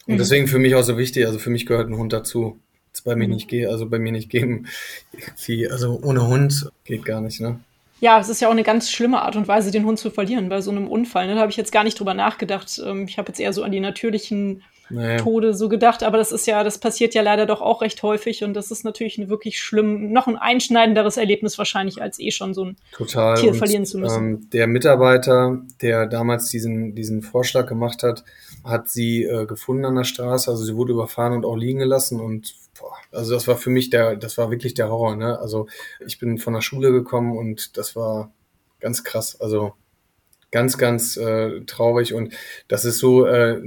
Und 0.05 0.15
mhm. 0.15 0.17
deswegen 0.17 0.47
für 0.47 0.59
mich 0.59 0.75
auch 0.75 0.83
so 0.83 0.97
wichtig, 0.97 1.25
also 1.25 1.39
für 1.39 1.49
mich 1.49 1.65
gehört 1.65 1.89
ein 1.89 1.97
Hund 1.97 2.13
dazu. 2.13 2.59
Das 2.91 3.01
bei 3.01 3.15
mir 3.15 3.27
mhm. 3.27 3.35
nicht 3.35 3.47
geht, 3.47 3.67
also 3.67 3.89
bei 3.89 3.97
mir 3.97 4.11
nicht 4.11 4.29
geben. 4.29 4.67
Also 5.71 5.99
ohne 6.03 6.27
Hund 6.27 6.69
geht 6.83 7.05
gar 7.05 7.21
nicht, 7.21 7.41
ne? 7.41 7.59
Ja, 8.03 8.19
es 8.19 8.27
ist 8.27 8.41
ja 8.41 8.49
auch 8.49 8.51
eine 8.51 8.63
ganz 8.63 8.91
schlimme 8.91 9.21
Art 9.21 9.37
und 9.37 9.47
Weise, 9.47 9.71
den 9.71 9.85
Hund 9.85 9.97
zu 9.97 10.11
verlieren 10.11 10.49
bei 10.49 10.59
so 10.59 10.71
einem 10.71 10.89
Unfall. 10.89 11.25
Ne? 11.25 11.35
Da 11.35 11.39
habe 11.39 11.51
ich 11.51 11.55
jetzt 11.55 11.71
gar 11.71 11.85
nicht 11.85 11.97
drüber 11.97 12.13
nachgedacht. 12.13 12.81
Ähm, 12.85 13.05
ich 13.07 13.17
habe 13.17 13.29
jetzt 13.29 13.39
eher 13.39 13.53
so 13.53 13.63
an 13.63 13.71
die 13.71 13.79
natürlichen 13.79 14.61
nee. 14.89 15.15
Tode 15.15 15.53
so 15.53 15.69
gedacht, 15.69 16.03
aber 16.03 16.17
das 16.17 16.33
ist 16.33 16.45
ja, 16.45 16.65
das 16.65 16.79
passiert 16.79 17.13
ja 17.13 17.21
leider 17.21 17.45
doch 17.45 17.61
auch 17.61 17.81
recht 17.81 18.03
häufig 18.03 18.43
und 18.43 18.55
das 18.55 18.71
ist 18.71 18.83
natürlich 18.83 19.17
ein 19.19 19.29
wirklich 19.29 19.57
schlimm, 19.57 20.11
noch 20.11 20.27
ein 20.27 20.35
einschneidenderes 20.35 21.15
Erlebnis 21.15 21.57
wahrscheinlich, 21.57 22.01
als 22.01 22.19
eh 22.19 22.31
schon 22.31 22.53
so 22.53 22.65
ein 22.65 22.77
Total. 22.91 23.37
Tier 23.37 23.51
und, 23.51 23.57
verlieren 23.57 23.85
zu 23.85 23.97
müssen. 23.99 24.21
Ähm, 24.21 24.49
der 24.51 24.67
Mitarbeiter, 24.67 25.61
der 25.81 26.05
damals 26.05 26.49
diesen, 26.49 26.95
diesen 26.95 27.21
Vorschlag 27.21 27.67
gemacht 27.67 28.03
hat, 28.03 28.25
hat 28.65 28.89
sie 28.89 29.23
äh, 29.23 29.45
gefunden 29.45 29.85
an 29.85 29.95
der 29.95 30.03
Straße, 30.03 30.51
also 30.51 30.65
sie 30.65 30.75
wurde 30.75 30.91
überfahren 30.91 31.31
und 31.31 31.45
auch 31.45 31.55
liegen 31.55 31.79
gelassen 31.79 32.19
und 32.19 32.53
boah, 32.79 32.95
also 33.11 33.33
das 33.33 33.47
war 33.47 33.57
für 33.57 33.69
mich 33.69 33.89
der, 33.89 34.15
das 34.15 34.37
war 34.37 34.51
wirklich 34.51 34.73
der 34.73 34.89
Horror, 34.89 35.15
ne? 35.15 35.39
Also 35.39 35.67
ich 36.05 36.19
bin 36.19 36.37
von 36.37 36.53
der 36.53 36.61
Schule 36.61 36.91
gekommen 36.91 37.37
und 37.37 37.77
das 37.77 37.95
war 37.95 38.31
ganz 38.79 39.03
krass. 39.03 39.39
Also 39.39 39.73
ganz, 40.51 40.77
ganz 40.77 41.17
äh, 41.17 41.61
traurig 41.65 42.13
und 42.13 42.33
das 42.67 42.85
ist 42.85 42.99
so, 42.99 43.25
äh, 43.25 43.59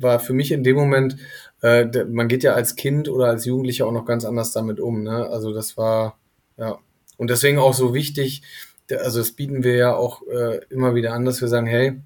war 0.00 0.20
für 0.20 0.32
mich 0.32 0.52
in 0.52 0.62
dem 0.62 0.76
Moment, 0.76 1.16
äh, 1.62 1.86
man 2.04 2.28
geht 2.28 2.44
ja 2.44 2.54
als 2.54 2.76
Kind 2.76 3.08
oder 3.08 3.26
als 3.26 3.44
Jugendlicher 3.44 3.86
auch 3.86 3.92
noch 3.92 4.06
ganz 4.06 4.24
anders 4.24 4.52
damit 4.52 4.80
um, 4.80 5.02
ne? 5.02 5.28
Also 5.28 5.52
das 5.52 5.76
war, 5.76 6.18
ja. 6.56 6.78
Und 7.16 7.30
deswegen 7.30 7.58
auch 7.58 7.74
so 7.74 7.94
wichtig, 7.94 8.42
also 8.90 9.18
das 9.18 9.32
bieten 9.32 9.64
wir 9.64 9.74
ja 9.74 9.94
auch 9.96 10.22
äh, 10.28 10.60
immer 10.70 10.94
wieder 10.94 11.12
an, 11.12 11.24
dass 11.24 11.40
wir 11.40 11.48
sagen, 11.48 11.66
hey, 11.66 12.00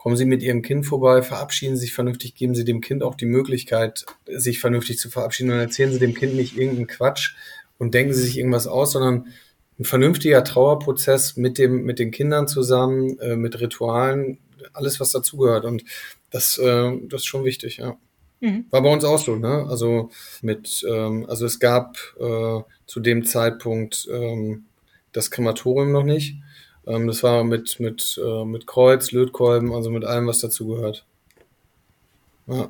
Kommen 0.00 0.16
Sie 0.16 0.24
mit 0.24 0.42
Ihrem 0.42 0.62
Kind 0.62 0.86
vorbei, 0.86 1.20
verabschieden 1.20 1.76
Sie 1.76 1.82
sich 1.82 1.92
vernünftig, 1.92 2.34
geben 2.34 2.54
Sie 2.54 2.64
dem 2.64 2.80
Kind 2.80 3.02
auch 3.02 3.14
die 3.14 3.26
Möglichkeit, 3.26 4.06
sich 4.26 4.58
vernünftig 4.58 4.98
zu 4.98 5.10
verabschieden 5.10 5.50
und 5.50 5.58
erzählen 5.58 5.92
Sie 5.92 5.98
dem 5.98 6.14
Kind 6.14 6.34
nicht 6.36 6.56
irgendeinen 6.56 6.86
Quatsch 6.86 7.34
und 7.76 7.92
denken 7.92 8.14
Sie 8.14 8.22
sich 8.22 8.38
irgendwas 8.38 8.66
aus, 8.66 8.92
sondern 8.92 9.26
ein 9.78 9.84
vernünftiger 9.84 10.42
Trauerprozess 10.42 11.36
mit 11.36 11.58
dem, 11.58 11.84
mit 11.84 11.98
den 11.98 12.12
Kindern 12.12 12.48
zusammen, 12.48 13.18
äh, 13.18 13.36
mit 13.36 13.60
Ritualen, 13.60 14.38
alles, 14.72 15.00
was 15.00 15.10
dazugehört. 15.10 15.66
Und 15.66 15.84
das, 16.30 16.56
äh, 16.56 16.96
das 17.10 17.20
ist 17.20 17.26
schon 17.26 17.44
wichtig, 17.44 17.76
ja. 17.76 17.98
Mhm. 18.40 18.64
War 18.70 18.80
bei 18.80 18.90
uns 18.90 19.04
auch 19.04 19.18
so, 19.18 19.36
ne? 19.36 19.66
Also 19.68 20.08
mit, 20.40 20.82
ähm, 20.88 21.26
also 21.28 21.44
es 21.44 21.60
gab 21.60 21.98
äh, 22.18 22.60
zu 22.86 23.00
dem 23.00 23.26
Zeitpunkt 23.26 24.08
ähm, 24.10 24.64
das 25.12 25.30
Krematorium 25.30 25.92
noch 25.92 26.04
nicht. 26.04 26.36
Ähm, 26.86 27.06
das 27.06 27.22
war 27.22 27.44
mit, 27.44 27.78
mit, 27.80 28.20
äh, 28.24 28.44
mit 28.44 28.66
Kreuz, 28.66 29.12
Lötkolben, 29.12 29.72
also 29.72 29.90
mit 29.90 30.04
allem, 30.04 30.26
was 30.26 30.38
dazugehört. 30.38 31.04
Ja. 32.46 32.68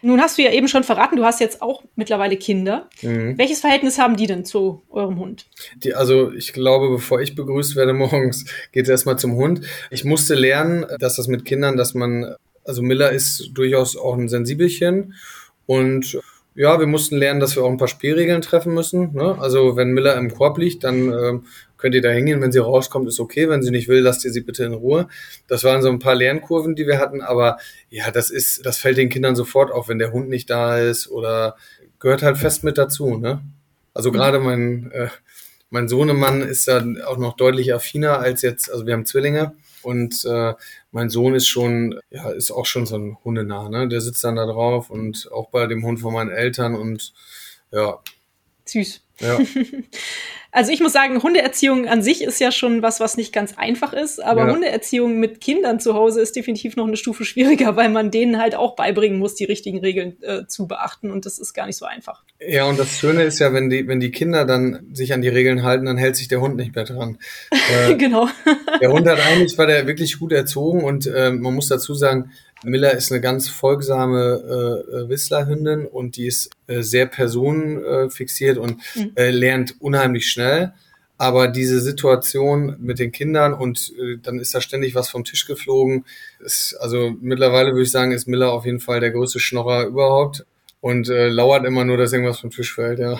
Nun 0.00 0.20
hast 0.20 0.38
du 0.38 0.42
ja 0.42 0.52
eben 0.52 0.68
schon 0.68 0.84
verraten, 0.84 1.16
du 1.16 1.24
hast 1.24 1.40
jetzt 1.40 1.60
auch 1.60 1.82
mittlerweile 1.96 2.36
Kinder. 2.36 2.88
Mhm. 3.02 3.36
Welches 3.36 3.60
Verhältnis 3.60 3.98
haben 3.98 4.16
die 4.16 4.26
denn 4.26 4.44
zu 4.44 4.82
eurem 4.90 5.18
Hund? 5.18 5.46
Die, 5.82 5.94
also 5.94 6.32
ich 6.32 6.52
glaube, 6.52 6.88
bevor 6.88 7.20
ich 7.20 7.34
begrüßt 7.34 7.74
werde 7.74 7.92
morgens, 7.94 8.44
geht 8.70 8.84
es 8.84 8.88
erstmal 8.88 9.18
zum 9.18 9.34
Hund. 9.34 9.62
Ich 9.90 10.04
musste 10.04 10.34
lernen, 10.34 10.86
dass 11.00 11.16
das 11.16 11.26
mit 11.26 11.44
Kindern, 11.44 11.76
dass 11.76 11.94
man, 11.94 12.36
also 12.64 12.82
Miller 12.82 13.10
ist 13.10 13.50
durchaus 13.54 13.96
auch 13.96 14.14
ein 14.14 14.28
Sensibelchen 14.28 15.14
und 15.66 16.20
ja, 16.54 16.80
wir 16.80 16.88
mussten 16.88 17.16
lernen, 17.16 17.38
dass 17.38 17.54
wir 17.54 17.62
auch 17.62 17.70
ein 17.70 17.76
paar 17.76 17.88
Spielregeln 17.88 18.42
treffen 18.42 18.74
müssen. 18.74 19.14
Ne? 19.14 19.36
Also 19.38 19.76
wenn 19.76 19.90
Miller 19.90 20.16
im 20.16 20.34
Korb 20.34 20.58
liegt, 20.58 20.82
dann 20.82 21.12
ähm, 21.12 21.46
könnt 21.78 21.94
ihr 21.94 22.02
da 22.02 22.10
hingehen, 22.10 22.40
wenn 22.40 22.52
sie 22.52 22.58
rauskommt, 22.58 23.08
ist 23.08 23.20
okay. 23.20 23.48
Wenn 23.48 23.62
sie 23.62 23.70
nicht 23.70 23.88
will, 23.88 24.00
lasst 24.00 24.24
ihr 24.24 24.32
sie 24.32 24.42
bitte 24.42 24.64
in 24.64 24.74
Ruhe. 24.74 25.08
Das 25.46 25.64
waren 25.64 25.80
so 25.80 25.88
ein 25.88 26.00
paar 26.00 26.14
Lernkurven, 26.14 26.74
die 26.74 26.86
wir 26.86 26.98
hatten, 26.98 27.22
aber 27.22 27.58
ja, 27.88 28.10
das 28.10 28.30
ist, 28.30 28.66
das 28.66 28.78
fällt 28.78 28.98
den 28.98 29.08
Kindern 29.08 29.36
sofort 29.36 29.70
auf, 29.70 29.88
wenn 29.88 29.98
der 29.98 30.12
Hund 30.12 30.28
nicht 30.28 30.50
da 30.50 30.78
ist 30.78 31.08
oder 31.08 31.56
gehört 32.00 32.22
halt 32.22 32.36
fest 32.36 32.64
mit 32.64 32.76
dazu, 32.76 33.16
ne? 33.16 33.40
Also 33.94 34.12
gerade 34.12 34.38
mein, 34.38 34.90
äh, 34.92 35.08
mein 35.70 35.88
Sohnemann 35.88 36.42
ist 36.42 36.68
da 36.68 36.84
auch 37.06 37.16
noch 37.16 37.36
deutlich 37.36 37.74
affiner 37.74 38.18
als 38.18 38.42
jetzt, 38.42 38.70
also 38.70 38.86
wir 38.86 38.94
haben 38.94 39.06
Zwillinge 39.06 39.54
und 39.82 40.24
äh, 40.24 40.54
mein 40.92 41.10
Sohn 41.10 41.34
ist 41.34 41.48
schon, 41.48 41.98
ja, 42.10 42.30
ist 42.30 42.50
auch 42.50 42.66
schon 42.66 42.86
so 42.86 42.96
ein 42.96 43.16
Hundenah, 43.24 43.68
ne? 43.68 43.88
Der 43.88 44.00
sitzt 44.00 44.24
dann 44.24 44.36
da 44.36 44.46
drauf 44.46 44.90
und 44.90 45.30
auch 45.32 45.50
bei 45.50 45.66
dem 45.66 45.84
Hund 45.84 46.00
von 46.00 46.12
meinen 46.12 46.30
Eltern 46.30 46.74
und 46.74 47.12
ja. 47.70 47.98
Süß. 48.66 49.02
Ja. 49.20 49.38
Also 50.50 50.72
ich 50.72 50.80
muss 50.80 50.94
sagen, 50.94 51.22
Hundeerziehung 51.22 51.86
an 51.86 52.02
sich 52.02 52.22
ist 52.22 52.40
ja 52.40 52.50
schon 52.50 52.80
was, 52.80 53.00
was 53.00 53.18
nicht 53.18 53.34
ganz 53.34 53.58
einfach 53.58 53.92
ist, 53.92 54.22
aber 54.22 54.46
ja. 54.46 54.52
Hundeerziehung 54.54 55.18
mit 55.18 55.42
Kindern 55.42 55.78
zu 55.78 55.94
Hause 55.94 56.22
ist 56.22 56.36
definitiv 56.36 56.74
noch 56.74 56.86
eine 56.86 56.96
Stufe 56.96 57.26
schwieriger, 57.26 57.76
weil 57.76 57.90
man 57.90 58.10
denen 58.10 58.38
halt 58.38 58.54
auch 58.54 58.74
beibringen 58.74 59.18
muss, 59.18 59.34
die 59.34 59.44
richtigen 59.44 59.80
Regeln 59.80 60.16
äh, 60.22 60.46
zu 60.46 60.66
beachten 60.66 61.10
und 61.10 61.26
das 61.26 61.38
ist 61.38 61.52
gar 61.52 61.66
nicht 61.66 61.76
so 61.76 61.84
einfach. 61.84 62.22
Ja, 62.40 62.64
und 62.64 62.78
das 62.78 62.98
Schöne 62.98 63.24
ist 63.24 63.40
ja, 63.40 63.52
wenn 63.52 63.68
die, 63.68 63.86
wenn 63.88 64.00
die 64.00 64.10
Kinder 64.10 64.46
dann 64.46 64.86
sich 64.92 65.12
an 65.12 65.20
die 65.20 65.28
Regeln 65.28 65.64
halten, 65.64 65.84
dann 65.84 65.98
hält 65.98 66.16
sich 66.16 66.28
der 66.28 66.40
Hund 66.40 66.56
nicht 66.56 66.74
mehr 66.74 66.84
dran. 66.84 67.18
Äh, 67.70 67.96
genau. 67.96 68.26
der 68.80 68.90
Hund 68.90 69.06
hat 69.06 69.20
eigentlich, 69.20 69.58
war 69.58 69.66
der 69.66 69.86
wirklich 69.86 70.18
gut 70.18 70.32
erzogen 70.32 70.84
und 70.84 71.06
äh, 71.06 71.30
man 71.30 71.54
muss 71.54 71.68
dazu 71.68 71.92
sagen, 71.92 72.30
Miller 72.64 72.92
ist 72.92 73.12
eine 73.12 73.20
ganz 73.20 73.48
folgsame 73.48 74.84
äh, 75.06 75.08
Whistlerhündin 75.08 75.86
und 75.86 76.16
die 76.16 76.26
ist 76.26 76.50
äh, 76.66 76.82
sehr 76.82 77.06
personenfixiert 77.06 78.58
und 78.58 78.78
mhm. 78.94 79.12
äh, 79.14 79.30
lernt 79.30 79.76
unheimlich 79.80 80.28
schnell. 80.28 80.37
Aber 81.16 81.48
diese 81.48 81.80
Situation 81.80 82.76
mit 82.78 83.00
den 83.00 83.10
Kindern 83.10 83.52
und 83.52 83.92
äh, 83.98 84.18
dann 84.22 84.38
ist 84.38 84.54
da 84.54 84.60
ständig 84.60 84.94
was 84.94 85.08
vom 85.08 85.24
Tisch 85.24 85.46
geflogen. 85.46 86.04
Ist, 86.38 86.76
also 86.80 87.12
mittlerweile 87.20 87.72
würde 87.72 87.82
ich 87.82 87.90
sagen, 87.90 88.12
ist 88.12 88.28
Miller 88.28 88.52
auf 88.52 88.64
jeden 88.64 88.80
Fall 88.80 89.00
der 89.00 89.10
größte 89.10 89.40
Schnorrer 89.40 89.86
überhaupt 89.86 90.46
und 90.80 91.08
äh, 91.08 91.28
lauert 91.28 91.64
immer 91.66 91.84
nur, 91.84 91.96
dass 91.96 92.12
irgendwas 92.12 92.38
vom 92.38 92.50
Tisch 92.50 92.72
fällt, 92.72 93.00
ja 93.00 93.18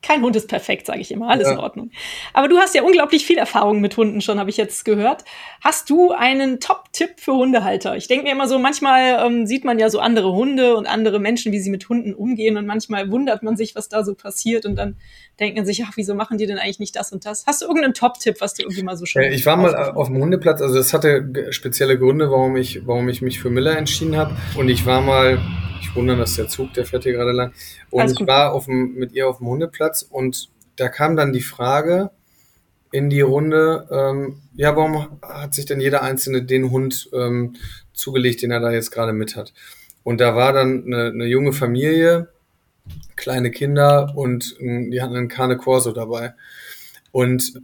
kein 0.00 0.22
Hund 0.22 0.36
ist 0.36 0.48
perfekt, 0.48 0.86
sage 0.86 1.00
ich 1.00 1.10
immer, 1.10 1.28
alles 1.28 1.48
ja. 1.48 1.54
in 1.54 1.58
Ordnung. 1.58 1.90
Aber 2.32 2.48
du 2.48 2.56
hast 2.58 2.74
ja 2.74 2.82
unglaublich 2.82 3.26
viel 3.26 3.36
Erfahrung 3.36 3.80
mit 3.80 3.96
Hunden 3.96 4.20
schon, 4.20 4.38
habe 4.38 4.48
ich 4.48 4.56
jetzt 4.56 4.84
gehört. 4.84 5.24
Hast 5.60 5.90
du 5.90 6.12
einen 6.12 6.60
Top-Tipp 6.60 7.14
für 7.16 7.32
Hundehalter? 7.32 7.96
Ich 7.96 8.06
denke 8.06 8.24
mir 8.24 8.32
immer 8.32 8.46
so, 8.46 8.58
manchmal 8.58 9.26
ähm, 9.26 9.46
sieht 9.46 9.64
man 9.64 9.78
ja 9.78 9.90
so 9.90 9.98
andere 9.98 10.32
Hunde 10.32 10.76
und 10.76 10.86
andere 10.86 11.18
Menschen, 11.18 11.52
wie 11.52 11.58
sie 11.58 11.70
mit 11.70 11.88
Hunden 11.88 12.14
umgehen 12.14 12.56
und 12.56 12.66
manchmal 12.66 13.10
wundert 13.10 13.42
man 13.42 13.56
sich, 13.56 13.74
was 13.74 13.88
da 13.88 14.04
so 14.04 14.14
passiert 14.14 14.66
und 14.66 14.76
dann 14.76 14.96
denkt 15.40 15.56
man 15.56 15.66
sich, 15.66 15.84
ach, 15.84 15.92
wieso 15.96 16.14
machen 16.14 16.38
die 16.38 16.46
denn 16.46 16.58
eigentlich 16.58 16.80
nicht 16.80 16.96
das 16.96 17.12
und 17.12 17.24
das? 17.24 17.46
Hast 17.46 17.62
du 17.62 17.66
irgendeinen 17.66 17.94
Top-Tipp, 17.94 18.40
was 18.40 18.54
du 18.54 18.62
irgendwie 18.62 18.82
mal 18.82 18.96
so 18.96 19.06
schon 19.06 19.22
Ich 19.22 19.46
war 19.46 19.56
mal 19.56 19.74
auf 19.74 20.08
dem 20.08 20.18
Hundeplatz, 20.18 20.60
also 20.60 20.74
das 20.74 20.92
hatte 20.92 21.48
spezielle 21.50 21.98
Gründe, 21.98 22.30
warum 22.30 22.56
ich, 22.56 22.86
warum 22.86 23.08
ich 23.08 23.22
mich 23.22 23.40
für 23.40 23.50
Miller 23.50 23.76
entschieden 23.76 24.16
habe 24.16 24.36
und 24.56 24.68
ich 24.68 24.86
war 24.86 25.00
mal 25.00 25.38
ich 25.80 25.94
wundere, 25.94 26.18
dass 26.18 26.34
der 26.34 26.48
Zug, 26.48 26.74
der 26.74 26.84
fährt 26.84 27.04
hier 27.04 27.12
gerade 27.12 27.32
lang. 27.32 27.52
Und 27.90 28.10
ich 28.10 28.26
war 28.26 28.52
auf 28.52 28.66
dem, 28.66 28.94
mit 28.94 29.12
ihr 29.12 29.28
auf 29.28 29.38
dem 29.38 29.46
Hundeplatz 29.46 30.02
und 30.02 30.50
da 30.76 30.88
kam 30.88 31.16
dann 31.16 31.32
die 31.32 31.40
Frage 31.40 32.10
in 32.90 33.10
die 33.10 33.20
Runde, 33.20 33.86
ähm, 33.90 34.40
ja, 34.54 34.74
warum 34.76 35.18
hat 35.22 35.54
sich 35.54 35.66
denn 35.66 35.80
jeder 35.80 36.02
Einzelne 36.02 36.42
den 36.42 36.70
Hund 36.70 37.10
ähm, 37.12 37.56
zugelegt, 37.92 38.42
den 38.42 38.50
er 38.50 38.60
da 38.60 38.70
jetzt 38.70 38.90
gerade 38.90 39.12
mit 39.12 39.36
hat? 39.36 39.52
Und 40.04 40.20
da 40.20 40.34
war 40.34 40.52
dann 40.52 40.84
eine, 40.86 41.06
eine 41.08 41.26
junge 41.26 41.52
Familie, 41.52 42.28
kleine 43.16 43.50
Kinder 43.50 44.12
und 44.14 44.56
die 44.60 45.00
hatten 45.00 45.16
einen 45.16 45.28
Cane 45.28 45.56
Corso 45.56 45.92
dabei. 45.92 46.34
Und 47.10 47.60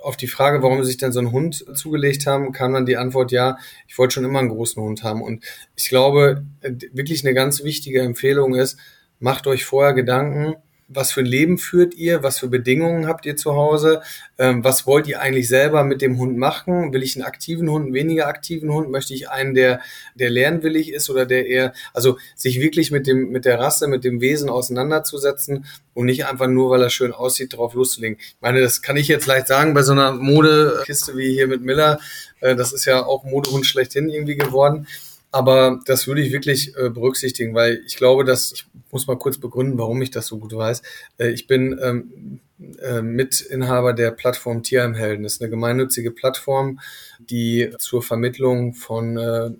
auf 0.00 0.16
die 0.16 0.26
Frage, 0.26 0.62
warum 0.62 0.82
sie 0.82 0.88
sich 0.88 0.96
denn 0.96 1.12
so 1.12 1.20
einen 1.20 1.32
Hund 1.32 1.64
zugelegt 1.76 2.26
haben, 2.26 2.52
kam 2.52 2.72
dann 2.72 2.86
die 2.86 2.96
Antwort, 2.96 3.30
ja, 3.30 3.58
ich 3.86 3.96
wollte 3.96 4.14
schon 4.14 4.24
immer 4.24 4.40
einen 4.40 4.48
großen 4.48 4.82
Hund 4.82 5.02
haben. 5.02 5.22
Und 5.22 5.44
ich 5.76 5.88
glaube, 5.88 6.44
wirklich 6.92 7.24
eine 7.24 7.34
ganz 7.34 7.62
wichtige 7.62 8.00
Empfehlung 8.00 8.54
ist, 8.54 8.78
macht 9.20 9.46
euch 9.46 9.64
vorher 9.64 9.94
Gedanken, 9.94 10.56
was 10.88 11.12
für 11.12 11.20
ein 11.20 11.26
Leben 11.26 11.58
führt 11.58 11.94
ihr, 11.94 12.22
was 12.22 12.38
für 12.38 12.48
Bedingungen 12.48 13.06
habt 13.06 13.26
ihr 13.26 13.36
zu 13.36 13.54
Hause, 13.54 14.00
ähm, 14.38 14.64
was 14.64 14.86
wollt 14.86 15.06
ihr 15.06 15.20
eigentlich 15.20 15.46
selber 15.46 15.84
mit 15.84 16.00
dem 16.00 16.18
Hund 16.18 16.38
machen? 16.38 16.92
Will 16.92 17.02
ich 17.02 17.14
einen 17.16 17.26
aktiven 17.26 17.70
Hund, 17.70 17.86
einen 17.86 17.94
weniger 17.94 18.26
aktiven 18.26 18.72
Hund? 18.72 18.90
Möchte 18.90 19.12
ich 19.12 19.28
einen, 19.28 19.54
der, 19.54 19.80
der 20.14 20.30
lernwillig 20.30 20.92
ist 20.92 21.10
oder 21.10 21.26
der 21.26 21.46
eher, 21.46 21.72
also 21.92 22.18
sich 22.34 22.60
wirklich 22.60 22.90
mit 22.90 23.06
dem, 23.06 23.30
mit 23.30 23.44
der 23.44 23.58
Rasse, 23.58 23.86
mit 23.86 24.02
dem 24.04 24.20
Wesen 24.20 24.48
auseinanderzusetzen 24.48 25.66
und 25.92 26.06
nicht 26.06 26.26
einfach 26.26 26.46
nur, 26.46 26.70
weil 26.70 26.82
er 26.82 26.90
schön 26.90 27.12
aussieht, 27.12 27.54
drauf 27.54 27.74
loszulegen. 27.74 28.16
Ich 28.18 28.36
meine, 28.40 28.60
das 28.60 28.80
kann 28.80 28.96
ich 28.96 29.08
jetzt 29.08 29.26
leicht 29.26 29.48
sagen 29.48 29.74
bei 29.74 29.82
so 29.82 29.92
einer 29.92 30.12
Modekiste 30.12 31.16
wie 31.16 31.34
hier 31.34 31.48
mit 31.48 31.60
Miller. 31.60 31.98
Äh, 32.40 32.56
das 32.56 32.72
ist 32.72 32.86
ja 32.86 33.04
auch 33.04 33.24
Modehund 33.24 33.66
schlechthin 33.66 34.08
irgendwie 34.08 34.36
geworden. 34.36 34.86
Aber 35.30 35.80
das 35.84 36.06
würde 36.06 36.22
ich 36.22 36.32
wirklich 36.32 36.74
äh, 36.76 36.88
berücksichtigen, 36.88 37.54
weil 37.54 37.82
ich 37.86 37.96
glaube, 37.96 38.24
dass, 38.24 38.52
ich 38.52 38.66
muss 38.90 39.06
mal 39.06 39.18
kurz 39.18 39.38
begründen, 39.38 39.78
warum 39.78 40.00
ich 40.00 40.10
das 40.10 40.26
so 40.26 40.38
gut 40.38 40.54
weiß. 40.54 40.82
Äh, 41.18 41.28
ich 41.30 41.46
bin 41.46 41.78
ähm, 41.82 42.40
äh, 42.82 43.02
Mitinhaber 43.02 43.92
der 43.92 44.10
Plattform 44.10 44.62
Tierheimhelden. 44.62 45.22
Das 45.22 45.34
ist 45.34 45.42
eine 45.42 45.50
gemeinnützige 45.50 46.10
Plattform, 46.10 46.80
die 47.18 47.70
zur 47.78 48.02
Vermittlung 48.02 48.74
von 48.74 49.16
äh, 49.16 49.50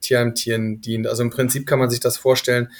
Tierheimtieren 0.00 0.80
dient. 0.80 1.06
Also 1.06 1.22
im 1.22 1.30
Prinzip 1.30 1.66
kann 1.66 1.78
man 1.78 1.90
sich 1.90 2.00
das 2.00 2.16
vorstellen, 2.16 2.70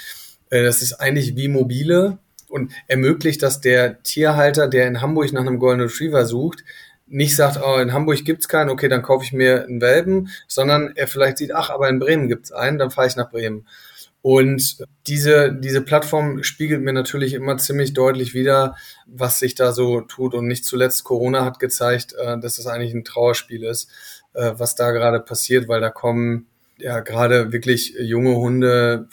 äh, 0.51 0.62
das 0.62 0.82
ist 0.82 0.94
eigentlich 0.94 1.36
wie 1.36 1.49
mobile 1.49 2.18
und 2.49 2.72
ermöglicht, 2.86 3.42
dass 3.42 3.61
der 3.61 4.03
Tierhalter, 4.03 4.68
der 4.68 4.88
in 4.88 5.03
Hamburg 5.03 5.32
nach 5.32 5.42
einem 5.42 5.59
Golden 5.59 5.82
Retriever 5.82 6.24
sucht, 6.24 6.64
nicht 7.09 7.36
sagt, 7.36 7.59
oh, 7.62 7.76
in 7.78 7.92
Hamburg 7.92 8.24
gibt's 8.24 8.48
keinen, 8.48 8.70
okay, 8.70 8.88
dann 8.88 9.02
kaufe 9.02 9.24
ich 9.24 9.32
mir 9.32 9.64
einen 9.64 9.80
Welpen, 9.80 10.28
sondern 10.46 10.92
er 10.94 11.09
vielleicht 11.09 11.38
sieht, 11.38 11.54
ach, 11.54 11.70
aber 11.70 11.88
in 11.88 11.98
Bremen 11.98 12.28
gibt's 12.28 12.52
einen, 12.52 12.78
dann 12.78 12.90
fahre 12.90 13.09
ich 13.09 13.16
nach 13.16 13.30
Bremen. 13.30 13.66
Und 14.20 14.78
diese, 15.06 15.52
diese 15.52 15.80
Plattform 15.80 16.42
spiegelt 16.42 16.82
mir 16.82 16.92
natürlich 16.92 17.34
immer 17.34 17.56
ziemlich 17.56 17.94
deutlich 17.94 18.34
wieder, 18.34 18.76
was 19.06 19.38
sich 19.38 19.54
da 19.54 19.72
so 19.72 20.00
tut. 20.00 20.34
Und 20.34 20.48
nicht 20.48 20.64
zuletzt 20.64 21.04
Corona 21.04 21.44
hat 21.44 21.61
gezeigt, 21.61 22.14
äh, 22.14 22.38
dass 22.38 22.56
das 22.56 22.66
eigentlich 22.66 22.94
ein 22.94 23.04
Trauerspiel 23.04 23.64
ist, 23.64 23.90
äh, 24.34 24.52
was 24.56 24.74
da 24.74 24.90
gerade 24.90 25.20
passiert, 25.20 25.68
weil 25.68 25.80
da 25.80 25.90
kommen 25.90 26.46
ja 26.78 27.00
gerade 27.00 27.52
wirklich 27.52 27.94
junge 28.00 28.36
Hunde, 28.36 29.09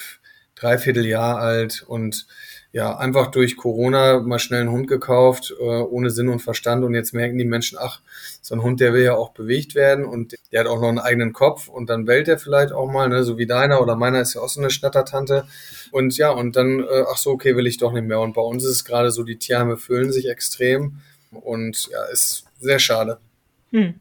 dreiviertel 0.55 1.05
Jahr 1.05 1.37
alt 1.37 1.83
und 1.87 2.27
ja, 2.75 2.97
einfach 2.97 3.27
durch 3.27 3.55
Corona 3.55 4.19
mal 4.19 4.37
schnell 4.37 4.59
einen 4.59 4.71
Hund 4.71 4.89
gekauft, 4.89 5.53
äh, 5.57 5.63
ohne 5.63 6.09
Sinn 6.09 6.27
und 6.27 6.41
Verstand. 6.41 6.83
Und 6.83 6.93
jetzt 6.93 7.13
merken 7.13 7.37
die 7.37 7.45
Menschen, 7.45 7.77
ach, 7.79 8.01
so 8.41 8.53
ein 8.53 8.61
Hund, 8.61 8.81
der 8.81 8.91
will 8.91 9.01
ja 9.01 9.15
auch 9.15 9.29
bewegt 9.29 9.75
werden 9.75 10.03
und 10.03 10.35
der 10.51 10.59
hat 10.59 10.67
auch 10.67 10.81
noch 10.81 10.89
einen 10.89 10.99
eigenen 10.99 11.31
Kopf 11.31 11.69
und 11.69 11.89
dann 11.89 12.03
bellt 12.03 12.27
er 12.27 12.37
vielleicht 12.37 12.73
auch 12.73 12.91
mal, 12.91 13.07
ne, 13.07 13.23
so 13.23 13.37
wie 13.37 13.45
deiner 13.45 13.81
oder 13.81 13.95
meiner 13.95 14.19
ist 14.19 14.33
ja 14.33 14.41
auch 14.41 14.49
so 14.49 14.59
eine 14.59 14.71
Schnattertante. 14.71 15.47
Und 15.93 16.17
ja, 16.17 16.31
und 16.31 16.57
dann, 16.57 16.81
äh, 16.81 17.05
ach 17.09 17.15
so, 17.15 17.31
okay, 17.31 17.55
will 17.55 17.65
ich 17.65 17.77
doch 17.77 17.93
nicht 17.93 18.07
mehr. 18.07 18.19
Und 18.19 18.33
bei 18.33 18.41
uns 18.41 18.65
ist 18.65 18.71
es 18.71 18.83
gerade 18.83 19.09
so, 19.09 19.23
die 19.23 19.37
Tierheime 19.37 19.77
füllen 19.77 20.11
sich 20.11 20.27
extrem 20.27 20.99
und 21.31 21.87
ja, 21.93 22.03
ist 22.11 22.43
sehr 22.59 22.79
schade. 22.79 23.19
Hm. 23.75 23.95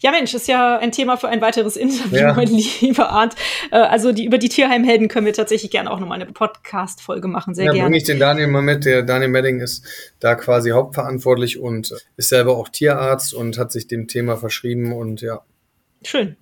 Ja, 0.00 0.10
Mensch, 0.10 0.34
ist 0.34 0.48
ja 0.48 0.78
ein 0.78 0.90
Thema 0.90 1.16
für 1.16 1.28
ein 1.28 1.40
weiteres 1.40 1.76
Interview, 1.76 2.16
ja. 2.16 2.34
mein 2.34 2.48
lieber 2.80 3.10
Arndt. 3.10 3.36
Äh, 3.70 3.76
also 3.76 4.10
die, 4.10 4.24
über 4.24 4.38
die 4.38 4.48
Tierheimhelden 4.48 5.06
können 5.06 5.26
wir 5.26 5.32
tatsächlich 5.32 5.70
gerne 5.70 5.92
auch 5.92 6.00
nochmal 6.00 6.20
eine 6.20 6.32
Podcast-Folge 6.32 7.28
machen, 7.28 7.54
sehr 7.54 7.66
ja, 7.66 7.72
gerne. 7.72 7.84
bringe 7.84 7.98
ich 7.98 8.02
den 8.02 8.18
Daniel 8.18 8.48
mal 8.48 8.62
mit. 8.62 8.84
Der 8.84 9.04
Daniel 9.04 9.30
Medding 9.30 9.60
ist 9.60 9.84
da 10.18 10.34
quasi 10.34 10.70
hauptverantwortlich 10.70 11.60
und 11.60 11.94
ist 12.16 12.30
selber 12.30 12.56
auch 12.56 12.68
Tierarzt 12.68 13.32
und 13.32 13.58
hat 13.58 13.70
sich 13.70 13.86
dem 13.86 14.08
Thema 14.08 14.36
verschrieben 14.36 14.92
und 14.92 15.20
ja. 15.20 15.42
Schön. 16.04 16.36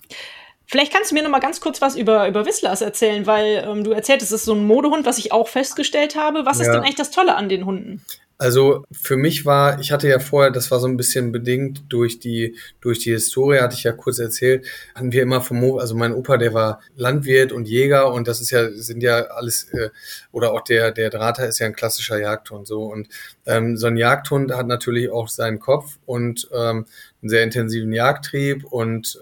Vielleicht 0.65 0.91
kannst 0.91 1.11
du 1.11 1.15
mir 1.15 1.23
noch 1.23 1.31
mal 1.31 1.41
ganz 1.41 1.61
kurz 1.61 1.83
was 1.83 1.97
über, 1.97 2.27
über 2.29 2.47
Whistlers 2.47 2.81
erzählen, 2.81 3.27
weil 3.27 3.67
ähm, 3.69 3.85
du 3.85 3.91
erzählt, 3.91 4.23
es 4.23 4.33
ist 4.33 4.47
so 4.47 4.55
ein 4.55 4.65
Modehund, 4.65 5.05
was 5.05 5.19
ich 5.19 5.33
auch 5.33 5.49
festgestellt 5.49 6.17
habe. 6.17 6.47
Was 6.47 6.59
ja. 6.59 6.65
ist 6.65 6.71
denn 6.71 6.81
eigentlich 6.81 6.95
das 6.95 7.11
Tolle 7.11 7.35
an 7.35 7.51
den 7.51 7.67
Hunden? 7.67 8.03
Also 8.41 8.85
für 8.91 9.19
mich 9.19 9.45
war, 9.45 9.81
ich 9.81 9.93
hatte 9.93 10.09
ja 10.09 10.19
vorher, 10.19 10.51
das 10.51 10.71
war 10.71 10.81
so 10.81 10.89
ein 10.89 10.97
bisschen 10.97 11.31
bedingt 11.31 11.85
durch 11.91 12.21
die 12.21 12.57
durch 12.81 12.99
die 12.99 13.11
Historie, 13.11 13.59
hatte 13.61 13.75
ich 13.75 13.83
ja 13.83 13.93
kurz 13.93 14.19
erzählt, 14.19 14.67
hatten 14.95 15.13
wir 15.13 15.23
immer 15.23 15.43
vom, 15.43 15.79
also 15.79 15.95
mein 15.95 16.15
Opa, 16.15 16.39
der 16.39 16.55
war 16.55 16.81
Landwirt 16.97 17.53
und 17.53 17.69
Jäger 17.69 18.11
und 18.11 18.27
das 18.29 18.41
ist 18.41 18.51
ja 18.51 18.71
sind 18.71 19.03
ja 19.03 19.25
alles 19.25 19.65
äh, 19.75 19.91
oder 20.33 20.53
auch 20.55 20.63
der 20.63 20.91
der 20.91 21.11
Drater 21.11 21.49
ist 21.49 21.59
ja 21.59 21.67
ein 21.67 21.75
klassischer 21.75 22.19
Jagdhund 22.19 22.67
so. 22.67 22.85
Und 22.85 23.09
ähm, 23.45 23.77
so 23.77 23.89
ein 23.89 23.99
Jagdhund 23.99 24.53
hat 24.55 24.67
natürlich 24.67 25.11
auch 25.11 25.29
seinen 25.29 25.59
Kopf 25.59 25.99
und 26.07 26.49
ähm, 26.55 26.87
einen 27.21 27.29
sehr 27.29 27.45
intensiven 27.45 27.93
Jagdtrieb 27.93 28.65
und 28.65 29.21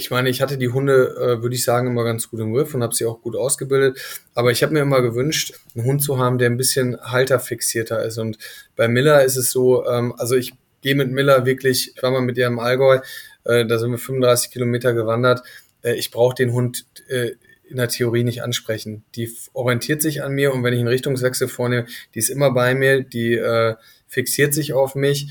ich 0.00 0.10
meine, 0.10 0.30
ich 0.30 0.40
hatte 0.40 0.56
die 0.56 0.70
Hunde, 0.70 1.14
äh, 1.16 1.42
würde 1.42 1.54
ich 1.54 1.62
sagen, 1.62 1.86
immer 1.86 2.04
ganz 2.04 2.30
gut 2.30 2.40
im 2.40 2.54
Griff 2.54 2.74
und 2.74 2.82
habe 2.82 2.94
sie 2.94 3.04
auch 3.04 3.20
gut 3.20 3.36
ausgebildet. 3.36 3.98
Aber 4.34 4.50
ich 4.50 4.62
habe 4.62 4.72
mir 4.72 4.80
immer 4.80 5.02
gewünscht, 5.02 5.54
einen 5.74 5.84
Hund 5.84 6.02
zu 6.02 6.18
haben, 6.18 6.38
der 6.38 6.48
ein 6.48 6.56
bisschen 6.56 6.98
halterfixierter 7.00 8.02
ist. 8.02 8.18
Und 8.18 8.38
bei 8.76 8.88
Miller 8.88 9.22
ist 9.22 9.36
es 9.36 9.50
so, 9.50 9.86
ähm, 9.86 10.14
also 10.16 10.34
ich 10.34 10.54
gehe 10.80 10.94
mit 10.94 11.10
Miller 11.10 11.44
wirklich, 11.44 11.92
ich 11.94 12.02
war 12.02 12.10
mal 12.10 12.22
mit 12.22 12.38
ihr 12.38 12.46
im 12.46 12.58
Allgäu, 12.58 13.00
äh, 13.44 13.66
da 13.66 13.78
sind 13.78 13.90
wir 13.90 13.98
35 13.98 14.50
Kilometer 14.50 14.94
gewandert. 14.94 15.42
Äh, 15.82 15.94
ich 15.94 16.10
brauche 16.10 16.34
den 16.34 16.52
Hund 16.52 16.86
äh, 17.08 17.32
in 17.68 17.76
der 17.76 17.88
Theorie 17.88 18.24
nicht 18.24 18.42
ansprechen. 18.42 19.04
Die 19.14 19.30
orientiert 19.52 20.00
sich 20.00 20.22
an 20.22 20.32
mir 20.32 20.54
und 20.54 20.64
wenn 20.64 20.72
ich 20.72 20.80
einen 20.80 20.88
Richtungswechsel 20.88 21.46
vornehme, 21.46 21.86
die 22.14 22.18
ist 22.18 22.30
immer 22.30 22.52
bei 22.52 22.74
mir, 22.74 23.02
die 23.02 23.34
äh, 23.34 23.76
fixiert 24.08 24.54
sich 24.54 24.72
auf 24.72 24.94
mich 24.94 25.28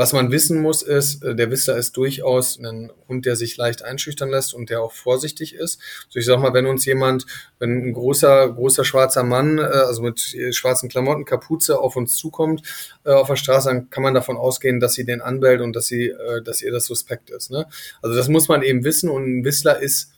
was 0.00 0.14
man 0.14 0.30
wissen 0.30 0.62
muss, 0.62 0.80
ist, 0.80 1.22
äh, 1.22 1.34
der 1.34 1.50
Whistler 1.50 1.76
ist 1.76 1.94
durchaus 1.94 2.58
ein 2.58 2.90
Hund, 3.06 3.26
der 3.26 3.36
sich 3.36 3.58
leicht 3.58 3.84
einschüchtern 3.84 4.30
lässt 4.30 4.54
und 4.54 4.70
der 4.70 4.80
auch 4.80 4.92
vorsichtig 4.92 5.54
ist. 5.54 5.78
So 6.08 6.18
ich 6.18 6.24
sag 6.24 6.40
mal, 6.40 6.54
wenn 6.54 6.64
uns 6.64 6.86
jemand, 6.86 7.26
wenn 7.58 7.88
ein 7.88 7.92
großer, 7.92 8.48
großer 8.48 8.86
schwarzer 8.86 9.24
Mann, 9.24 9.58
äh, 9.58 9.60
also 9.60 10.00
mit 10.00 10.34
äh, 10.34 10.54
schwarzen 10.54 10.88
Klamotten, 10.88 11.26
Kapuze 11.26 11.78
auf 11.78 11.96
uns 11.96 12.16
zukommt 12.16 12.62
auf 13.04 13.28
der 13.28 13.36
Straße, 13.36 13.68
dann 13.68 13.90
kann 13.90 14.02
man 14.02 14.14
davon 14.14 14.38
ausgehen, 14.38 14.80
dass 14.80 14.94
sie 14.94 15.04
den 15.04 15.20
anbellt 15.20 15.60
und 15.60 15.74
dass 15.74 15.86
sie, 15.86 16.14
dass 16.44 16.62
ihr 16.62 16.70
das 16.70 16.84
suspekt 16.86 17.30
ist. 17.30 17.50
Ne? 17.50 17.66
Also 18.02 18.14
das 18.14 18.28
muss 18.28 18.48
man 18.48 18.62
eben 18.62 18.84
wissen 18.84 19.08
und 19.10 19.24
ein 19.24 19.44
Whistler 19.44 19.80
ist, 19.80 20.12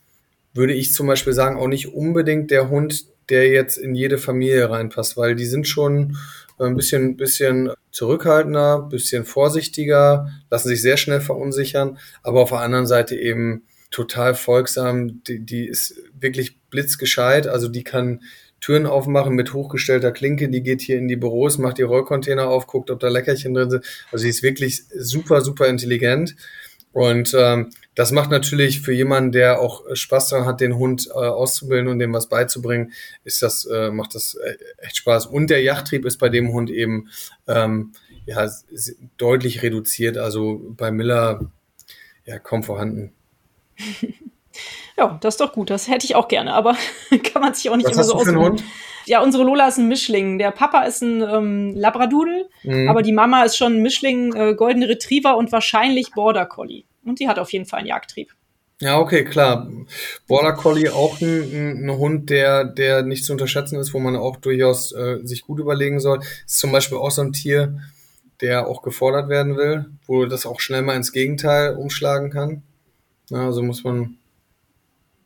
würde 0.52 0.74
ich 0.74 0.92
zum 0.92 1.06
Beispiel 1.06 1.32
sagen, 1.32 1.58
auch 1.58 1.68
nicht 1.68 1.94
unbedingt 1.94 2.50
der 2.50 2.70
Hund, 2.70 3.06
der 3.28 3.48
jetzt 3.48 3.78
in 3.78 3.94
jede 3.94 4.18
Familie 4.18 4.68
reinpasst, 4.68 5.16
weil 5.16 5.34
die 5.34 5.46
sind 5.46 5.68
schon 5.68 6.16
ein 6.58 6.76
bisschen, 6.76 7.16
bisschen 7.16 7.70
zurückhaltender, 7.90 8.82
bisschen 8.82 9.24
vorsichtiger, 9.24 10.28
lassen 10.50 10.68
sich 10.68 10.82
sehr 10.82 10.96
schnell 10.96 11.20
verunsichern, 11.20 11.98
aber 12.22 12.40
auf 12.40 12.50
der 12.50 12.60
anderen 12.60 12.86
Seite 12.86 13.16
eben 13.16 13.64
total 13.90 14.34
folgsam. 14.34 15.22
Die, 15.24 15.40
die 15.40 15.66
ist 15.66 15.94
wirklich 16.18 16.60
blitzgescheit, 16.70 17.46
also 17.46 17.68
die 17.68 17.84
kann 17.84 18.20
Türen 18.60 18.86
aufmachen 18.86 19.34
mit 19.34 19.52
hochgestellter 19.52 20.12
Klinke, 20.12 20.48
die 20.48 20.62
geht 20.62 20.82
hier 20.82 20.96
in 20.96 21.08
die 21.08 21.16
Büros, 21.16 21.58
macht 21.58 21.78
die 21.78 21.82
Rollcontainer 21.82 22.46
auf, 22.48 22.68
guckt, 22.68 22.90
ob 22.90 23.00
da 23.00 23.08
Leckerchen 23.08 23.54
drin 23.54 23.70
sind. 23.70 23.84
Also 24.12 24.22
sie 24.22 24.28
ist 24.28 24.44
wirklich 24.44 24.84
super, 24.96 25.40
super 25.40 25.66
intelligent. 25.66 26.36
Und 26.92 27.34
ähm, 27.36 27.70
das 27.94 28.10
macht 28.10 28.30
natürlich 28.30 28.80
für 28.80 28.92
jemanden, 28.92 29.32
der 29.32 29.60
auch 29.60 29.82
Spaß 29.92 30.28
daran 30.28 30.46
hat, 30.46 30.60
den 30.60 30.76
Hund 30.76 31.08
äh, 31.08 31.12
auszubilden 31.12 31.88
und 31.88 31.98
dem 31.98 32.12
was 32.12 32.28
beizubringen, 32.28 32.92
ist 33.24 33.42
das, 33.42 33.66
äh, 33.66 33.90
macht 33.90 34.14
das 34.14 34.34
äh, 34.34 34.56
echt 34.78 34.96
Spaß. 34.96 35.26
Und 35.26 35.50
der 35.50 35.62
Yachttrieb 35.62 36.04
ist 36.04 36.18
bei 36.18 36.28
dem 36.28 36.52
Hund 36.52 36.70
eben 36.70 37.08
ähm, 37.46 37.92
ja, 38.24 38.48
deutlich 39.18 39.62
reduziert. 39.62 40.16
Also 40.16 40.62
bei 40.76 40.90
Miller 40.90 41.50
ja 42.24 42.38
kaum 42.38 42.62
vorhanden. 42.62 43.12
Ja, 44.98 45.18
das 45.22 45.34
ist 45.34 45.40
doch 45.40 45.54
gut. 45.54 45.70
Das 45.70 45.88
hätte 45.88 46.04
ich 46.04 46.14
auch 46.14 46.28
gerne, 46.28 46.52
aber 46.52 46.76
kann 47.32 47.40
man 47.40 47.54
sich 47.54 47.70
auch 47.70 47.76
nicht 47.76 47.86
Was 47.86 47.94
immer 47.94 48.04
so 48.04 48.14
aussuchen. 48.14 48.62
Ja, 49.06 49.22
unsere 49.22 49.42
Lola 49.42 49.66
ist 49.66 49.78
ein 49.78 49.88
Mischling. 49.88 50.38
Der 50.38 50.50
Papa 50.50 50.82
ist 50.82 51.02
ein 51.02 51.22
ähm, 51.22 51.74
Labradudel, 51.74 52.48
mhm. 52.62 52.88
aber 52.88 53.02
die 53.02 53.12
Mama 53.12 53.42
ist 53.44 53.56
schon 53.56 53.76
ein 53.76 53.82
Mischling, 53.82 54.34
äh, 54.34 54.54
Goldene 54.54 54.88
Retriever 54.88 55.36
und 55.36 55.50
wahrscheinlich 55.50 56.10
Border 56.12 56.46
Collie. 56.46 56.84
Und 57.04 57.20
die 57.20 57.28
hat 57.28 57.38
auf 57.38 57.52
jeden 57.52 57.66
Fall 57.66 57.80
einen 57.80 57.88
Jagdtrieb. 57.88 58.34
Ja, 58.80 58.98
okay, 58.98 59.24
klar. 59.24 59.68
Border 60.26 60.54
Collie 60.54 60.92
auch 60.92 61.20
ein, 61.20 61.84
ein, 61.84 61.98
Hund, 61.98 62.30
der, 62.30 62.64
der 62.64 63.02
nicht 63.02 63.24
zu 63.24 63.32
unterschätzen 63.32 63.78
ist, 63.78 63.94
wo 63.94 64.00
man 64.00 64.16
auch 64.16 64.36
durchaus 64.38 64.90
äh, 64.92 65.18
sich 65.22 65.42
gut 65.42 65.60
überlegen 65.60 66.00
soll. 66.00 66.18
Ist 66.44 66.58
zum 66.58 66.72
Beispiel 66.72 66.98
auch 66.98 67.12
so 67.12 67.22
ein 67.22 67.32
Tier, 67.32 67.78
der 68.40 68.66
auch 68.66 68.82
gefordert 68.82 69.28
werden 69.28 69.56
will, 69.56 69.86
wo 70.06 70.26
das 70.26 70.46
auch 70.46 70.58
schnell 70.58 70.82
mal 70.82 70.96
ins 70.96 71.12
Gegenteil 71.12 71.76
umschlagen 71.76 72.30
kann. 72.30 72.62
Ja, 73.30 73.46
also 73.46 73.62
muss 73.62 73.84
man. 73.84 74.16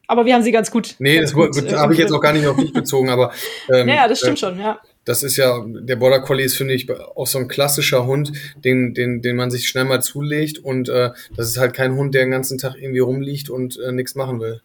Aber 0.06 0.26
wir 0.26 0.34
haben 0.34 0.42
sie 0.42 0.52
ganz 0.52 0.70
gut. 0.70 0.96
Nee, 0.98 1.16
ganz 1.16 1.32
das 1.32 1.64
äh, 1.64 1.76
habe 1.76 1.94
ich 1.94 1.98
jetzt 1.98 2.12
auch 2.12 2.20
gar 2.20 2.34
nicht 2.34 2.46
auf 2.46 2.56
dich 2.56 2.74
bezogen, 2.74 3.08
aber. 3.08 3.32
Ähm, 3.72 3.88
ja, 3.88 4.06
das 4.06 4.18
stimmt 4.18 4.36
äh, 4.36 4.40
schon, 4.40 4.60
ja 4.60 4.78
das 5.06 5.22
ist 5.22 5.36
ja, 5.36 5.64
der 5.66 5.96
Border 5.96 6.20
Collie 6.20 6.44
ist, 6.44 6.56
finde 6.56 6.74
ich, 6.74 6.90
auch 6.90 7.26
so 7.26 7.38
ein 7.38 7.48
klassischer 7.48 8.06
Hund, 8.06 8.32
den, 8.56 8.92
den, 8.92 9.22
den 9.22 9.36
man 9.36 9.50
sich 9.50 9.68
schnell 9.68 9.84
mal 9.84 10.02
zulegt. 10.02 10.58
Und 10.58 10.88
äh, 10.88 11.12
das 11.36 11.48
ist 11.48 11.58
halt 11.58 11.74
kein 11.74 11.94
Hund, 11.94 12.14
der 12.14 12.24
den 12.24 12.32
ganzen 12.32 12.58
Tag 12.58 12.74
irgendwie 12.76 12.98
rumliegt 12.98 13.48
und 13.48 13.78
äh, 13.78 13.92
nichts 13.92 14.16
machen 14.16 14.40
will. 14.40 14.60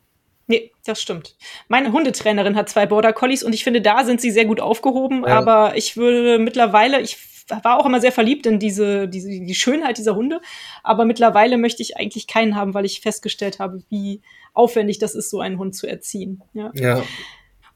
Nee, 0.47 0.71
das 0.83 1.01
stimmt. 1.01 1.37
Meine 1.67 1.93
Hundetrainerin 1.93 2.55
hat 2.55 2.69
zwei 2.69 2.87
Border 2.87 3.13
Collies 3.13 3.43
und 3.43 3.53
ich 3.53 3.63
finde, 3.63 3.81
da 3.81 4.03
sind 4.03 4.19
sie 4.19 4.31
sehr 4.31 4.45
gut 4.45 4.59
aufgehoben. 4.59 5.23
Ja. 5.25 5.37
Aber 5.37 5.77
ich 5.77 5.95
würde 5.95 6.39
mittlerweile, 6.39 6.99
ich 7.01 7.17
war 7.63 7.79
auch 7.79 7.85
immer 7.85 8.01
sehr 8.01 8.11
verliebt 8.11 8.47
in 8.47 8.57
diese, 8.57 9.07
diese, 9.07 9.29
die 9.29 9.55
Schönheit 9.55 9.99
dieser 9.99 10.15
Hunde. 10.15 10.41
Aber 10.83 11.05
mittlerweile 11.05 11.57
möchte 11.57 11.83
ich 11.83 11.97
eigentlich 11.97 12.25
keinen 12.25 12.55
haben, 12.55 12.73
weil 12.73 12.85
ich 12.85 13.01
festgestellt 13.01 13.59
habe, 13.59 13.83
wie 13.89 14.21
aufwendig 14.53 14.97
das 14.97 15.13
ist, 15.13 15.29
so 15.29 15.39
einen 15.39 15.59
Hund 15.59 15.75
zu 15.75 15.87
erziehen. 15.87 16.41
Ja. 16.53 16.71
ja. 16.73 17.03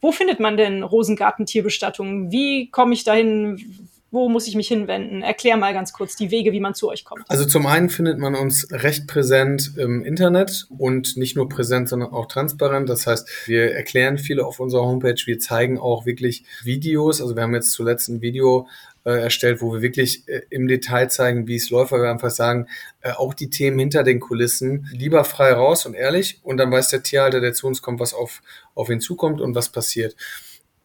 Wo 0.05 0.11
findet 0.11 0.39
man 0.39 0.55
denn 0.55 0.83
Rosengarten-Tierbestattungen? 0.83 2.31
Wie 2.31 2.69
komme 2.69 2.93
ich 2.93 3.03
dahin? 3.05 3.89
Wo 4.11 4.29
muss 4.29 4.45
ich 4.47 4.53
mich 4.53 4.67
hinwenden? 4.67 5.23
Erklär 5.23 5.57
mal 5.57 5.73
ganz 5.73 5.93
kurz 5.93 6.15
die 6.15 6.29
Wege, 6.29 6.51
wie 6.51 6.59
man 6.59 6.75
zu 6.75 6.89
euch 6.89 7.05
kommt. 7.05 7.25
Also 7.27 7.43
zum 7.43 7.65
einen 7.65 7.89
findet 7.89 8.19
man 8.19 8.35
uns 8.35 8.67
recht 8.71 9.07
präsent 9.07 9.71
im 9.77 10.05
Internet 10.05 10.67
und 10.77 11.17
nicht 11.17 11.35
nur 11.35 11.49
präsent, 11.49 11.89
sondern 11.89 12.11
auch 12.11 12.27
transparent. 12.27 12.87
Das 12.87 13.07
heißt, 13.07 13.47
wir 13.47 13.71
erklären 13.73 14.19
viele 14.19 14.45
auf 14.45 14.59
unserer 14.59 14.83
Homepage. 14.83 15.19
Wir 15.25 15.39
zeigen 15.39 15.79
auch 15.79 16.05
wirklich 16.05 16.45
Videos. 16.61 17.19
Also 17.19 17.35
wir 17.35 17.41
haben 17.41 17.55
jetzt 17.55 17.71
zuletzt 17.71 18.07
ein 18.09 18.21
Video 18.21 18.67
äh, 19.05 19.21
erstellt, 19.21 19.61
wo 19.61 19.73
wir 19.73 19.81
wirklich 19.81 20.27
äh, 20.27 20.41
im 20.49 20.67
Detail 20.67 21.09
zeigen, 21.09 21.47
wie 21.47 21.55
es 21.55 21.69
läuft, 21.69 21.91
weil 21.91 22.01
wir 22.01 22.09
einfach 22.09 22.31
sagen, 22.31 22.67
äh, 23.01 23.11
auch 23.11 23.33
die 23.33 23.49
Themen 23.49 23.79
hinter 23.79 24.03
den 24.03 24.19
Kulissen 24.19 24.89
lieber 24.91 25.23
frei 25.23 25.53
raus 25.53 25.85
und 25.85 25.93
ehrlich 25.93 26.39
und 26.43 26.57
dann 26.57 26.71
weiß 26.71 26.89
der 26.89 27.03
Tierhalter, 27.03 27.39
der 27.39 27.53
zu 27.53 27.67
uns 27.67 27.81
kommt, 27.81 27.99
was 27.99 28.13
auf, 28.13 28.41
auf 28.73 28.89
ihn 28.89 28.99
zukommt 28.99 29.41
und 29.41 29.55
was 29.55 29.69
passiert. 29.69 30.15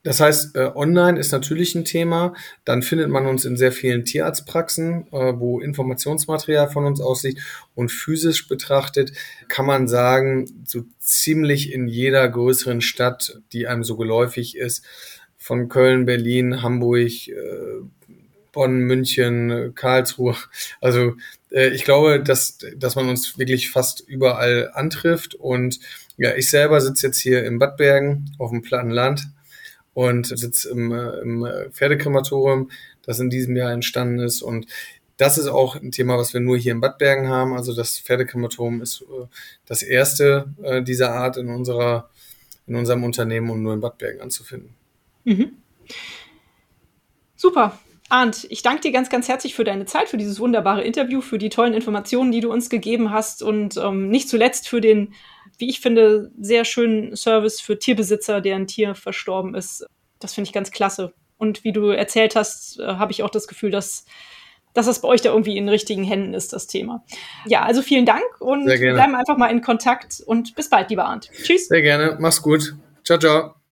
Das 0.02 0.18
heißt, 0.18 0.56
äh, 0.56 0.70
online 0.74 1.18
ist 1.18 1.30
natürlich 1.30 1.74
ein 1.74 1.84
Thema. 1.84 2.34
Dann 2.64 2.82
findet 2.82 3.10
man 3.10 3.26
uns 3.26 3.44
in 3.44 3.58
sehr 3.58 3.70
vielen 3.70 4.06
Tierarztpraxen, 4.06 5.06
äh, 5.12 5.34
wo 5.38 5.60
Informationsmaterial 5.60 6.70
von 6.70 6.86
uns 6.86 7.02
aussieht. 7.02 7.38
Und 7.74 7.92
physisch 7.92 8.48
betrachtet 8.48 9.12
kann 9.48 9.66
man 9.66 9.88
sagen, 9.88 10.64
so 10.64 10.84
ziemlich 10.98 11.72
in 11.72 11.86
jeder 11.86 12.26
größeren 12.26 12.80
Stadt, 12.80 13.40
die 13.52 13.66
einem 13.66 13.84
so 13.84 13.96
geläufig 13.96 14.56
ist, 14.56 14.86
von 15.36 15.68
Köln, 15.68 16.06
Berlin, 16.06 16.62
Hamburg, 16.62 17.28
äh, 17.28 17.82
Bonn, 18.52 18.80
München, 18.80 19.74
Karlsruhe. 19.74 20.36
Also 20.80 21.14
äh, 21.50 21.68
ich 21.68 21.84
glaube, 21.84 22.22
dass, 22.22 22.58
dass 22.76 22.96
man 22.96 23.08
uns 23.08 23.38
wirklich 23.38 23.70
fast 23.70 24.00
überall 24.00 24.70
antrifft. 24.74 25.34
Und 25.34 25.80
ja, 26.16 26.34
ich 26.34 26.50
selber 26.50 26.80
sitze 26.80 27.06
jetzt 27.06 27.18
hier 27.18 27.44
in 27.44 27.58
Bad 27.58 27.76
Bergen 27.76 28.32
auf 28.38 28.50
dem 28.50 28.62
platten 28.62 28.90
Land 28.90 29.28
und 29.94 30.26
sitze 30.26 30.70
im, 30.70 30.92
äh, 30.92 31.20
im 31.20 31.46
Pferdekrematorium, 31.72 32.70
das 33.02 33.18
in 33.18 33.30
diesem 33.30 33.56
Jahr 33.56 33.72
entstanden 33.72 34.20
ist. 34.20 34.42
Und 34.42 34.66
das 35.16 35.36
ist 35.36 35.48
auch 35.48 35.76
ein 35.76 35.92
Thema, 35.92 36.16
was 36.16 36.32
wir 36.32 36.40
nur 36.40 36.56
hier 36.56 36.72
in 36.72 36.80
Bad 36.80 36.98
Bergen 36.98 37.28
haben. 37.28 37.54
Also 37.54 37.74
das 37.74 37.98
Pferdekrematorium 37.98 38.80
ist 38.80 39.02
äh, 39.02 39.26
das 39.66 39.82
erste 39.82 40.52
äh, 40.62 40.82
dieser 40.82 41.12
Art 41.12 41.36
in 41.36 41.48
unserer 41.48 42.08
in 42.66 42.76
unserem 42.76 43.02
Unternehmen 43.02 43.50
und 43.50 43.62
nur 43.62 43.74
in 43.74 43.80
Bad 43.80 43.98
Bergen 43.98 44.20
anzufinden. 44.20 44.74
Mhm. 45.24 45.56
Super. 47.34 47.78
Arndt, 48.10 48.46
ich 48.50 48.62
danke 48.62 48.82
dir 48.82 48.92
ganz, 48.92 49.08
ganz 49.08 49.28
herzlich 49.28 49.54
für 49.54 49.64
deine 49.64 49.86
Zeit, 49.86 50.08
für 50.08 50.16
dieses 50.16 50.40
wunderbare 50.40 50.82
Interview, 50.82 51.20
für 51.20 51.38
die 51.38 51.48
tollen 51.48 51.74
Informationen, 51.74 52.32
die 52.32 52.40
du 52.40 52.52
uns 52.52 52.68
gegeben 52.68 53.12
hast 53.12 53.42
und 53.42 53.76
ähm, 53.76 54.08
nicht 54.10 54.28
zuletzt 54.28 54.68
für 54.68 54.80
den, 54.80 55.14
wie 55.58 55.70
ich 55.70 55.80
finde, 55.80 56.32
sehr 56.38 56.64
schönen 56.64 57.14
Service 57.14 57.60
für 57.60 57.78
Tierbesitzer, 57.78 58.40
deren 58.40 58.66
Tier 58.66 58.96
verstorben 58.96 59.54
ist. 59.54 59.86
Das 60.18 60.34
finde 60.34 60.48
ich 60.48 60.52
ganz 60.52 60.72
klasse. 60.72 61.12
Und 61.38 61.62
wie 61.62 61.72
du 61.72 61.86
erzählt 61.86 62.34
hast, 62.34 62.80
äh, 62.80 62.84
habe 62.84 63.12
ich 63.12 63.22
auch 63.22 63.30
das 63.30 63.46
Gefühl, 63.46 63.70
dass, 63.70 64.04
dass 64.74 64.86
das 64.86 65.00
bei 65.00 65.08
euch 65.08 65.22
da 65.22 65.30
irgendwie 65.30 65.56
in 65.56 65.68
richtigen 65.68 66.02
Händen 66.02 66.34
ist, 66.34 66.52
das 66.52 66.66
Thema. 66.66 67.04
Ja, 67.46 67.62
also 67.62 67.80
vielen 67.80 68.06
Dank 68.06 68.24
und 68.40 68.64
bleiben 68.64 69.14
einfach 69.14 69.36
mal 69.36 69.48
in 69.48 69.62
Kontakt 69.62 70.20
und 70.26 70.56
bis 70.56 70.68
bald, 70.68 70.90
lieber 70.90 71.04
Arndt. 71.04 71.30
Tschüss. 71.44 71.68
Sehr 71.68 71.82
gerne. 71.82 72.16
Mach's 72.18 72.42
gut. 72.42 72.74
Ciao, 73.04 73.18
ciao. 73.18 73.59